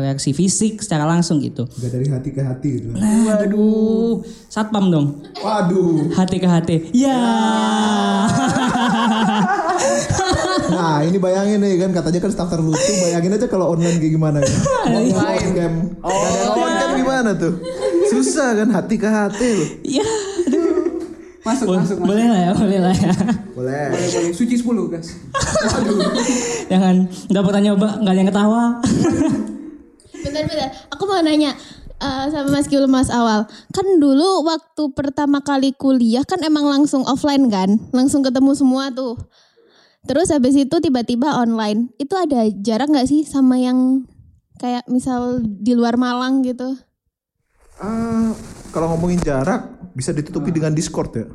[0.00, 1.68] reaksi fisik secara langsung gitu.
[1.68, 5.06] nggak dari hati ke hati gitu Waduh, satpam dong.
[5.36, 6.76] waduh Hati ke hati.
[6.96, 7.20] Ya.
[10.70, 14.38] Nah ini bayangin nih kan katanya kan staff terlucu bayangin aja kalau online kayak gimana
[14.40, 14.54] ya.
[14.86, 15.74] Online cam.
[16.00, 16.54] Oh.
[16.54, 17.52] online cam gimana tuh?
[18.08, 19.68] Susah kan hati ke hati loh.
[19.84, 20.08] Ya.
[21.40, 22.08] Masuk, Bo- masuk, masuk.
[22.12, 23.12] boleh lah ya, boleh lah ya.
[23.56, 23.84] Boleh.
[23.88, 24.32] Boleh, boleh.
[24.36, 25.08] Suci 10, guys.
[26.70, 28.62] Jangan nggak pernah nyoba, nggak ada yang ketawa.
[30.20, 31.56] Bentar-bentar, aku mau nanya
[31.96, 33.48] eh, sama Mas Kiul Mas awal.
[33.72, 37.80] Kan dulu waktu pertama kali kuliah kan emang langsung offline kan?
[37.96, 39.16] Langsung ketemu semua tuh.
[40.04, 41.88] Terus habis itu tiba-tiba online.
[41.96, 44.04] Itu ada jarak nggak sih sama yang
[44.60, 46.76] kayak misal di luar Malang gitu?
[47.80, 48.36] Ah,
[48.76, 51.26] kalau ngomongin jarak bisa ditutupi dengan Discord ya.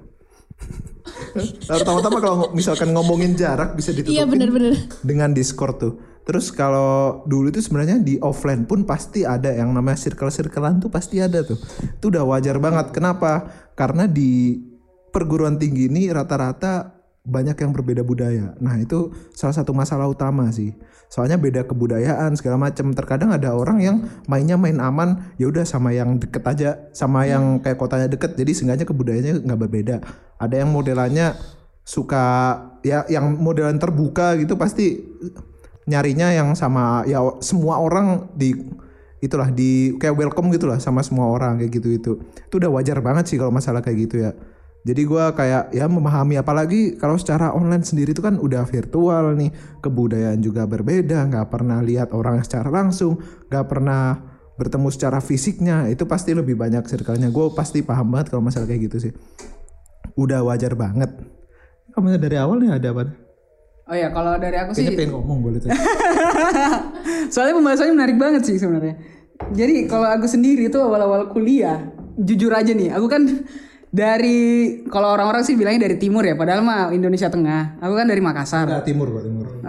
[1.35, 4.73] Nah, Pertama-tama kalau misalkan ngomongin jarak bisa ditutupi Iya bener-bener.
[5.03, 5.93] dengan Discord tuh.
[6.25, 11.21] Terus kalau dulu itu sebenarnya di offline pun pasti ada yang namanya circle-circlean tuh pasti
[11.21, 11.59] ada tuh.
[12.01, 12.89] Itu udah wajar banget.
[12.95, 13.45] Kenapa?
[13.77, 14.57] Karena di
[15.13, 16.94] perguruan tinggi ini rata-rata
[17.25, 18.53] banyak yang berbeda budaya.
[18.61, 20.77] Nah, itu salah satu masalah utama sih.
[21.09, 22.93] Soalnya beda kebudayaan segala macam.
[22.93, 27.59] Terkadang ada orang yang mainnya main aman, ya udah sama yang deket aja, sama yang
[27.59, 28.37] kayak kotanya deket.
[28.37, 29.95] Jadi seenggaknya kebudayaannya nggak berbeda.
[30.37, 31.33] Ada yang modelannya
[31.85, 32.25] suka
[32.81, 35.05] ya yang modelan terbuka gitu pasti
[35.85, 38.57] nyarinya yang sama ya semua orang di
[39.21, 43.29] itulah di kayak welcome gitulah sama semua orang kayak gitu itu itu udah wajar banget
[43.29, 44.33] sih kalau masalah kayak gitu ya
[44.85, 49.49] jadi gua kayak ya memahami apalagi kalau secara online sendiri itu kan udah virtual nih
[49.81, 53.17] kebudayaan juga berbeda nggak pernah lihat orang secara langsung
[53.49, 57.27] nggak pernah bertemu secara fisiknya itu pasti lebih banyak circle-nya.
[57.31, 59.11] Gue pasti paham banget kalau masalah kayak gitu sih.
[60.15, 61.11] Udah wajar banget.
[61.91, 63.03] Kamu dari awal nih ada apa?
[63.85, 65.77] Oh ya, kalau dari aku sih pengen ngomong boleh tanya
[67.33, 68.97] Soalnya pembahasannya menarik banget sih sebenarnya.
[69.53, 73.45] Jadi kalau aku sendiri tuh awal-awal kuliah, jujur aja nih, aku kan
[73.95, 74.39] dari
[74.91, 77.79] kalau orang-orang sih bilangnya dari timur ya, padahal mah Indonesia Tengah.
[77.79, 78.67] Aku kan dari Makassar.
[78.67, 79.47] Enggak, timur kok timur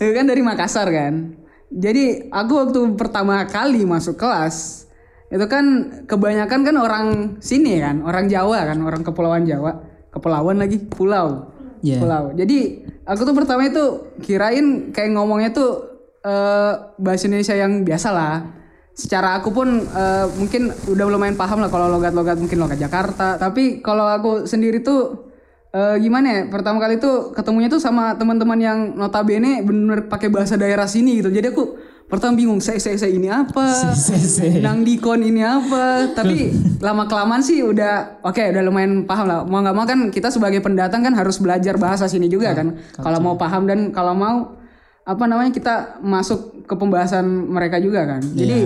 [0.00, 1.36] Aku kan dari Makassar kan.
[1.68, 4.88] Jadi aku waktu pertama kali masuk kelas
[5.32, 5.64] itu kan
[6.04, 7.06] kebanyakan kan orang
[7.40, 9.80] sini kan, orang Jawa kan, orang kepulauan Jawa,
[10.12, 11.48] kepulauan lagi, pulau,
[11.80, 12.04] Iya.
[12.04, 12.36] pulau.
[12.36, 15.88] Jadi aku tuh pertama itu kirain kayak ngomongnya tuh
[16.20, 18.61] eh, bahasa Indonesia yang biasa lah.
[18.92, 23.40] Secara aku pun eh, mungkin udah lumayan paham lah kalau logat-logat mungkin logat Jakarta.
[23.40, 25.32] Tapi kalau aku sendiri tuh
[25.72, 26.40] eh, gimana ya?
[26.46, 31.32] Pertama kali tuh ketemunya tuh sama teman-teman yang notabene bener pakai bahasa daerah sini gitu.
[31.32, 31.64] Jadi aku
[32.02, 33.72] pertama bingung, saya saya saya ini apa?
[33.96, 34.46] Se- se- se.
[34.60, 36.12] Nang dikon ini apa?
[36.12, 39.40] Tapi lama kelamaan sih udah oke, udah lumayan paham lah.
[39.48, 42.76] Mau nggak mau kan kita sebagai pendatang kan harus belajar bahasa sini juga kan.
[42.92, 44.60] Kalau mau paham dan kalau mau
[45.02, 48.22] apa namanya kita masuk ke pembahasan mereka juga kan.
[48.22, 48.58] Jadi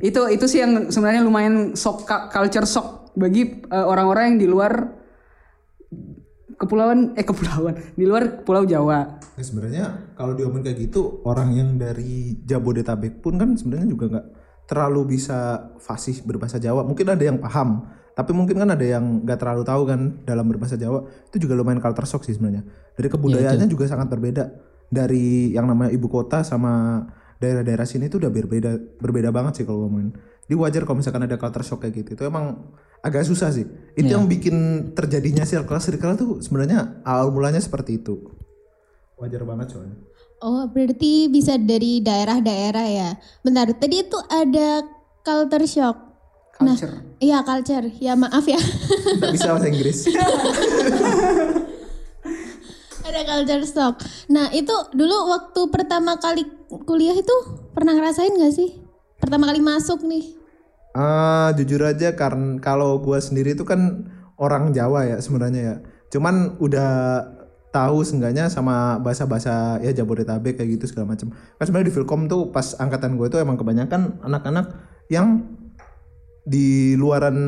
[0.00, 4.48] itu itu sih yang sebenarnya lumayan shock cu- culture shock bagi eh, orang-orang yang di
[4.48, 4.72] luar
[6.60, 9.20] kepulauan eh kepulauan di luar Pulau Jawa.
[9.40, 14.26] Ya, sebenarnya kalau diomongin kayak gitu orang yang dari Jabodetabek pun kan sebenarnya juga nggak
[14.68, 16.84] terlalu bisa fasih berbahasa Jawa.
[16.84, 20.76] Mungkin ada yang paham, tapi mungkin kan ada yang nggak terlalu tahu kan dalam berbahasa
[20.76, 21.08] Jawa.
[21.32, 22.68] Itu juga lumayan culture shock sih sebenarnya.
[22.94, 24.69] Dari kebudayaannya juga sangat berbeda.
[24.90, 27.06] Dari yang namanya ibu kota sama
[27.40, 30.12] daerah-daerah sini itu udah berbeda berbeda banget sih kalau ngomongin.
[30.44, 32.18] Jadi wajar kalau misalkan ada culture shock kayak gitu.
[32.18, 33.64] Itu emang agak susah sih.
[33.94, 38.18] Itu yang bikin terjadinya circle circle tuh sebenarnya awal mulanya seperti itu.
[39.20, 40.00] wajar banget soalnya.
[40.40, 43.10] Oh, berarti bisa dari daerah-daerah ya.
[43.44, 44.80] Bentar, tadi itu ada
[45.20, 45.96] culture shock.
[46.56, 46.88] Culture.
[46.88, 47.92] Nah, iya culture.
[48.00, 48.56] Ya maaf ya.
[48.56, 50.08] Nggak bisa bahasa Inggris.
[53.10, 53.94] ada culture shock.
[54.30, 56.46] Nah, itu dulu waktu pertama kali
[56.86, 57.36] kuliah itu
[57.74, 58.78] pernah ngerasain gak sih?
[59.18, 60.38] Pertama kali masuk nih.
[60.94, 65.76] Ah, jujur aja karena kalau gue sendiri itu kan orang Jawa ya sebenarnya ya.
[66.10, 66.90] Cuman udah
[67.70, 71.30] tahu seenggaknya sama bahasa-bahasa ya Jabodetabek kayak gitu segala macam.
[71.30, 74.74] Kan sebenarnya di Filkom tuh pas angkatan gue itu emang kebanyakan anak-anak
[75.06, 75.46] yang
[76.42, 77.38] di luaran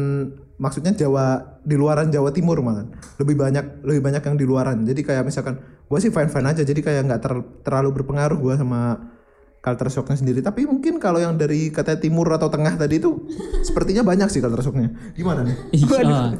[0.62, 2.86] maksudnya Jawa di luaran Jawa Timur malah
[3.18, 4.86] lebih banyak lebih banyak yang di luaran.
[4.86, 8.54] Jadi kayak misalkan gue sih fine fine aja jadi kayak nggak ter- terlalu berpengaruh gue
[8.54, 9.10] sama
[9.58, 10.38] culture shocknya sendiri.
[10.38, 13.26] Tapi mungkin kalau yang dari kata timur atau tengah tadi itu
[13.66, 14.94] sepertinya banyak sih culture shocknya.
[15.18, 15.56] Gimana nih?
[15.82, 16.30] Ih, oh.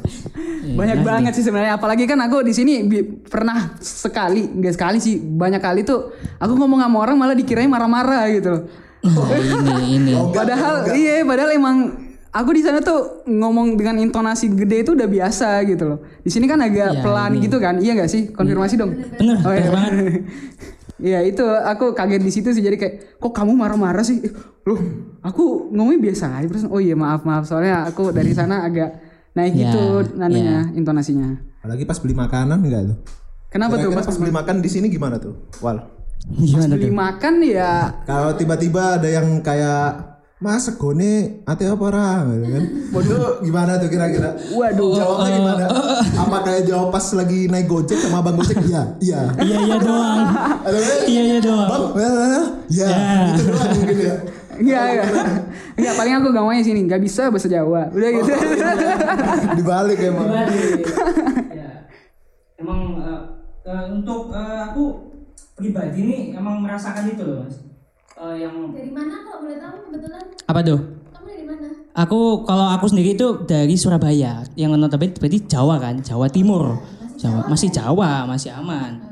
[0.79, 1.07] Banyak nanti.
[1.11, 1.83] banget sih sebenarnya.
[1.83, 2.87] Apalagi kan aku di sini
[3.27, 8.31] pernah sekali nggak sekali sih banyak kali tuh aku ngomong sama orang malah dikirain marah-marah
[8.31, 8.63] gitu loh.
[9.03, 9.35] Nah,
[9.83, 10.13] ini ini.
[10.15, 11.77] padahal iya padahal emang
[12.33, 16.45] aku di sana tuh ngomong dengan intonasi gede itu udah biasa gitu loh di sini
[16.45, 19.71] kan agak Iya, pelan gitu kan iya nggak sih konfirmasi dong Bener, Oh, bener iya.
[19.71, 19.95] banget.
[21.03, 24.23] Iya itu aku kaget di situ sih jadi kayak kok kamu marah-marah sih?
[24.23, 24.31] Eh,
[24.63, 24.79] Loh,
[25.19, 26.63] aku ngomongnya biasa aja terus.
[26.65, 29.03] Oh iya maaf maaf soalnya aku dari sana agak
[29.33, 29.83] naik Ya, gitu
[30.15, 31.43] nananya intonasinya.
[31.59, 32.99] apalagi pas beli makanan enggak tuh
[33.51, 35.83] Kenapa tuh Kira-kira pas pas beli makan di sini gimana tuh wal
[36.39, 36.95] Gimana beli tuh?
[36.95, 37.73] makan ya
[38.03, 40.12] kalau tiba-tiba ada yang kayak
[40.43, 42.65] Mas segone ate apa ora gitu kan.
[42.99, 44.35] Waduh, gimana tuh kira-kira?
[44.51, 44.91] Waduh.
[44.99, 45.65] Jawabnya gimana?
[46.27, 48.59] Apa kayak jawab pas lagi naik Gojek sama Bang Gojek?
[48.67, 49.21] Iya, iya.
[49.39, 50.19] Iya iya doang.
[50.67, 51.69] Ada Iya iya doang.
[51.71, 52.43] Bang, eh,
[52.75, 52.87] iya.
[52.91, 52.99] Ya.
[53.39, 54.17] Itu doang mungkin ya.
[54.59, 55.05] Iya iya.
[55.79, 57.83] Iya paling aku gak mau sini nggak bisa bahasa Jawa.
[57.95, 58.33] Udah gitu.
[59.63, 60.27] Dibalik emang.
[61.55, 61.71] ya.
[62.59, 63.21] Emang eh,
[63.63, 65.15] eh, untuk eh, aku
[65.55, 67.72] pribadi nih emang merasakan itu loh mas.
[68.23, 70.23] Eh, yang Dari mana kalau boleh tahu kebetulan?
[70.45, 70.79] apa tuh?
[71.11, 71.67] Kamu dari mana?
[71.99, 76.79] Aku kalau aku sendiri itu dari Surabaya, yang notabene berarti Jawa kan, Jawa Timur,
[77.19, 79.03] Jawa masih Jawa masih aman.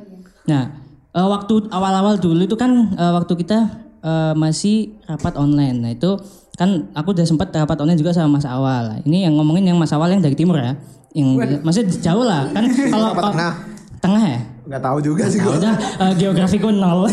[0.46, 0.62] Nah
[1.10, 3.58] eh, waktu awal-awal dulu itu kan eh, waktu kita
[4.00, 6.14] eh, masih rapat online, nah itu
[6.54, 9.02] kan aku udah sempat rapat online juga sama Mas Awal.
[9.02, 10.78] Ini yang ngomongin yang Mas Awal yang dari timur ya,
[11.12, 12.62] yang maksudnya jauh lah kan
[12.94, 13.52] kalau Apa tengah?
[13.98, 14.40] tengah ya.
[14.70, 15.58] Nggak tahu juga sih gua.
[15.58, 17.10] udah eh, geografiku nol.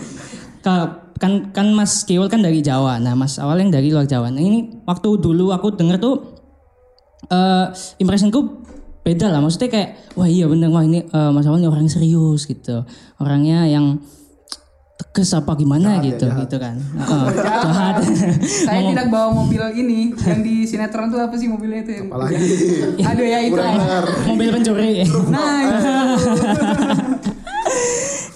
[0.64, 2.96] Ka- kan kan Mas Kiwul kan dari Jawa.
[2.96, 4.32] Nah, Mas Awal yang dari luar Jawa.
[4.32, 6.16] Nah, ini waktu dulu aku denger tuh
[7.28, 7.66] eh
[7.98, 8.64] impressionku
[9.00, 9.38] beda lah.
[9.38, 12.82] Maksudnya kayak wah iya bener wah ini eh, Mas Awal ini orang serius gitu.
[13.16, 14.00] Orangnya yang
[14.96, 16.76] tegas apa gimana gitu gitu kan.
[16.98, 17.94] Heeh, jahat.
[18.68, 22.00] Saya tidak bawa mobil ini yang di sinetron tuh apa sih mobilnya itu?
[22.00, 22.36] yang- Apalagi.
[23.12, 23.60] Aduh ya itu.
[24.24, 25.04] Mobil pencuri.
[25.28, 25.56] Nah,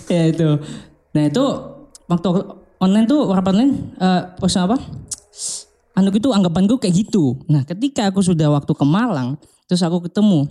[0.07, 0.49] ya itu.
[1.12, 1.45] Nah itu
[2.05, 2.28] waktu
[2.85, 4.76] online tuh rapat online eh pesan apa?
[5.95, 7.39] Anu itu anggapanku kayak gitu.
[7.49, 10.45] Nah ketika aku sudah waktu ke Malang, terus aku ketemu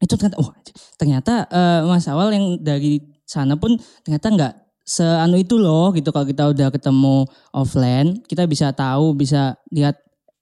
[0.00, 0.56] itu ternyata, wah
[0.96, 6.26] ternyata eh, Mas Awal yang dari sana pun ternyata nggak seanu itu loh gitu kalau
[6.26, 7.22] kita udah ketemu
[7.54, 9.94] offline kita bisa tahu bisa lihat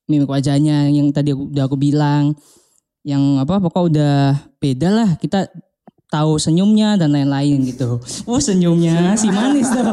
[0.09, 2.33] mimik wajahnya yang tadi udah aku bilang
[3.05, 5.53] yang apa pokok udah beda lah kita
[6.09, 8.01] tahu senyumnya dan lain-lain gitu.
[8.25, 9.85] Oh senyumnya si manis tuh.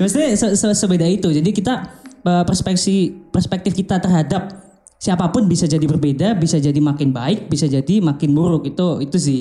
[0.00, 1.32] Maksudnya se se- sebeda itu.
[1.32, 1.74] Jadi kita
[2.20, 4.52] eh, perspektif perspektif kita terhadap
[4.96, 8.68] siapa pun bisa jadi berbeda, bisa jadi makin baik, bisa jadi makin buruk.
[8.68, 9.40] Itu itu sih.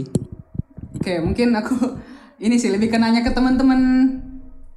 [0.96, 1.76] Oke, mungkin aku
[2.46, 3.80] ini sih lebih kenanya ke teman-teman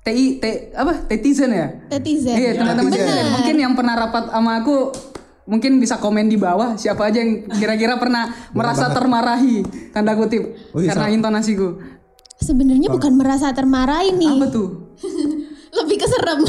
[0.03, 1.07] TI, T apa?
[1.07, 1.69] Tetizen ya?
[1.91, 2.35] Netizen.
[2.35, 2.91] Iya, teman-teman.
[2.91, 3.27] Tetizen.
[3.35, 4.91] Mungkin yang pernah rapat sama aku
[5.49, 10.79] mungkin bisa komen di bawah siapa aja yang kira-kira pernah merasa termarahi tanda kutip Oh
[10.79, 11.17] iya, karena sama.
[11.17, 11.69] intonasiku.
[12.39, 14.31] Sebenarnya bukan merasa termarahi nih.
[14.31, 14.95] Apa tuh?
[15.79, 16.41] Lebih keserem.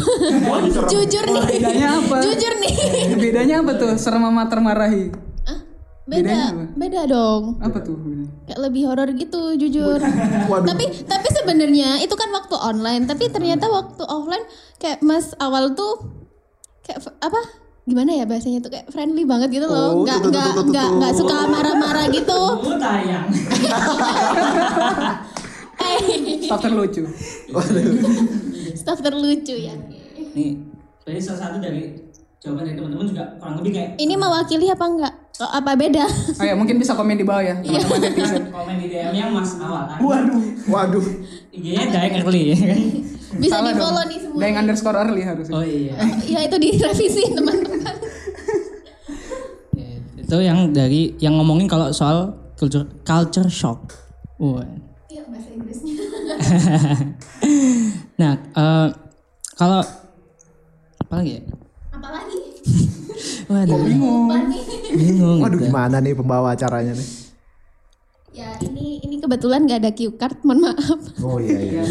[0.86, 1.44] Jujur nih.
[1.50, 2.18] bedanya apa?
[2.22, 2.74] Jujur nih.
[3.18, 3.98] Bedanya apa tuh?
[3.98, 5.10] Serem sama termarahi.
[5.44, 5.60] Ah,
[6.06, 6.40] beda,
[6.78, 7.58] beda dong.
[7.58, 7.98] Apa tuh?
[8.46, 9.98] Kayak lebih horor gitu jujur.
[10.70, 14.46] Tapi tapi sebenarnya itu kan waktu online, tapi ternyata waktu offline
[14.78, 16.06] kayak Mas awal tuh
[16.86, 17.42] kayak apa?
[17.90, 19.98] Gimana ya bahasanya tuh kayak friendly banget gitu loh.
[19.98, 20.30] Oh, Nggak
[20.70, 22.38] nggak nggak suka marah-marah gitu.
[22.70, 23.26] Oh tayang.
[26.46, 27.04] Stop terlucu.
[28.76, 29.74] Staff terlucu ya.
[30.38, 30.62] Nih,
[31.02, 31.98] jadi salah satu dari
[32.38, 35.14] jawaban dari teman-teman juga kurang lebih kayak Ini mewakili apa enggak?
[35.40, 36.06] Oh, apa beda?
[36.36, 38.44] Oh ya, mungkin bisa komen di bawah ya, teman-teman netizen.
[38.52, 39.98] komen di DM-nya Mas Awal.
[39.98, 40.42] Waduh.
[40.68, 41.06] Waduh.
[41.50, 42.80] IG-nya Daeng Early ya kan.
[43.32, 44.08] Bisa Salah di follow dong.
[44.08, 44.40] nih semua.
[44.42, 45.54] Daeng underscore early harusnya.
[45.54, 45.94] Oh iya.
[46.34, 47.94] Ya itu direvisi teman-teman.
[49.74, 53.96] Ya, itu yang dari yang ngomongin kalau soal culture culture shock.
[54.38, 54.64] Wah.
[55.08, 55.80] Iya bahasa Inggris.
[58.20, 58.88] nah, eh,
[59.54, 59.80] kalau
[61.00, 61.42] apa lagi ya?
[61.92, 62.38] Apalagi?
[63.50, 64.62] Waduh, Lupa nih.
[64.96, 65.40] bingung.
[65.42, 67.08] Waduh gimana nih pembawa acaranya nih?
[68.30, 71.00] Ya ini ini kebetulan nggak ada cue card, mohon maaf.
[71.26, 71.84] Oh iya iya.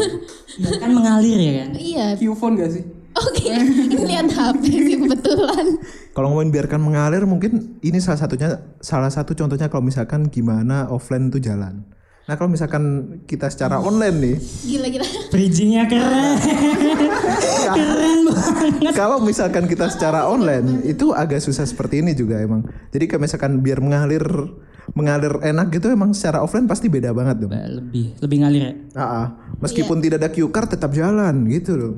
[0.59, 1.70] Ya, kan mengalir ya kan?
[1.74, 2.07] Iya.
[2.18, 2.84] Q-phone gak sih?
[3.18, 5.66] Oke, ini lihat HP sih kebetulan.
[6.14, 11.26] Kalau ngomongin biarkan mengalir mungkin ini salah satunya salah satu contohnya kalau misalkan gimana offline
[11.26, 11.82] itu jalan.
[12.28, 12.84] Nah kalau misalkan
[13.24, 14.36] kita secara online nih,
[14.68, 15.07] Gila-gila.
[15.32, 16.36] Bridgingnya keren,
[17.72, 18.93] keren banget.
[18.93, 22.68] kalau misalkan kita secara online itu agak susah seperti ini juga emang.
[22.93, 24.22] Jadi kayak misalkan biar mengalir
[24.97, 27.53] mengalir enak gitu emang secara offline pasti beda banget dong.
[27.53, 28.72] Lebih, lebih ngalir ya.
[28.97, 29.26] Ah, ah.
[29.61, 31.95] meskipun tidak ada cue card tetap jalan gitu loh.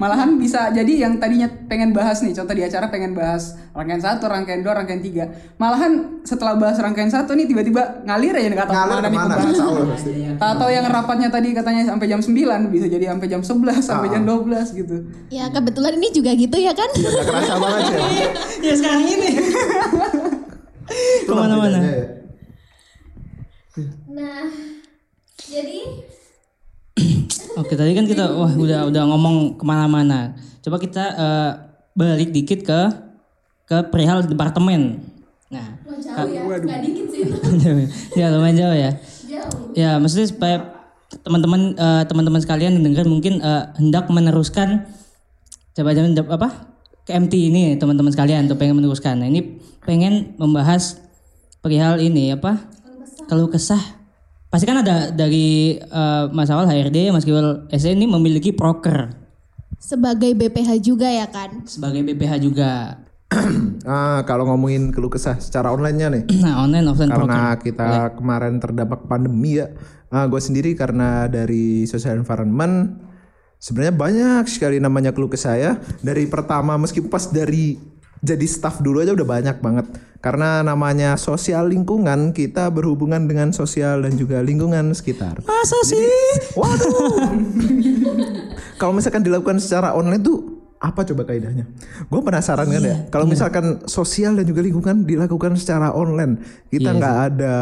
[0.00, 4.26] Malahan bisa jadi yang tadinya pengen bahas nih, contoh di acara pengen bahas rangkaian satu,
[4.26, 5.30] rangkaian dua, rangkaian tiga.
[5.62, 9.06] Malahan setelah bahas rangkaian satu nih tiba-tiba ngalir aja nggak tahu Ngalir ke mana nih
[9.06, 9.22] ke mana?
[9.30, 9.52] pembahasan.
[9.52, 10.10] Nggak tahu pasti.
[10.42, 12.34] Atau yang rapatnya tadi katanya sampai jam 9
[12.74, 14.96] bisa jadi sampai jam 11, sampai jam 12 gitu.
[15.30, 16.90] Ya kebetulan ini juga gitu ya kan?
[16.98, 17.98] Gak kerasa banget ya.
[18.66, 19.30] ya sekarang ini.
[21.28, 21.78] Ke mana-mana.
[21.78, 22.04] ya.
[24.12, 24.44] Nah,
[25.48, 25.80] jadi
[27.60, 30.36] Oke tadi kan kita wah udah udah ngomong ke mana-mana.
[30.64, 31.50] Coba kita eh,
[31.96, 32.80] balik dikit ke
[33.68, 35.00] ke perihal departemen.
[35.52, 37.36] Nah, Wah, jauh ya, nggak dikit sih itu.
[38.20, 38.90] ya lumayan jauh ya.
[39.28, 39.72] Jauh.
[39.76, 40.56] Ya maksudnya supaya
[41.24, 44.88] teman-teman eh, teman-teman sekalian yang dengar mungkin eh, hendak meneruskan
[45.72, 46.48] coba jangan apa
[47.08, 49.20] ke MT ini teman-teman sekalian tuh pengen meneruskan.
[49.20, 50.98] Nah ini pengen membahas
[51.58, 52.58] perihal ini apa
[53.26, 53.80] kalau kesah
[54.46, 59.22] pasti kan ada dari eh, Mas Awal HRD Mas Kiwal SE ini memiliki proker
[59.82, 61.66] Sebagai BPH juga ya kan?
[61.66, 62.70] sebagai BPH juga.
[63.82, 66.22] Ah, kalau ngomongin keluh kesah secara online-nya nih.
[66.46, 67.26] Nah online offline proker.
[67.26, 69.74] karena kita kemarin terdampak pandemi ya.
[70.06, 72.94] Ah, gue sendiri karena dari social environment
[73.58, 75.72] sebenarnya banyak sekali namanya keluh kesah ya.
[75.98, 77.74] Dari pertama meskipun pas dari
[78.22, 79.86] jadi staff dulu aja udah banyak banget.
[80.22, 85.42] Karena namanya sosial lingkungan kita berhubungan dengan sosial dan juga lingkungan sekitar.
[85.42, 86.06] Masa sih?
[86.54, 87.34] Waduh.
[88.80, 91.66] Kalau misalkan dilakukan secara online tuh apa coba kaidahnya?
[92.10, 93.06] Gue penasaran kan ya.
[93.10, 97.56] Kalau misalkan sosial dan juga lingkungan dilakukan secara online, kita nggak ada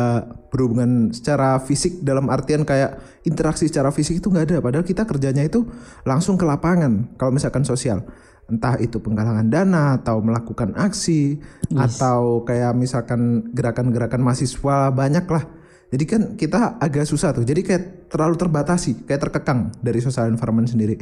[0.48, 2.96] berhubungan secara fisik dalam artian kayak
[3.28, 4.56] interaksi secara fisik itu nggak ada.
[4.64, 5.68] Padahal kita kerjanya itu
[6.08, 7.12] langsung ke lapangan.
[7.20, 8.08] Kalau misalkan sosial,
[8.50, 11.38] entah itu penggalangan dana atau melakukan aksi
[11.72, 15.44] atau kayak misalkan gerakan-gerakan mahasiswa banyak lah.
[15.90, 17.42] Jadi kan kita agak susah tuh.
[17.42, 20.98] Jadi kayak terlalu terbatasi, kayak terkekang dari social environment sendiri.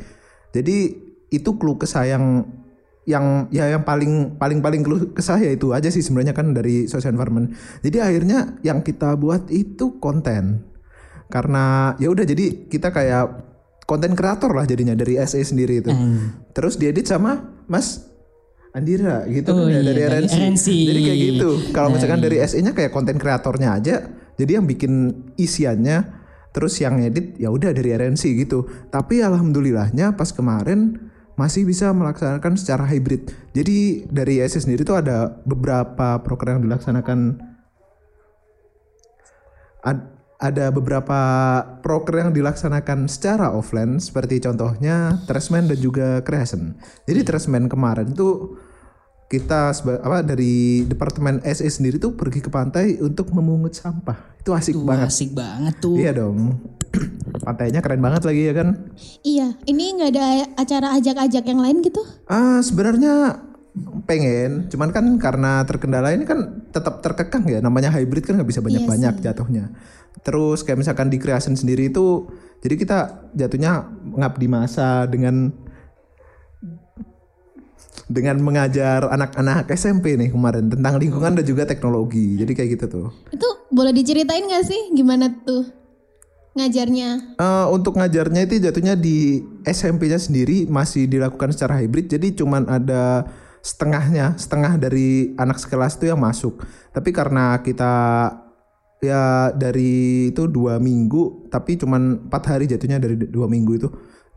[0.53, 0.97] Jadi
[1.29, 2.45] itu keluh kesah yang
[3.09, 6.85] yang ya yang paling paling paling keluh kesah ya itu aja sih sebenarnya kan dari
[6.89, 7.57] social environment.
[7.81, 10.65] Jadi akhirnya yang kita buat itu konten.
[11.29, 13.48] Karena ya udah jadi kita kayak
[13.89, 15.89] konten kreator lah jadinya dari SE sendiri itu.
[16.53, 18.05] Terus diedit sama Mas
[18.69, 20.35] Andira gitu Oh kan ya, iya, dari dari RNC.
[20.37, 20.67] RNC.
[20.69, 21.49] Jadi kayak gitu.
[21.73, 23.97] Kalau Nah, misalkan dari SE-nya kayak konten kreatornya aja,
[24.37, 24.93] jadi yang bikin
[25.35, 26.21] isiannya
[26.53, 28.69] terus yang edit ya udah dari RNC gitu.
[28.93, 33.33] Tapi alhamdulillahnya pas kemarin masih bisa melaksanakan secara hybrid.
[33.57, 37.41] Jadi dari SE sendiri tuh ada beberapa program yang dilaksanakan
[39.81, 41.19] ad- ada beberapa
[41.83, 46.79] proker yang dilaksanakan secara offline seperti contohnya Tresman dan juga Creation.
[47.11, 48.55] Jadi Tresman kemarin tuh
[49.29, 54.39] kita apa dari departemen SE sendiri tuh pergi ke pantai untuk memungut sampah.
[54.41, 55.11] Itu asik Tuh, banget.
[55.11, 55.99] asik banget tuh.
[55.99, 56.57] Iya dong.
[57.45, 58.89] Pantainya keren banget lagi ya kan?
[59.21, 60.27] Iya, ini nggak ada
[60.57, 62.01] acara ajak-ajak yang lain gitu?
[62.31, 63.45] Ah sebenarnya
[64.09, 67.61] pengen, cuman kan karena terkendala ini kan tetap terkekang ya.
[67.61, 69.77] Namanya hybrid kan nggak bisa banyak-banyak jatuhnya.
[70.23, 72.27] Terus kayak misalkan di creation sendiri itu,
[72.61, 72.99] jadi kita
[73.39, 73.87] jatuhnya
[74.19, 75.55] ngabdi masa dengan
[78.09, 82.41] dengan mengajar anak-anak SMP nih kemarin tentang lingkungan dan juga teknologi.
[82.41, 83.09] Jadi kayak gitu tuh.
[83.31, 85.69] Itu boleh diceritain nggak sih gimana tuh
[86.57, 87.39] ngajarnya?
[87.39, 92.11] Eh, untuk ngajarnya itu jatuhnya di SMP-nya sendiri masih dilakukan secara hybrid.
[92.11, 93.29] Jadi cuman ada
[93.63, 96.59] setengahnya, setengah dari anak sekelas itu yang masuk.
[96.91, 97.95] Tapi karena kita
[98.99, 103.89] ya dari itu dua minggu, tapi cuman empat hari jatuhnya dari dua minggu itu.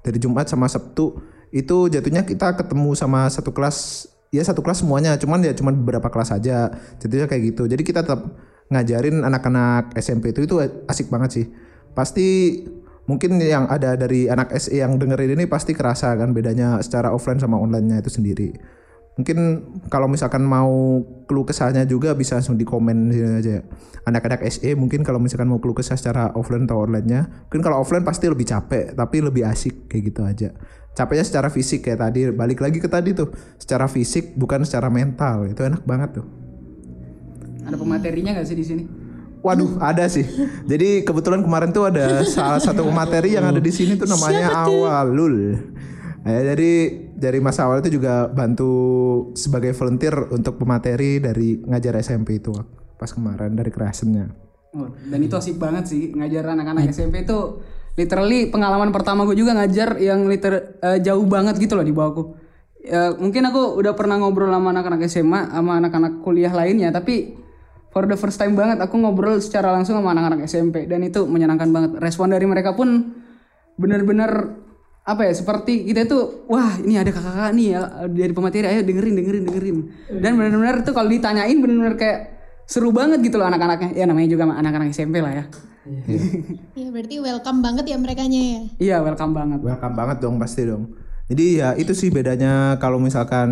[0.01, 1.21] Dari Jumat sama Sabtu
[1.53, 6.07] itu jatuhnya kita ketemu sama satu kelas ya satu kelas semuanya cuman ya cuman beberapa
[6.09, 7.69] kelas aja jadinya kayak gitu.
[7.69, 8.33] Jadi kita tetap
[8.71, 10.57] ngajarin anak-anak SMP itu itu
[10.89, 11.45] asik banget sih.
[11.93, 12.61] Pasti
[13.05, 17.37] mungkin yang ada dari anak SE yang dengerin ini pasti kerasa kan bedanya secara offline
[17.37, 18.55] sama online-nya itu sendiri
[19.19, 19.37] Mungkin
[19.91, 23.51] kalau misalkan mau keluh kesahnya juga bisa langsung di komen sini aja.
[23.59, 23.61] ya.
[24.07, 28.07] Anak-anak SE mungkin kalau misalkan mau keluh kesah secara offline atau online-nya, mungkin kalau offline
[28.07, 30.49] pasti lebih capek, tapi lebih asik kayak gitu aja.
[30.91, 35.47] Capeknya secara fisik kayak tadi, balik lagi ke tadi tuh, secara fisik bukan secara mental.
[35.47, 36.25] Itu enak banget tuh.
[37.67, 38.83] Ada pematerinya nggak sih di sini?
[39.41, 40.25] Waduh, ada sih.
[40.69, 45.57] Jadi kebetulan kemarin tuh ada salah satu materi yang ada di sini tuh namanya Awalul.
[46.21, 46.71] Eh, jadi
[47.21, 48.73] dari Mas Awal itu juga bantu
[49.37, 52.49] sebagai volunteer untuk pemateri dari ngajar SMP itu
[52.97, 54.33] pas kemarin dari creationnya.
[54.73, 57.61] Oh, dan itu asik banget sih ngajar anak-anak SMP itu
[57.93, 62.23] literally pengalaman pertama gue juga ngajar yang liter eh, jauh banget gitu loh di bawahku.
[62.81, 67.37] Ya, mungkin aku udah pernah ngobrol sama anak-anak SMA sama anak-anak kuliah lainnya tapi
[67.93, 71.69] for the first time banget aku ngobrol secara langsung sama anak-anak SMP dan itu menyenangkan
[71.69, 71.91] banget.
[72.01, 73.13] Respon dari mereka pun
[73.77, 74.55] bener-bener
[75.11, 79.13] apa ya seperti kita itu wah ini ada kakak-kakak nih ya dari pemateri ayo dengerin
[79.19, 79.77] dengerin dengerin.
[80.23, 82.19] Dan benar-benar tuh kalau ditanyain benar-benar kayak
[82.63, 83.91] seru banget gitu loh anak-anaknya.
[83.93, 85.45] Ya namanya juga anak-anak SMP lah ya.
[86.77, 88.61] Ya berarti welcome banget ya merekanya ya.
[88.79, 89.59] iya welcome banget.
[89.59, 90.95] Welcome banget dong pasti dong.
[91.27, 93.49] Jadi ya itu sih bedanya kalau misalkan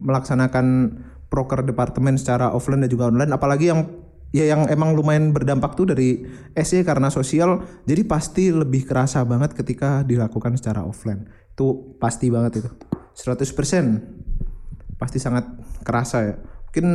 [0.00, 5.78] melaksanakan proker departemen secara offline dan juga online apalagi yang ya yang emang lumayan berdampak
[5.78, 6.26] tuh dari
[6.58, 11.26] SE karena sosial jadi pasti lebih kerasa banget ketika dilakukan secara offline.
[11.54, 12.70] Itu pasti banget itu.
[13.16, 15.44] 100% pasti sangat
[15.84, 16.34] kerasa ya.
[16.68, 16.86] Mungkin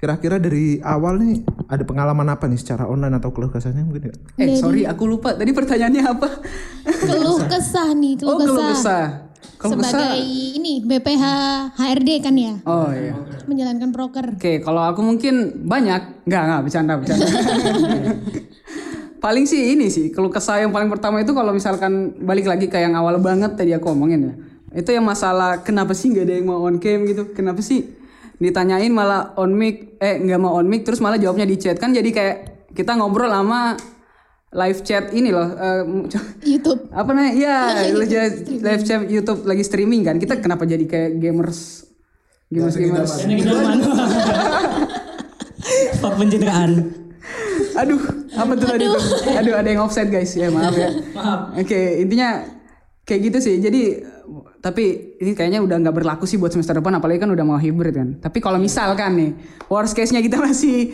[0.00, 4.14] kira-kira dari awal nih ada pengalaman apa nih secara online atau keluh kesahnya mungkin ya?
[4.40, 6.40] eh sorry aku lupa tadi pertanyaannya apa
[7.04, 9.29] Keluh kesah nih, keluh oh keluh kesah.
[9.60, 11.24] Keluh Sebagai ini BPH
[11.76, 13.12] HRD kan ya, oh iya.
[13.44, 14.26] Menjalankan proker.
[14.36, 17.26] Oke, kalau aku mungkin banyak, nggak nggak bercanda bercanda.
[19.24, 22.80] paling sih ini sih, keluh kesah yang paling pertama itu kalau misalkan balik lagi ke
[22.80, 24.34] yang awal banget tadi aku omongin ya,
[24.80, 28.00] itu yang masalah kenapa sih nggak ada yang mau on cam gitu, kenapa sih
[28.40, 31.76] ditanyain malah on mic, eh nggak mau on mic, terus malah jawabnya di chat.
[31.76, 32.36] Kan jadi kayak
[32.72, 33.76] kita ngobrol sama
[34.50, 35.82] live chat ini loh, eh,
[36.50, 36.90] YouTube.
[36.90, 37.32] apa namanya?
[37.44, 37.56] Ya,
[38.50, 41.86] live chat YouTube lagi streaming kan, kita kenapa jadi kayak gamers,
[42.50, 43.12] gamers gamers.
[43.22, 43.84] Kita mana?
[46.02, 46.72] Pak pencitraan.
[47.78, 48.00] Aduh,
[48.34, 49.02] apa tuh tadi tuh?
[49.38, 50.34] Aduh, ada yang offset guys.
[50.34, 50.90] Ya, maaf ya.
[51.54, 52.42] Oke, intinya
[53.06, 53.54] kayak gitu sih.
[53.62, 54.02] Jadi
[54.60, 57.94] tapi ini kayaknya udah nggak berlaku sih buat semester depan apalagi kan udah mau hybrid
[57.96, 58.08] kan.
[58.20, 59.30] Tapi kalau misalkan nih
[59.72, 60.92] worst case-nya kita masih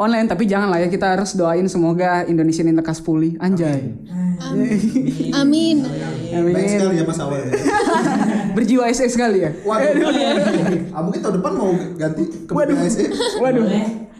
[0.00, 3.36] online tapi jangan lah ya kita harus doain semoga Indonesia ini lekas pulih.
[3.36, 3.92] Anjay.
[4.40, 5.84] Amin.
[6.32, 6.56] Amin.
[6.96, 7.52] ya Mas Awal.
[8.56, 9.52] Berjiwa SE sekali ya.
[9.60, 10.08] Waduh.
[10.96, 11.70] ah, mungkin tahun depan mau
[12.00, 13.04] ganti ke BSE.
[13.44, 13.64] Waduh.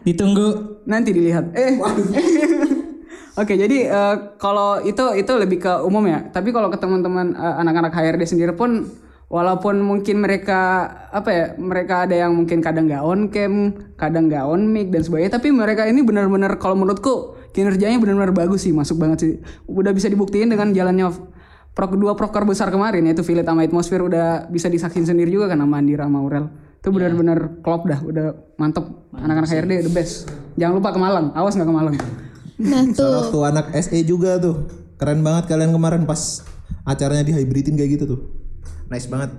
[0.04, 0.48] Ditunggu.
[0.84, 1.56] Nanti dilihat.
[1.56, 1.80] Eh.
[3.40, 6.28] Oke, jadi eh, kalau itu itu lebih ke umum ya.
[6.28, 8.84] Tapi kalau ke teman-teman eh, anak-anak HRD sendiri pun
[9.30, 13.54] walaupun mungkin mereka apa ya, mereka ada yang mungkin kadang nggak on cam,
[13.94, 18.66] kadang nggak on mic dan sebagainya, tapi mereka ini benar-benar kalau menurutku kinerjanya benar-benar bagus
[18.66, 19.32] sih, masuk banget sih.
[19.70, 21.14] Udah bisa dibuktiin dengan jalannya
[21.70, 25.62] prok dua proker besar kemarin yaitu Filet sama Atmosphere udah bisa disaksin sendiri juga kan
[25.62, 26.50] sama Andira sama Aurel.
[26.82, 28.26] Itu benar-benar klop dah, udah
[28.58, 28.84] mantep.
[29.14, 30.26] Anak-anak HRD the best.
[30.58, 31.96] Jangan lupa ke Malang, awas nggak ke Malang.
[32.60, 34.66] Nah tuh, Waktu anak SE juga tuh.
[35.00, 36.44] Keren banget kalian kemarin pas
[36.84, 38.20] acaranya di hybridin kayak gitu tuh.
[38.90, 39.30] Nice banget.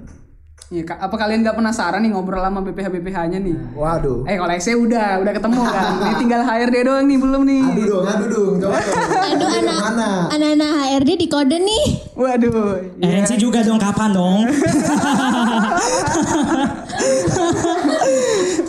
[0.71, 3.75] Iya, Kak, apa kalian nggak penasaran nih ngobrol sama BPH BPH-nya nih?
[3.75, 4.23] Waduh.
[4.23, 5.85] Eh kalau SE udah, udah ketemu kan.
[5.99, 7.63] Ini tinggal HRD doang nih, belum nih.
[7.67, 8.53] Aduh dong, aduh dong.
[8.63, 8.95] Coba dong.
[9.35, 10.09] aduh anak Mana?
[10.31, 11.85] anak-anak HRD di kode nih.
[12.15, 12.79] Waduh.
[13.03, 14.47] RNC juga dong kapan dong?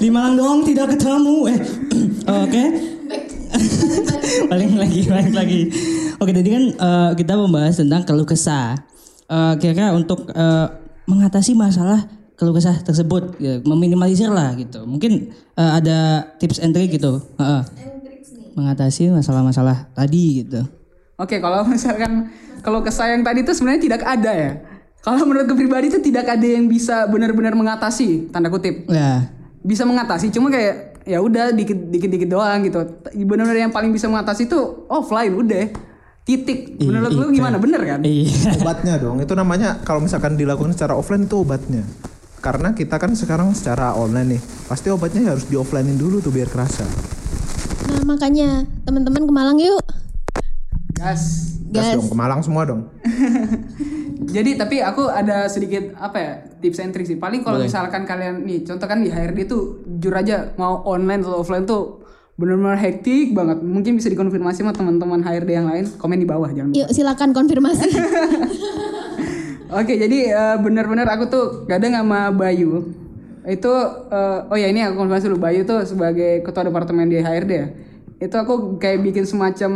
[0.03, 1.37] Di Malang dong tidak ketemu.
[1.47, 1.59] Eh,
[2.43, 2.64] oke.
[4.51, 5.61] balik lagi, balik lagi.
[6.18, 8.91] Oke, tadi kan eh, kita membahas tentang keluh kesah.
[9.33, 10.66] Eh, Kira-kira untuk eh,
[11.09, 12.05] mengatasi masalah
[12.37, 14.85] keluh kesah tersebut, ya, meminimalisir lah gitu.
[14.85, 17.24] Mungkin eh, ada tips and trick gitu.
[17.41, 17.64] Heeh.
[18.53, 20.61] mengatasi masalah-masalah tadi gitu.
[21.16, 22.28] Oke, kalau misalkan
[22.61, 24.51] kalau kesayang tadi itu sebenarnya tidak ada ya.
[25.01, 28.87] Kalau menurut gue pribadi itu tidak ada yang bisa benar-benar mengatasi tanda kutip.
[28.93, 29.33] Ya,
[29.64, 32.78] Bisa mengatasi, cuma kayak ya udah dikit dikit dikit doang gitu.
[33.24, 35.72] Benar-benar yang paling bisa mengatasi itu offline udah.
[36.22, 36.78] Titik.
[36.78, 37.58] Menurut lu gimana?
[37.58, 38.00] Bener kan?
[38.06, 38.54] iya.
[38.62, 39.18] Obatnya dong.
[39.18, 41.82] Itu namanya kalau misalkan dilakukan secara offline itu obatnya.
[42.42, 44.42] Karena kita kan sekarang secara online nih.
[44.70, 46.86] Pasti obatnya harus di offlinein dulu tuh biar kerasa.
[47.90, 49.82] Nah makanya teman-teman ke Malang yuk.
[50.94, 51.54] Gas.
[51.72, 52.90] Gas dong, ke Malang semua dong.
[54.34, 57.18] Jadi tapi aku ada sedikit apa ya tips and trick sih.
[57.18, 61.42] Paling kalau misalkan kalian nih contoh kan di HRD tuh jujur aja mau online atau
[61.42, 62.01] offline tuh
[62.37, 63.61] benar-benar hektik banget.
[63.61, 65.85] Mungkin bisa dikonfirmasi sama teman-teman HRD yang lain.
[66.01, 66.72] Komen di bawah jangan.
[66.72, 66.80] lupa.
[66.80, 67.89] Yuk silakan konfirmasi.
[69.72, 72.93] Oke jadi eh, benar-benar aku tuh kadang sama Bayu
[73.49, 73.72] Itu
[74.12, 77.68] eh, oh ya ini aku konfirmasi dulu Bayu tuh sebagai ketua departemen di HRD ya.
[78.22, 79.72] Itu aku kayak bikin semacam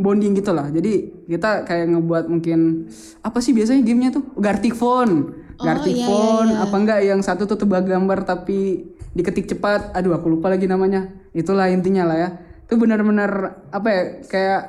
[0.00, 0.72] bonding gitu lah.
[0.72, 2.88] Jadi kita kayak ngebuat mungkin
[3.20, 5.38] apa sih biasanya gamenya tuh Gartic Phone.
[5.60, 9.92] Gartic iya, Phone apa enggak yang satu tuh tebak gambar tapi diketik cepat.
[9.96, 11.08] Aduh aku lupa lagi namanya.
[11.32, 12.28] Itulah intinya lah ya.
[12.66, 14.60] Itu benar-benar apa ya kayak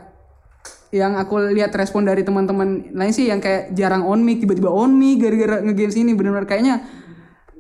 [0.93, 4.93] yang aku lihat respon dari teman-teman lain sih yang kayak jarang on mic tiba-tiba on
[4.93, 6.85] mic gara-gara ngegames ini benar-benar kayaknya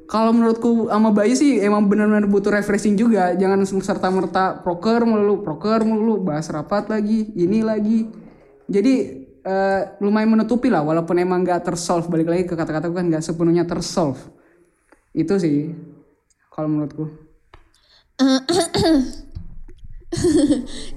[0.05, 5.41] kalau menurutku sama Bayu sih emang benar-benar butuh refreshing juga jangan serta merta proker melulu
[5.41, 8.05] proker melulu bahas rapat lagi ini lagi
[8.69, 8.93] jadi
[9.41, 13.65] eh, lumayan menutupi lah walaupun emang nggak tersolve balik lagi ke kata-kataku kan nggak sepenuhnya
[13.65, 14.21] tersolve
[15.17, 15.73] itu sih
[16.53, 17.09] kalau menurutku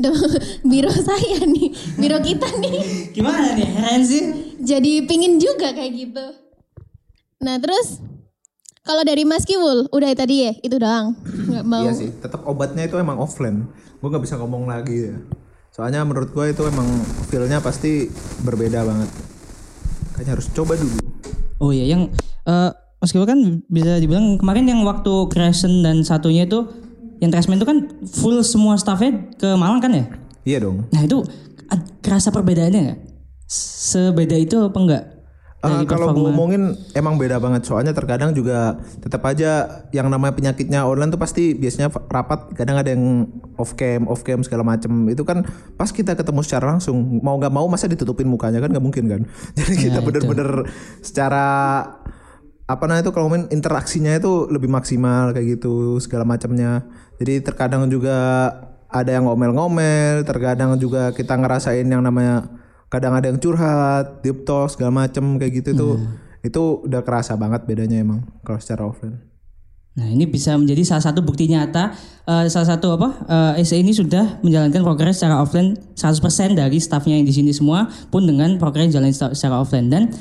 [0.02, 0.12] Duh,
[0.60, 3.08] biro saya nih, biro kita nih.
[3.16, 3.64] Gimana nih?
[3.64, 4.24] Heran sih.
[4.60, 6.26] Jadi pingin juga kayak gitu.
[7.40, 8.04] Nah terus
[8.84, 11.88] kalau dari Mas Kiwul udah tadi ya itu doang nggak mau.
[11.88, 13.64] Iya sih, tetap obatnya itu emang offline.
[13.98, 15.16] Gue nggak bisa ngomong lagi ya.
[15.72, 16.86] Soalnya menurut gue itu emang
[17.28, 18.12] feel-nya pasti
[18.44, 19.10] berbeda banget.
[20.16, 20.96] Kayaknya harus coba dulu.
[21.60, 22.12] Oh iya, yang
[22.46, 22.70] eh
[23.06, 23.40] meskipun kan
[23.70, 26.66] bisa dibilang kemarin yang waktu Crescent dan satunya itu
[27.22, 30.04] yang Trasman itu kan full semua staffnya ke Malang kan ya?
[30.42, 30.90] Iya dong.
[30.90, 31.22] Nah itu
[32.02, 33.00] kerasa perbedaannya nggak?
[33.46, 35.04] Sebeda itu apa enggak?
[35.64, 40.36] Ah, Dari kalau gue ngomongin emang beda banget soalnya terkadang juga tetap aja yang namanya
[40.36, 43.26] penyakitnya online tuh pasti biasanya rapat kadang ada yang
[43.56, 45.48] off cam off cam segala macem itu kan
[45.80, 49.20] pas kita ketemu secara langsung mau nggak mau masa ditutupin mukanya kan nggak mungkin kan
[49.58, 50.68] jadi kita bener-bener
[51.00, 51.46] secara
[52.66, 56.82] apa namanya itu kalau ngomongin interaksinya itu lebih maksimal kayak gitu segala macamnya.
[57.22, 58.50] Jadi terkadang juga
[58.90, 62.50] ada yang ngomel-ngomel terkadang juga kita ngerasain yang namanya
[62.90, 65.88] kadang ada yang curhat deep talk segala macem kayak gitu itu
[66.46, 69.18] itu udah kerasa banget bedanya emang kalau secara offline.
[69.96, 71.96] Nah ini bisa menjadi salah satu bukti nyata
[72.28, 73.08] eh, salah satu apa
[73.56, 77.88] eh, SE ini sudah menjalankan progres secara offline 100% dari staffnya yang di sini semua
[78.12, 79.88] pun dengan progres jalan secara offline.
[79.88, 80.12] Dan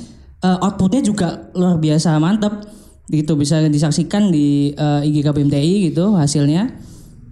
[0.45, 2.69] eh, outputnya juga luar biasa mantap
[3.09, 6.69] gitu bisa disaksikan di eh, IG KBMTI gitu hasilnya.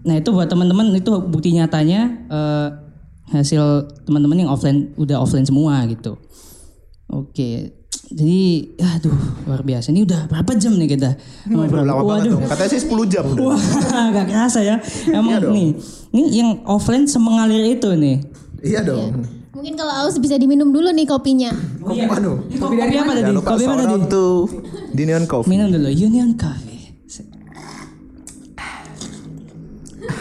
[0.04, 2.68] Nah itu buat teman-teman itu bukti nyatanya eh,
[3.32, 6.18] hasil teman-teman yang offline udah offline semua gitu.
[7.10, 7.80] Oke.
[8.14, 9.18] Jadi, aduh
[9.50, 9.90] luar biasa.
[9.90, 11.18] Ini udah berapa jam nih kita
[11.50, 11.82] ngobrol?
[11.82, 12.38] lama Waduh.
[12.38, 13.26] dong katanya sih 10 jam.
[13.42, 13.58] Wah,
[14.14, 14.78] gak kerasa ya.
[15.10, 15.74] Emang nih,
[16.14, 18.22] nih yang offline semengalir itu nih.
[18.64, 21.54] iya dong Mungkin kalau aus bisa diminum dulu nih kopinya.
[21.78, 23.32] kopi aduh Kopi dari apa tadi?
[23.38, 24.10] Kopi shout tadi?
[24.10, 24.26] to
[24.94, 26.74] Dinion Coffee Minum dulu, Union Cafe.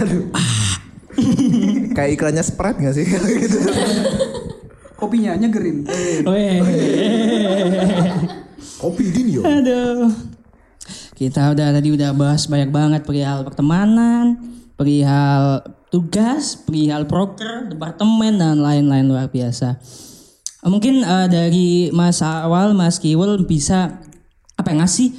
[1.96, 3.58] kayak iklannya Sprite gak sih Kalau gitu
[4.96, 5.84] kopinya nyegerin
[6.24, 6.58] Weh.
[8.78, 10.10] kopi Dinion Aduh.
[11.12, 14.42] Kita udah tadi udah bahas banyak banget perihal pertemanan,
[14.74, 15.62] perihal
[15.92, 19.76] tugas, perihal proker, departemen dan lain-lain luar biasa.
[20.64, 24.00] Mungkin eh, dari Mas Awal, Mas Kiwul bisa
[24.56, 25.12] apa ya, ngasih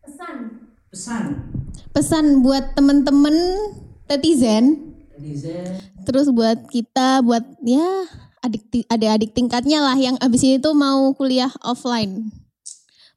[0.00, 0.38] pesan?
[0.88, 1.24] Pesan.
[1.92, 3.36] Pesan buat temen-temen
[4.08, 4.96] netizen,
[6.08, 8.08] terus buat kita, buat ya
[8.44, 12.32] adik adik-adik tingkatnya lah yang abis ini tuh mau kuliah offline.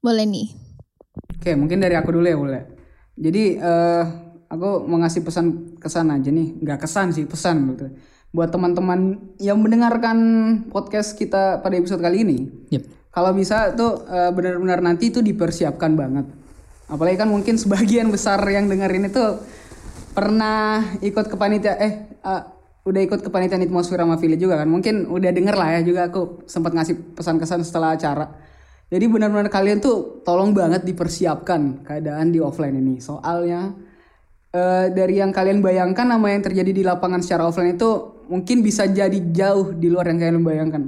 [0.03, 0.47] Boleh nih.
[1.39, 2.63] Oke, mungkin dari aku dulu ya, boleh.
[3.17, 4.03] Jadi eh
[4.47, 7.91] aku mau ngasih pesan kesan aja nih, nggak kesan sih, pesan gitu.
[8.31, 10.17] Buat teman-teman yang mendengarkan
[10.67, 12.37] podcast kita pada episode kali ini,
[12.71, 12.83] Yep.
[13.11, 16.27] kalau bisa tuh eh, benar-benar nanti tuh dipersiapkan banget.
[16.87, 19.23] Apalagi kan mungkin sebagian besar yang dengerin itu
[20.15, 21.93] pernah ikut kepanitiaan eh
[22.23, 22.41] eh,
[22.87, 24.67] udah ikut kepanitiaan atmosfer sama Philly juga kan.
[24.71, 28.31] Mungkin udah denger lah ya juga aku sempat ngasih pesan kesan setelah acara.
[28.87, 33.03] Jadi benar-benar kalian tuh tolong banget dipersiapkan keadaan di offline ini.
[33.03, 33.75] Soalnya
[34.57, 37.89] eh, dari yang kalian bayangkan sama yang terjadi di lapangan secara offline itu
[38.25, 40.83] mungkin bisa jadi jauh di luar yang kalian bayangkan.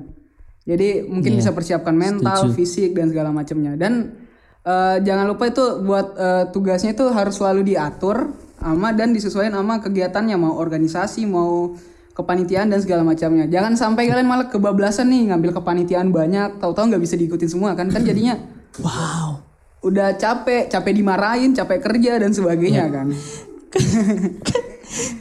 [0.65, 3.77] Jadi mungkin bisa persiapkan mental, fisik dan segala macamnya.
[3.77, 4.17] Dan
[4.65, 9.79] eh, jangan lupa itu buat eh, tugasnya itu harus selalu diatur sama dan disesuaikan sama
[9.79, 11.73] kegiatannya mau organisasi mau
[12.11, 13.47] kepanitiaan dan segala macamnya.
[13.47, 17.87] Jangan sampai kalian malah kebablasan nih ngambil kepanitiaan banyak, tahu-tahu nggak bisa diikutin semua kan
[17.87, 18.35] kan jadinya
[18.83, 19.41] Wow.
[19.79, 23.07] udah capek, capek dimarahin, capek kerja dan sebagainya kan.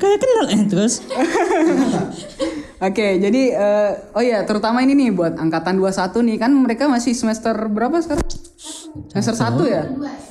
[0.01, 1.05] Kayak kenal eh terus.
[2.89, 7.13] Oke, jadi eh, oh ya, terutama ini nih buat angkatan 21 nih kan mereka masih
[7.13, 8.25] semester berapa sekarang?
[9.13, 9.83] Semester 1 ya?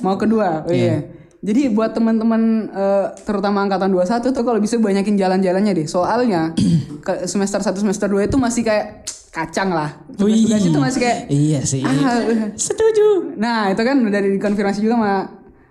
[0.02, 0.64] Mau kedua.
[0.66, 1.06] Oh iya.
[1.38, 5.86] Jadi buat teman-teman eh, terutama angkatan 21 tuh kalau bisa banyakin jalan-jalannya deh.
[5.86, 6.56] Soalnya
[7.06, 10.02] ke semester 1 semester 2 itu masih kayak kacang lah.
[10.18, 11.84] Tugas-tugas itu masih kayak Iya sih.
[11.86, 13.38] ah, Setuju.
[13.38, 15.14] Nah, itu kan udah dikonfirmasi juga sama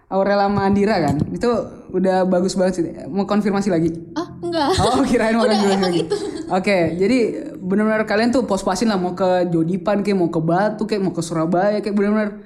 [0.08, 1.20] Aurela sama Andira kan.
[1.36, 1.50] Itu
[1.92, 2.84] udah bagus banget sih.
[3.12, 3.92] Mau konfirmasi lagi?
[4.16, 4.72] Ah, enggak.
[4.80, 6.00] Oh kirain mau konfirmasi lagi.
[6.08, 6.16] itu.
[6.48, 7.18] Oke, jadi
[7.60, 11.20] benar-benar kalian tuh pos-pasin lah mau ke Jodipan kayak mau ke Batu kayak mau ke
[11.20, 12.40] Surabaya kayak benar-benar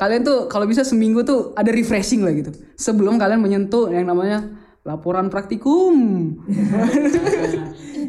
[0.00, 2.52] kalian tuh kalau bisa seminggu tuh ada refreshing lah gitu.
[2.80, 4.48] Sebelum kalian menyentuh yang namanya
[4.86, 5.94] laporan praktikum.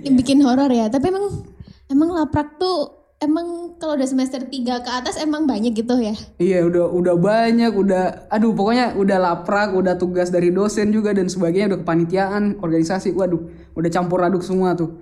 [0.07, 1.43] Bikin horor ya, tapi emang
[1.91, 6.14] emang laprak tuh emang kalau udah semester 3 ke atas emang banyak gitu ya.
[6.38, 11.26] Iya udah udah banyak udah aduh pokoknya udah laprak udah tugas dari dosen juga dan
[11.26, 13.41] sebagainya udah kepanitiaan organisasi waduh
[13.73, 15.02] udah campur aduk semua tuh.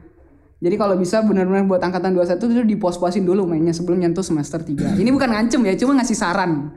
[0.63, 4.95] Jadi kalau bisa benar-benar buat angkatan 21 tuh dipos-posin dulu mainnya sebelum nyentuh semester 3
[4.95, 6.71] ini bukan ngancem ya cuma ngasih saran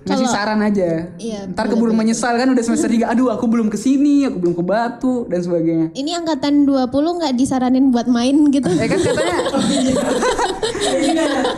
[0.00, 3.76] ngasih saran aja Iya, ntar keburu menyesal kan udah semester 3 aduh aku belum ke
[3.76, 8.70] sini aku belum ke Batu dan sebagainya Ini angkatan 20 nggak disaranin buat main gitu.
[8.70, 9.36] Eh kan katanya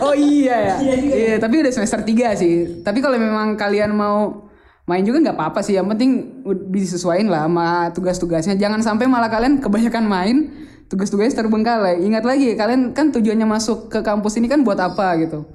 [0.07, 0.77] Oh iya ya.
[0.99, 2.83] Iya, tapi udah semester 3 sih.
[2.83, 4.51] Tapi kalau memang kalian mau
[4.87, 5.79] main juga nggak apa-apa sih.
[5.79, 6.11] Yang penting
[6.71, 8.59] disesuaiin lah sama tugas-tugasnya.
[8.59, 10.37] Jangan sampai malah kalian kebanyakan main,
[10.91, 12.03] tugas-tugasnya terbengkalai.
[12.03, 15.47] Ingat lagi, kalian kan tujuannya masuk ke kampus ini kan buat apa gitu.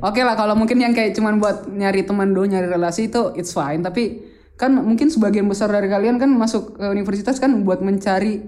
[0.00, 3.52] Oke lah kalau mungkin yang kayak cuman buat nyari teman do, nyari relasi itu it's
[3.52, 4.24] fine, tapi
[4.56, 8.40] kan mungkin sebagian besar dari kalian kan masuk ke universitas kan buat mencari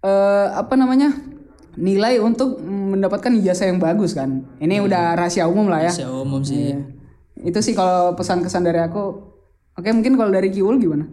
[0.00, 1.12] eh apa namanya?
[1.78, 4.42] nilai untuk mendapatkan ijazah yang bagus kan.
[4.58, 5.92] Ini udah rahasia umum lah ya.
[5.94, 6.74] Bisa umum sih.
[6.74, 6.82] Iya.
[7.46, 9.30] Itu sih kalau pesan kesan dari aku.
[9.78, 11.06] Oke, mungkin kalau dari Kiul gimana?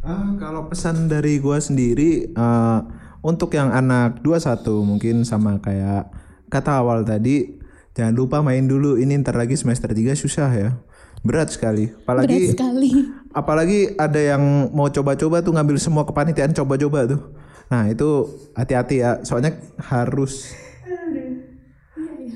[0.00, 2.80] Ah, kalau pesan dari gua sendiri eh,
[3.20, 6.08] untuk yang anak 21 mungkin sama kayak
[6.48, 7.59] kata awal tadi
[8.00, 10.70] jangan lupa main dulu ini ntar lagi semester 3 susah ya.
[11.20, 11.92] Berat sekali.
[11.92, 12.90] Berat Apalagi sekali.
[13.36, 17.20] apalagi ada yang mau coba-coba tuh ngambil semua kepanitiaan coba-coba tuh.
[17.68, 18.24] Nah, itu
[18.56, 19.20] hati-hati ya.
[19.20, 20.56] Soalnya harus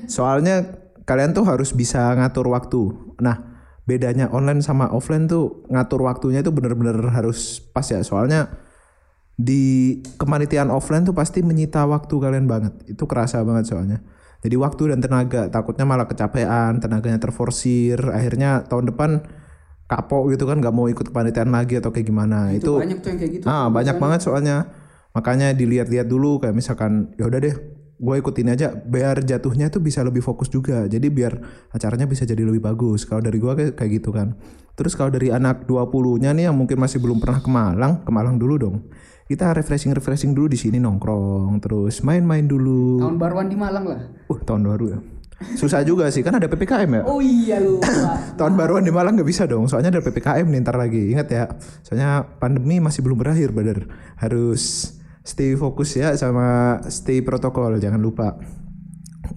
[0.05, 2.93] Soalnya kalian tuh harus bisa ngatur waktu.
[3.17, 3.57] Nah,
[3.89, 8.05] bedanya online sama offline tuh ngatur waktunya itu bener-bener harus pas ya.
[8.05, 8.53] Soalnya
[9.33, 12.73] di kepanitiaan offline tuh pasti menyita waktu kalian banget.
[12.85, 13.99] Itu kerasa banget soalnya.
[14.45, 19.25] Jadi waktu dan tenaga takutnya malah kecapean, tenaganya terforsir, akhirnya tahun depan
[19.89, 22.53] kapok gitu kan nggak mau ikut kepanitiaan lagi atau kayak gimana.
[22.53, 23.45] Itu, Banyak tuh yang kayak gitu.
[23.49, 24.69] Ah, banyak banget soalnya.
[25.17, 27.55] Makanya dilihat-lihat dulu kayak misalkan ya udah deh,
[27.97, 30.85] gue ikutin aja biar jatuhnya tuh bisa lebih fokus juga.
[30.85, 31.33] Jadi biar
[31.73, 33.09] acaranya bisa jadi lebih bagus.
[33.09, 34.37] Kalau dari gue kayak, kayak gitu kan.
[34.77, 38.35] Terus kalau dari anak 20-nya nih yang mungkin masih belum pernah ke Malang, ke Malang
[38.37, 38.77] dulu dong.
[39.25, 43.01] Kita refreshing-refreshing dulu di sini nongkrong, terus main-main dulu.
[43.01, 44.01] Tahun baruan di Malang lah.
[44.29, 44.99] Uh, tahun baru ya.
[45.57, 47.01] Susah juga sih, kan ada PPKM ya.
[47.09, 47.81] Oh iya lu.
[48.39, 51.09] Tahun baruan di Malang nggak bisa dong, soalnya ada PPKM nih ntar lagi.
[51.09, 51.43] Ingat ya,
[51.81, 53.89] soalnya pandemi masih belum berakhir, brother.
[54.21, 54.93] Harus
[55.25, 58.37] stay fokus ya sama stay protokol, jangan lupa.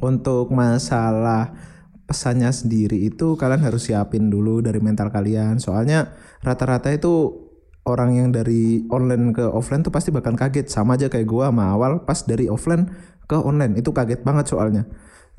[0.04, 1.56] Untuk masalah
[2.04, 5.56] pesannya sendiri itu kalian harus siapin dulu dari mental kalian.
[5.56, 6.12] Soalnya
[6.44, 7.47] rata-rata itu
[7.88, 11.72] orang yang dari online ke offline tuh pasti bakal kaget sama aja kayak gua sama
[11.72, 12.86] awal pas dari offline
[13.24, 14.84] ke online itu kaget banget soalnya.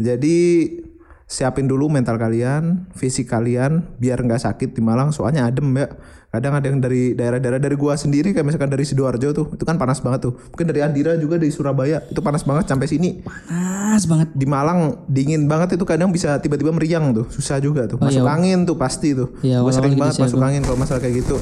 [0.01, 0.67] Jadi
[1.29, 5.85] siapin dulu mental kalian, fisik kalian biar nggak sakit di Malang soalnya adem ya.
[6.29, 9.77] Kadang ada yang dari daerah-daerah dari gua sendiri kayak misalkan dari Sidoarjo tuh, itu kan
[9.77, 10.33] panas banget tuh.
[10.53, 13.21] Mungkin dari Andira juga dari Surabaya itu panas banget sampai sini.
[13.25, 14.33] Panas banget.
[14.33, 18.01] Di Malang dingin banget itu kadang bisa tiba-tiba meriang tuh, susah juga tuh.
[18.01, 19.37] Masuk angin tuh pasti tuh.
[19.41, 21.37] Iya, awal-awal sering gitu banget sih masuk angin kalau masalah kayak gitu.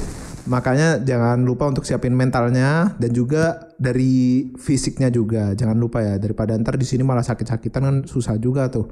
[0.47, 5.51] Makanya jangan lupa untuk siapin mentalnya dan juga dari fisiknya juga.
[5.51, 8.87] Jangan lupa ya daripada ntar di sini malah sakit-sakitan kan susah juga tuh.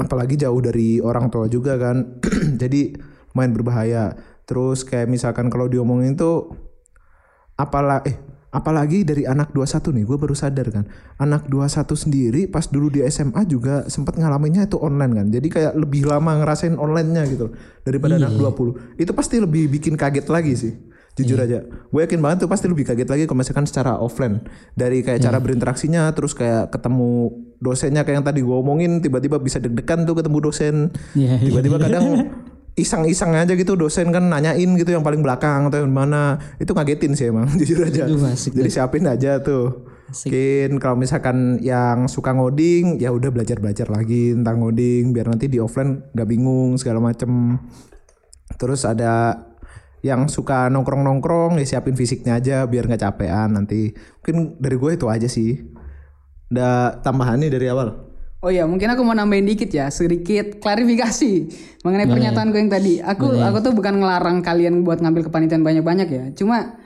[0.00, 2.20] Apalagi jauh dari orang tua juga kan.
[2.62, 2.96] Jadi
[3.32, 4.16] lumayan berbahaya.
[4.48, 6.56] Terus kayak misalkan kalau diomongin tuh
[7.60, 8.16] apalah eh
[8.50, 10.88] apalagi dari anak 21 nih gue baru sadar kan.
[11.20, 15.26] Anak 21 sendiri pas dulu di SMA juga sempat ngalaminnya itu online kan.
[15.28, 17.52] Jadi kayak lebih lama ngerasain onlinenya gitu
[17.84, 22.46] daripada anak 20 itu pasti lebih bikin kaget lagi sih jujur aja gue yakin banget
[22.46, 24.46] tuh pasti lebih kaget lagi kalau misalkan secara offline.
[24.78, 29.58] Dari kayak cara berinteraksinya terus kayak ketemu dosennya kayak yang tadi gue omongin tiba-tiba bisa
[29.58, 30.74] deg-degan tuh ketemu dosen.
[31.18, 31.50] Iya, iya.
[31.50, 32.06] tiba-tiba kadang
[32.80, 36.38] iseng-iseng aja gitu dosen kan nanyain gitu yang paling belakang atau yang mana.
[36.62, 38.06] Itu ngagetin sih emang jujur aja.
[38.06, 39.90] Aduh, asik jadi siapin aja tuh.
[40.10, 45.46] Mungkin kalau misalkan yang suka ngoding ya udah belajar belajar lagi tentang ngoding biar nanti
[45.46, 47.58] di offline nggak bingung segala macem.
[48.58, 49.46] Terus ada
[50.00, 53.92] yang suka nongkrong nongkrong ya siapin fisiknya aja biar nggak capean nanti
[54.24, 55.60] mungkin dari gue itu aja sih
[56.50, 58.10] ada tambahan nih dari awal
[58.40, 61.32] Oh iya, mungkin aku mau nambahin dikit ya, sedikit klarifikasi
[61.84, 62.96] mengenai pernyataan gue yang tadi.
[63.04, 66.24] Aku aku tuh bukan ngelarang kalian buat ngambil kepanitiaan banyak-banyak ya.
[66.32, 66.80] Cuma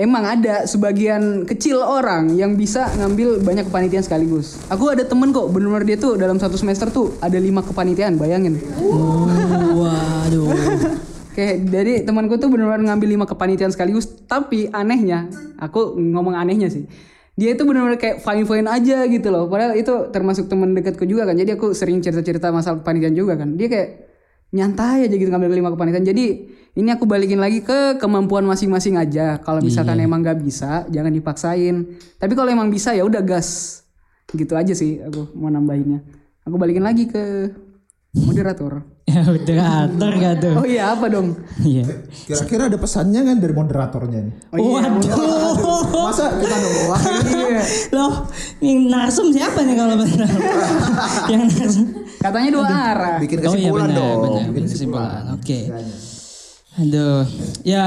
[0.00, 4.56] emang ada sebagian kecil orang yang bisa ngambil banyak kepanitiaan sekaligus.
[4.72, 8.56] Aku ada temen kok, bener-bener dia tuh dalam satu semester tuh ada lima kepanitiaan, bayangin.
[8.80, 9.28] Oh,
[9.76, 10.48] waduh.
[11.36, 15.28] Kayak jadi temanku tuh benar-benar ngambil lima kepanitiaan sekaligus, tapi anehnya,
[15.60, 16.88] aku ngomong anehnya sih.
[17.36, 19.44] Dia itu benar-benar kayak fine-fine aja gitu loh.
[19.52, 21.36] Padahal itu termasuk teman dekatku juga kan.
[21.36, 23.52] Jadi aku sering cerita-cerita masalah kepanitiaan juga kan.
[23.60, 23.88] Dia kayak
[24.56, 26.08] nyantai aja gitu ngambil lima kepanitiaan.
[26.08, 26.26] Jadi
[26.80, 29.36] ini aku balikin lagi ke kemampuan masing-masing aja.
[29.44, 32.00] Kalau misalkan emang nggak bisa, jangan dipaksain.
[32.16, 33.84] Tapi kalau emang bisa ya udah gas.
[34.32, 36.00] Gitu aja sih aku mau nambahinnya.
[36.48, 37.52] Aku balikin lagi ke
[38.16, 38.72] moderator.
[39.06, 40.54] Ya moderator gak tuh?
[40.58, 41.38] Oh iya apa dong?
[41.62, 41.86] Iya.
[42.26, 44.34] Kira-kira ada pesannya kan dari moderatornya nih?
[44.50, 45.06] Waduh.
[46.10, 47.62] Masa kita dong wakilnya Iya.
[47.94, 48.26] Loh,
[48.58, 50.26] yang narsum siapa nih kalau benar?
[51.32, 51.86] yang narsum.
[52.18, 53.16] Katanya dua arah.
[53.22, 54.18] bikin Oh iya kesimpulan benar, dong.
[54.20, 55.22] benar, Bikin kesimpulan.
[55.38, 55.58] Oke.
[56.76, 57.22] Aduh,
[57.62, 57.86] ya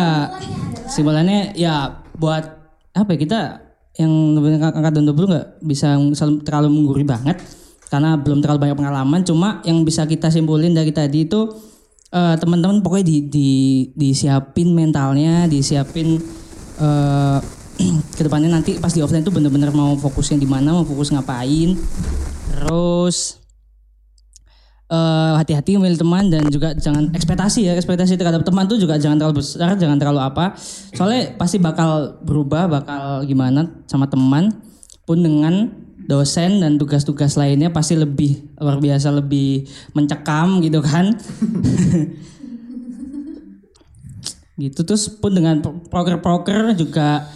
[0.88, 2.43] kesimpulannya ya buat
[2.89, 3.39] apa ya kita
[3.99, 7.38] yang angkatan 20 nggak bisa selalu terlalu menggurui banget
[7.90, 9.22] karena belum terlalu banyak pengalaman.
[9.26, 11.49] Cuma yang bisa kita simpulin dari tadi itu
[12.14, 13.52] eh, teman-teman pokoknya di, di
[13.98, 16.22] disiapin mentalnya, disiapin
[16.80, 17.40] eh
[18.20, 21.74] ke depannya nanti pas di offline tuh bener-bener mau fokusnya di mana, mau fokus ngapain.
[22.53, 23.40] Terus
[24.90, 29.22] eh, hati-hati memilih teman dan juga jangan ekspektasi ya ekspektasi terhadap teman tuh juga jangan
[29.22, 30.57] terlalu besar jangan terlalu apa
[30.98, 34.49] soalnya pasti bakal berubah bakal gimana sama teman
[35.06, 35.70] pun dengan
[36.10, 41.14] dosen dan tugas-tugas lainnya pasti lebih luar biasa lebih mencekam gitu kan.
[44.60, 47.31] Gitu terus pun dengan proker-proker juga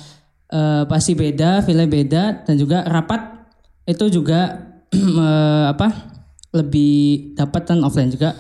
[0.52, 3.48] eh, pasti beda file beda dan juga rapat
[3.88, 4.60] itu juga
[4.92, 5.88] eh, apa
[6.52, 8.36] lebih dapatan offline juga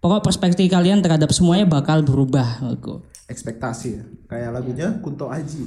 [0.00, 4.04] pokok perspektif kalian terhadap semuanya bakal berubah menurutku ekspektasi ya.
[4.26, 5.62] Kayak lagunya Kunto Aji.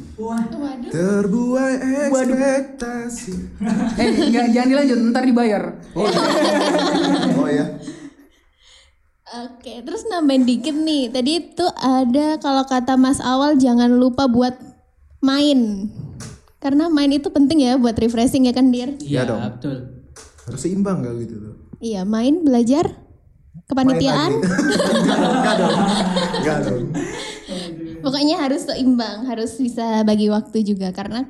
[0.91, 1.75] Terbuai
[2.11, 3.33] ekspektasi.
[4.03, 5.63] Eh nggak jangan dilanjut, ntar dibayar.
[5.95, 7.79] Oh ya.
[9.33, 11.09] Oke, terus nambahin dikit nih.
[11.09, 14.53] Tadi itu ada kalau kata Mas Awal jangan lupa buat
[15.23, 15.89] main.
[16.61, 18.93] Karena main itu penting ya buat refreshing ya kan, Dir?
[19.01, 19.41] Iya dong.
[19.41, 19.77] betul
[20.45, 21.55] Harus seimbang kalau gitu tuh.
[21.83, 23.02] Iya, main, belajar,
[23.73, 24.31] kepanitiaan.
[25.41, 25.75] Enggak dong.
[26.39, 26.83] Enggak dong.
[28.05, 31.25] Pokoknya harus seimbang, harus bisa bagi waktu juga karena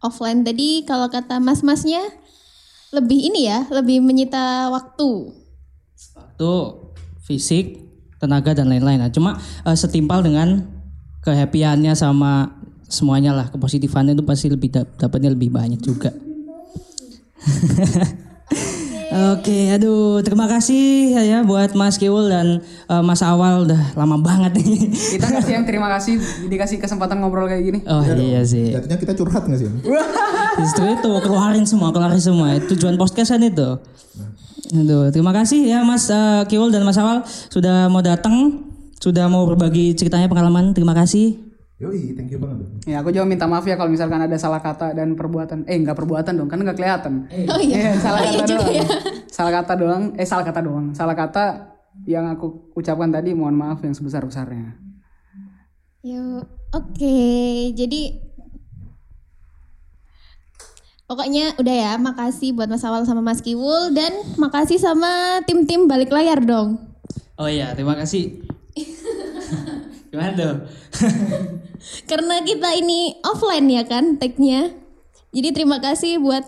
[0.00, 2.00] offline tadi kalau kata mas-masnya
[2.90, 5.38] lebih ini ya, lebih menyita waktu.
[6.18, 6.52] waktu
[7.22, 7.78] fisik
[8.22, 10.62] tenaga dan lain-lain nah cuma eh, setimpal dengan
[11.26, 12.54] kehappyannya sama
[12.86, 16.14] semuanya lah kepositifannya itu pasti lebih dap- dapatnya lebih banyak juga
[19.12, 24.56] Oke, aduh, terima kasih ya buat Mas Kiwul dan eh, Mas Awal udah lama banget
[24.56, 24.88] nih.
[24.88, 26.16] Kita kasih yang terima kasih
[26.48, 27.78] dikasih kesempatan ngobrol kayak gini.
[27.84, 28.72] Oh iya sih.
[28.72, 29.68] Jatuhnya kita curhat gak sih?
[30.64, 32.56] Justru itu keluarin semua, keluarin semua.
[32.72, 33.76] Tujuan podcast kan itu.
[34.72, 37.20] Aduh, terima kasih ya Mas eh, Kiwul dan Mas Awal
[37.52, 38.64] sudah mau datang,
[38.96, 40.72] sudah mau berbagi ceritanya pengalaman.
[40.72, 41.51] Terima kasih.
[41.82, 42.62] Yoi, thank you banget.
[42.86, 45.66] Ya aku juga minta maaf ya kalau misalkan ada salah kata dan perbuatan.
[45.66, 47.26] Eh nggak perbuatan dong, kan nggak kelihatan.
[47.50, 47.74] Oh iya.
[47.90, 48.78] Eh, salah Oh iya kata juga doang.
[48.78, 48.84] ya.
[49.26, 50.02] Salah kata doang.
[50.14, 50.86] Eh salah kata doang.
[50.94, 51.44] Salah kata
[52.06, 54.78] yang aku ucapkan tadi mohon maaf yang sebesar besarnya.
[56.06, 57.18] Yuk, oke.
[57.74, 58.30] Jadi
[61.02, 66.08] Pokoknya udah ya, makasih buat Mas Awal sama Mas Kiwul dan makasih sama tim-tim balik
[66.08, 66.80] layar dong.
[67.36, 68.40] Oh iya, terima kasih.
[70.12, 70.54] Gimana tuh?
[72.10, 74.76] Karena kita ini offline ya kan tag-nya.
[75.32, 76.44] Jadi terima kasih buat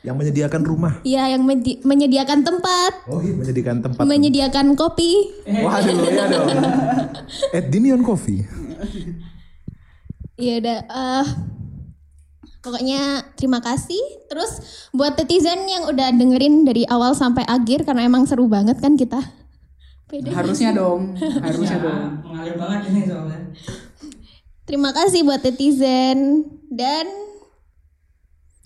[0.00, 0.94] Yang menyediakan rumah.
[1.02, 4.02] ya yang medi- menyediakan tempat, Oh iya, menyediakan tempat.
[4.02, 5.12] menyediakan kopi.
[5.44, 6.46] Waduh, iya dong.
[7.58, 8.46] At Dinion Coffee.
[10.36, 11.26] Ya udah eh,
[12.60, 13.00] pokoknya
[13.34, 13.98] terima kasih.
[14.26, 18.94] Terus buat netizen yang udah dengerin dari awal sampai akhir karena emang seru banget kan
[18.94, 19.20] kita.
[20.06, 20.30] Pede.
[20.30, 22.22] Harusnya dong, harusnya dong.
[22.22, 23.40] Mengalir banget ini soalnya.
[24.62, 27.06] Terima kasih buat netizen dan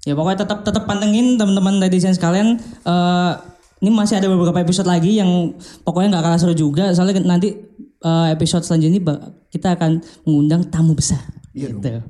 [0.09, 2.57] Ya pokoknya tetap tetap pantengin teman-teman netizen sekalian.
[2.85, 3.33] Eh
[3.81, 6.93] ini masih ada beberapa episode lagi yang pokoknya nggak kalah seru juga.
[6.93, 7.57] Soalnya nanti
[8.01, 9.01] eh, episode selanjutnya
[9.49, 11.21] kita akan mengundang tamu besar.
[11.53, 12.01] gitu.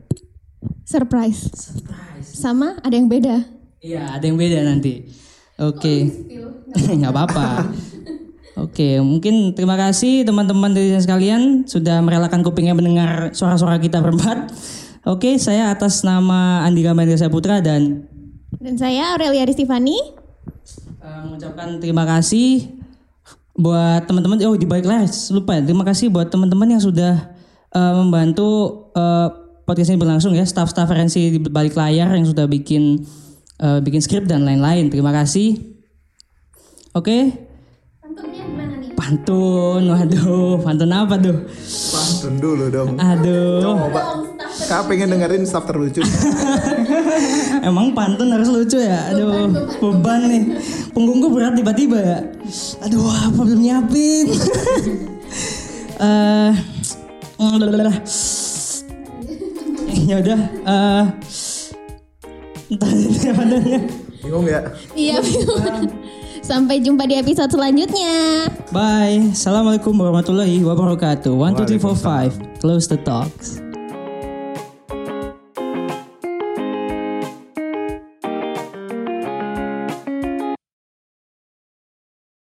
[0.87, 1.47] surprise.
[2.23, 3.43] Sama ada yang beda.
[3.81, 5.07] Iya, ada yang beda nanti.
[5.59, 6.11] Oke.
[6.99, 7.75] nggak apa-apa.
[8.61, 14.53] Oke, mungkin terima kasih teman-teman netizen sekalian sudah merelakan kupingnya mendengar suara-suara kita berempat.
[15.09, 18.05] Oke, saya atas nama Andika Mandesa Putra dan
[18.61, 19.97] Dan saya Aurelia Ristifani.
[21.01, 22.69] eh, mengucapkan terima kasih
[23.57, 24.37] buat teman-teman.
[24.45, 25.65] Oh, di balik layar lupa ya.
[25.65, 27.33] Terima kasih buat teman-teman yang sudah
[27.73, 29.29] eh, membantu eh,
[29.65, 30.45] podcast ini berlangsung ya.
[30.45, 33.01] Staff-staff referensi di balik layar yang sudah bikin
[33.57, 34.93] eh, bikin skrip dan lain-lain.
[34.93, 35.81] Terima kasih.
[36.93, 37.49] Oke.
[38.11, 38.91] Pantunnya gimana nih?
[38.99, 41.37] Pan Pantun, waduh, pantun apa tuh?
[41.95, 42.99] Pantun dulu dong.
[42.99, 44.03] Aduh, Coba.
[44.67, 46.03] Kak pengen dengerin staff terlucu.
[47.71, 49.15] emang pantun harus lucu ya?
[49.15, 49.47] Aduh,
[49.79, 50.43] beban nih.
[50.91, 52.19] Punggungku berat tiba-tiba ya.
[52.83, 54.27] Aduh, apa belum nyiapin?
[56.01, 56.53] Eh,
[60.09, 60.41] ya udah.
[60.65, 61.05] eh
[62.73, 62.89] Entah
[63.37, 63.81] apa adanya.
[64.25, 64.61] Bingung ya?
[64.97, 65.21] Iya.
[66.51, 68.51] Sampai jumpa di episode selanjutnya.
[68.75, 69.31] Bye.
[69.31, 71.31] Assalamualaikum warahmatullahi wabarakatuh.
[71.31, 72.35] One, two, three, four, five.
[72.59, 73.70] Close the talks.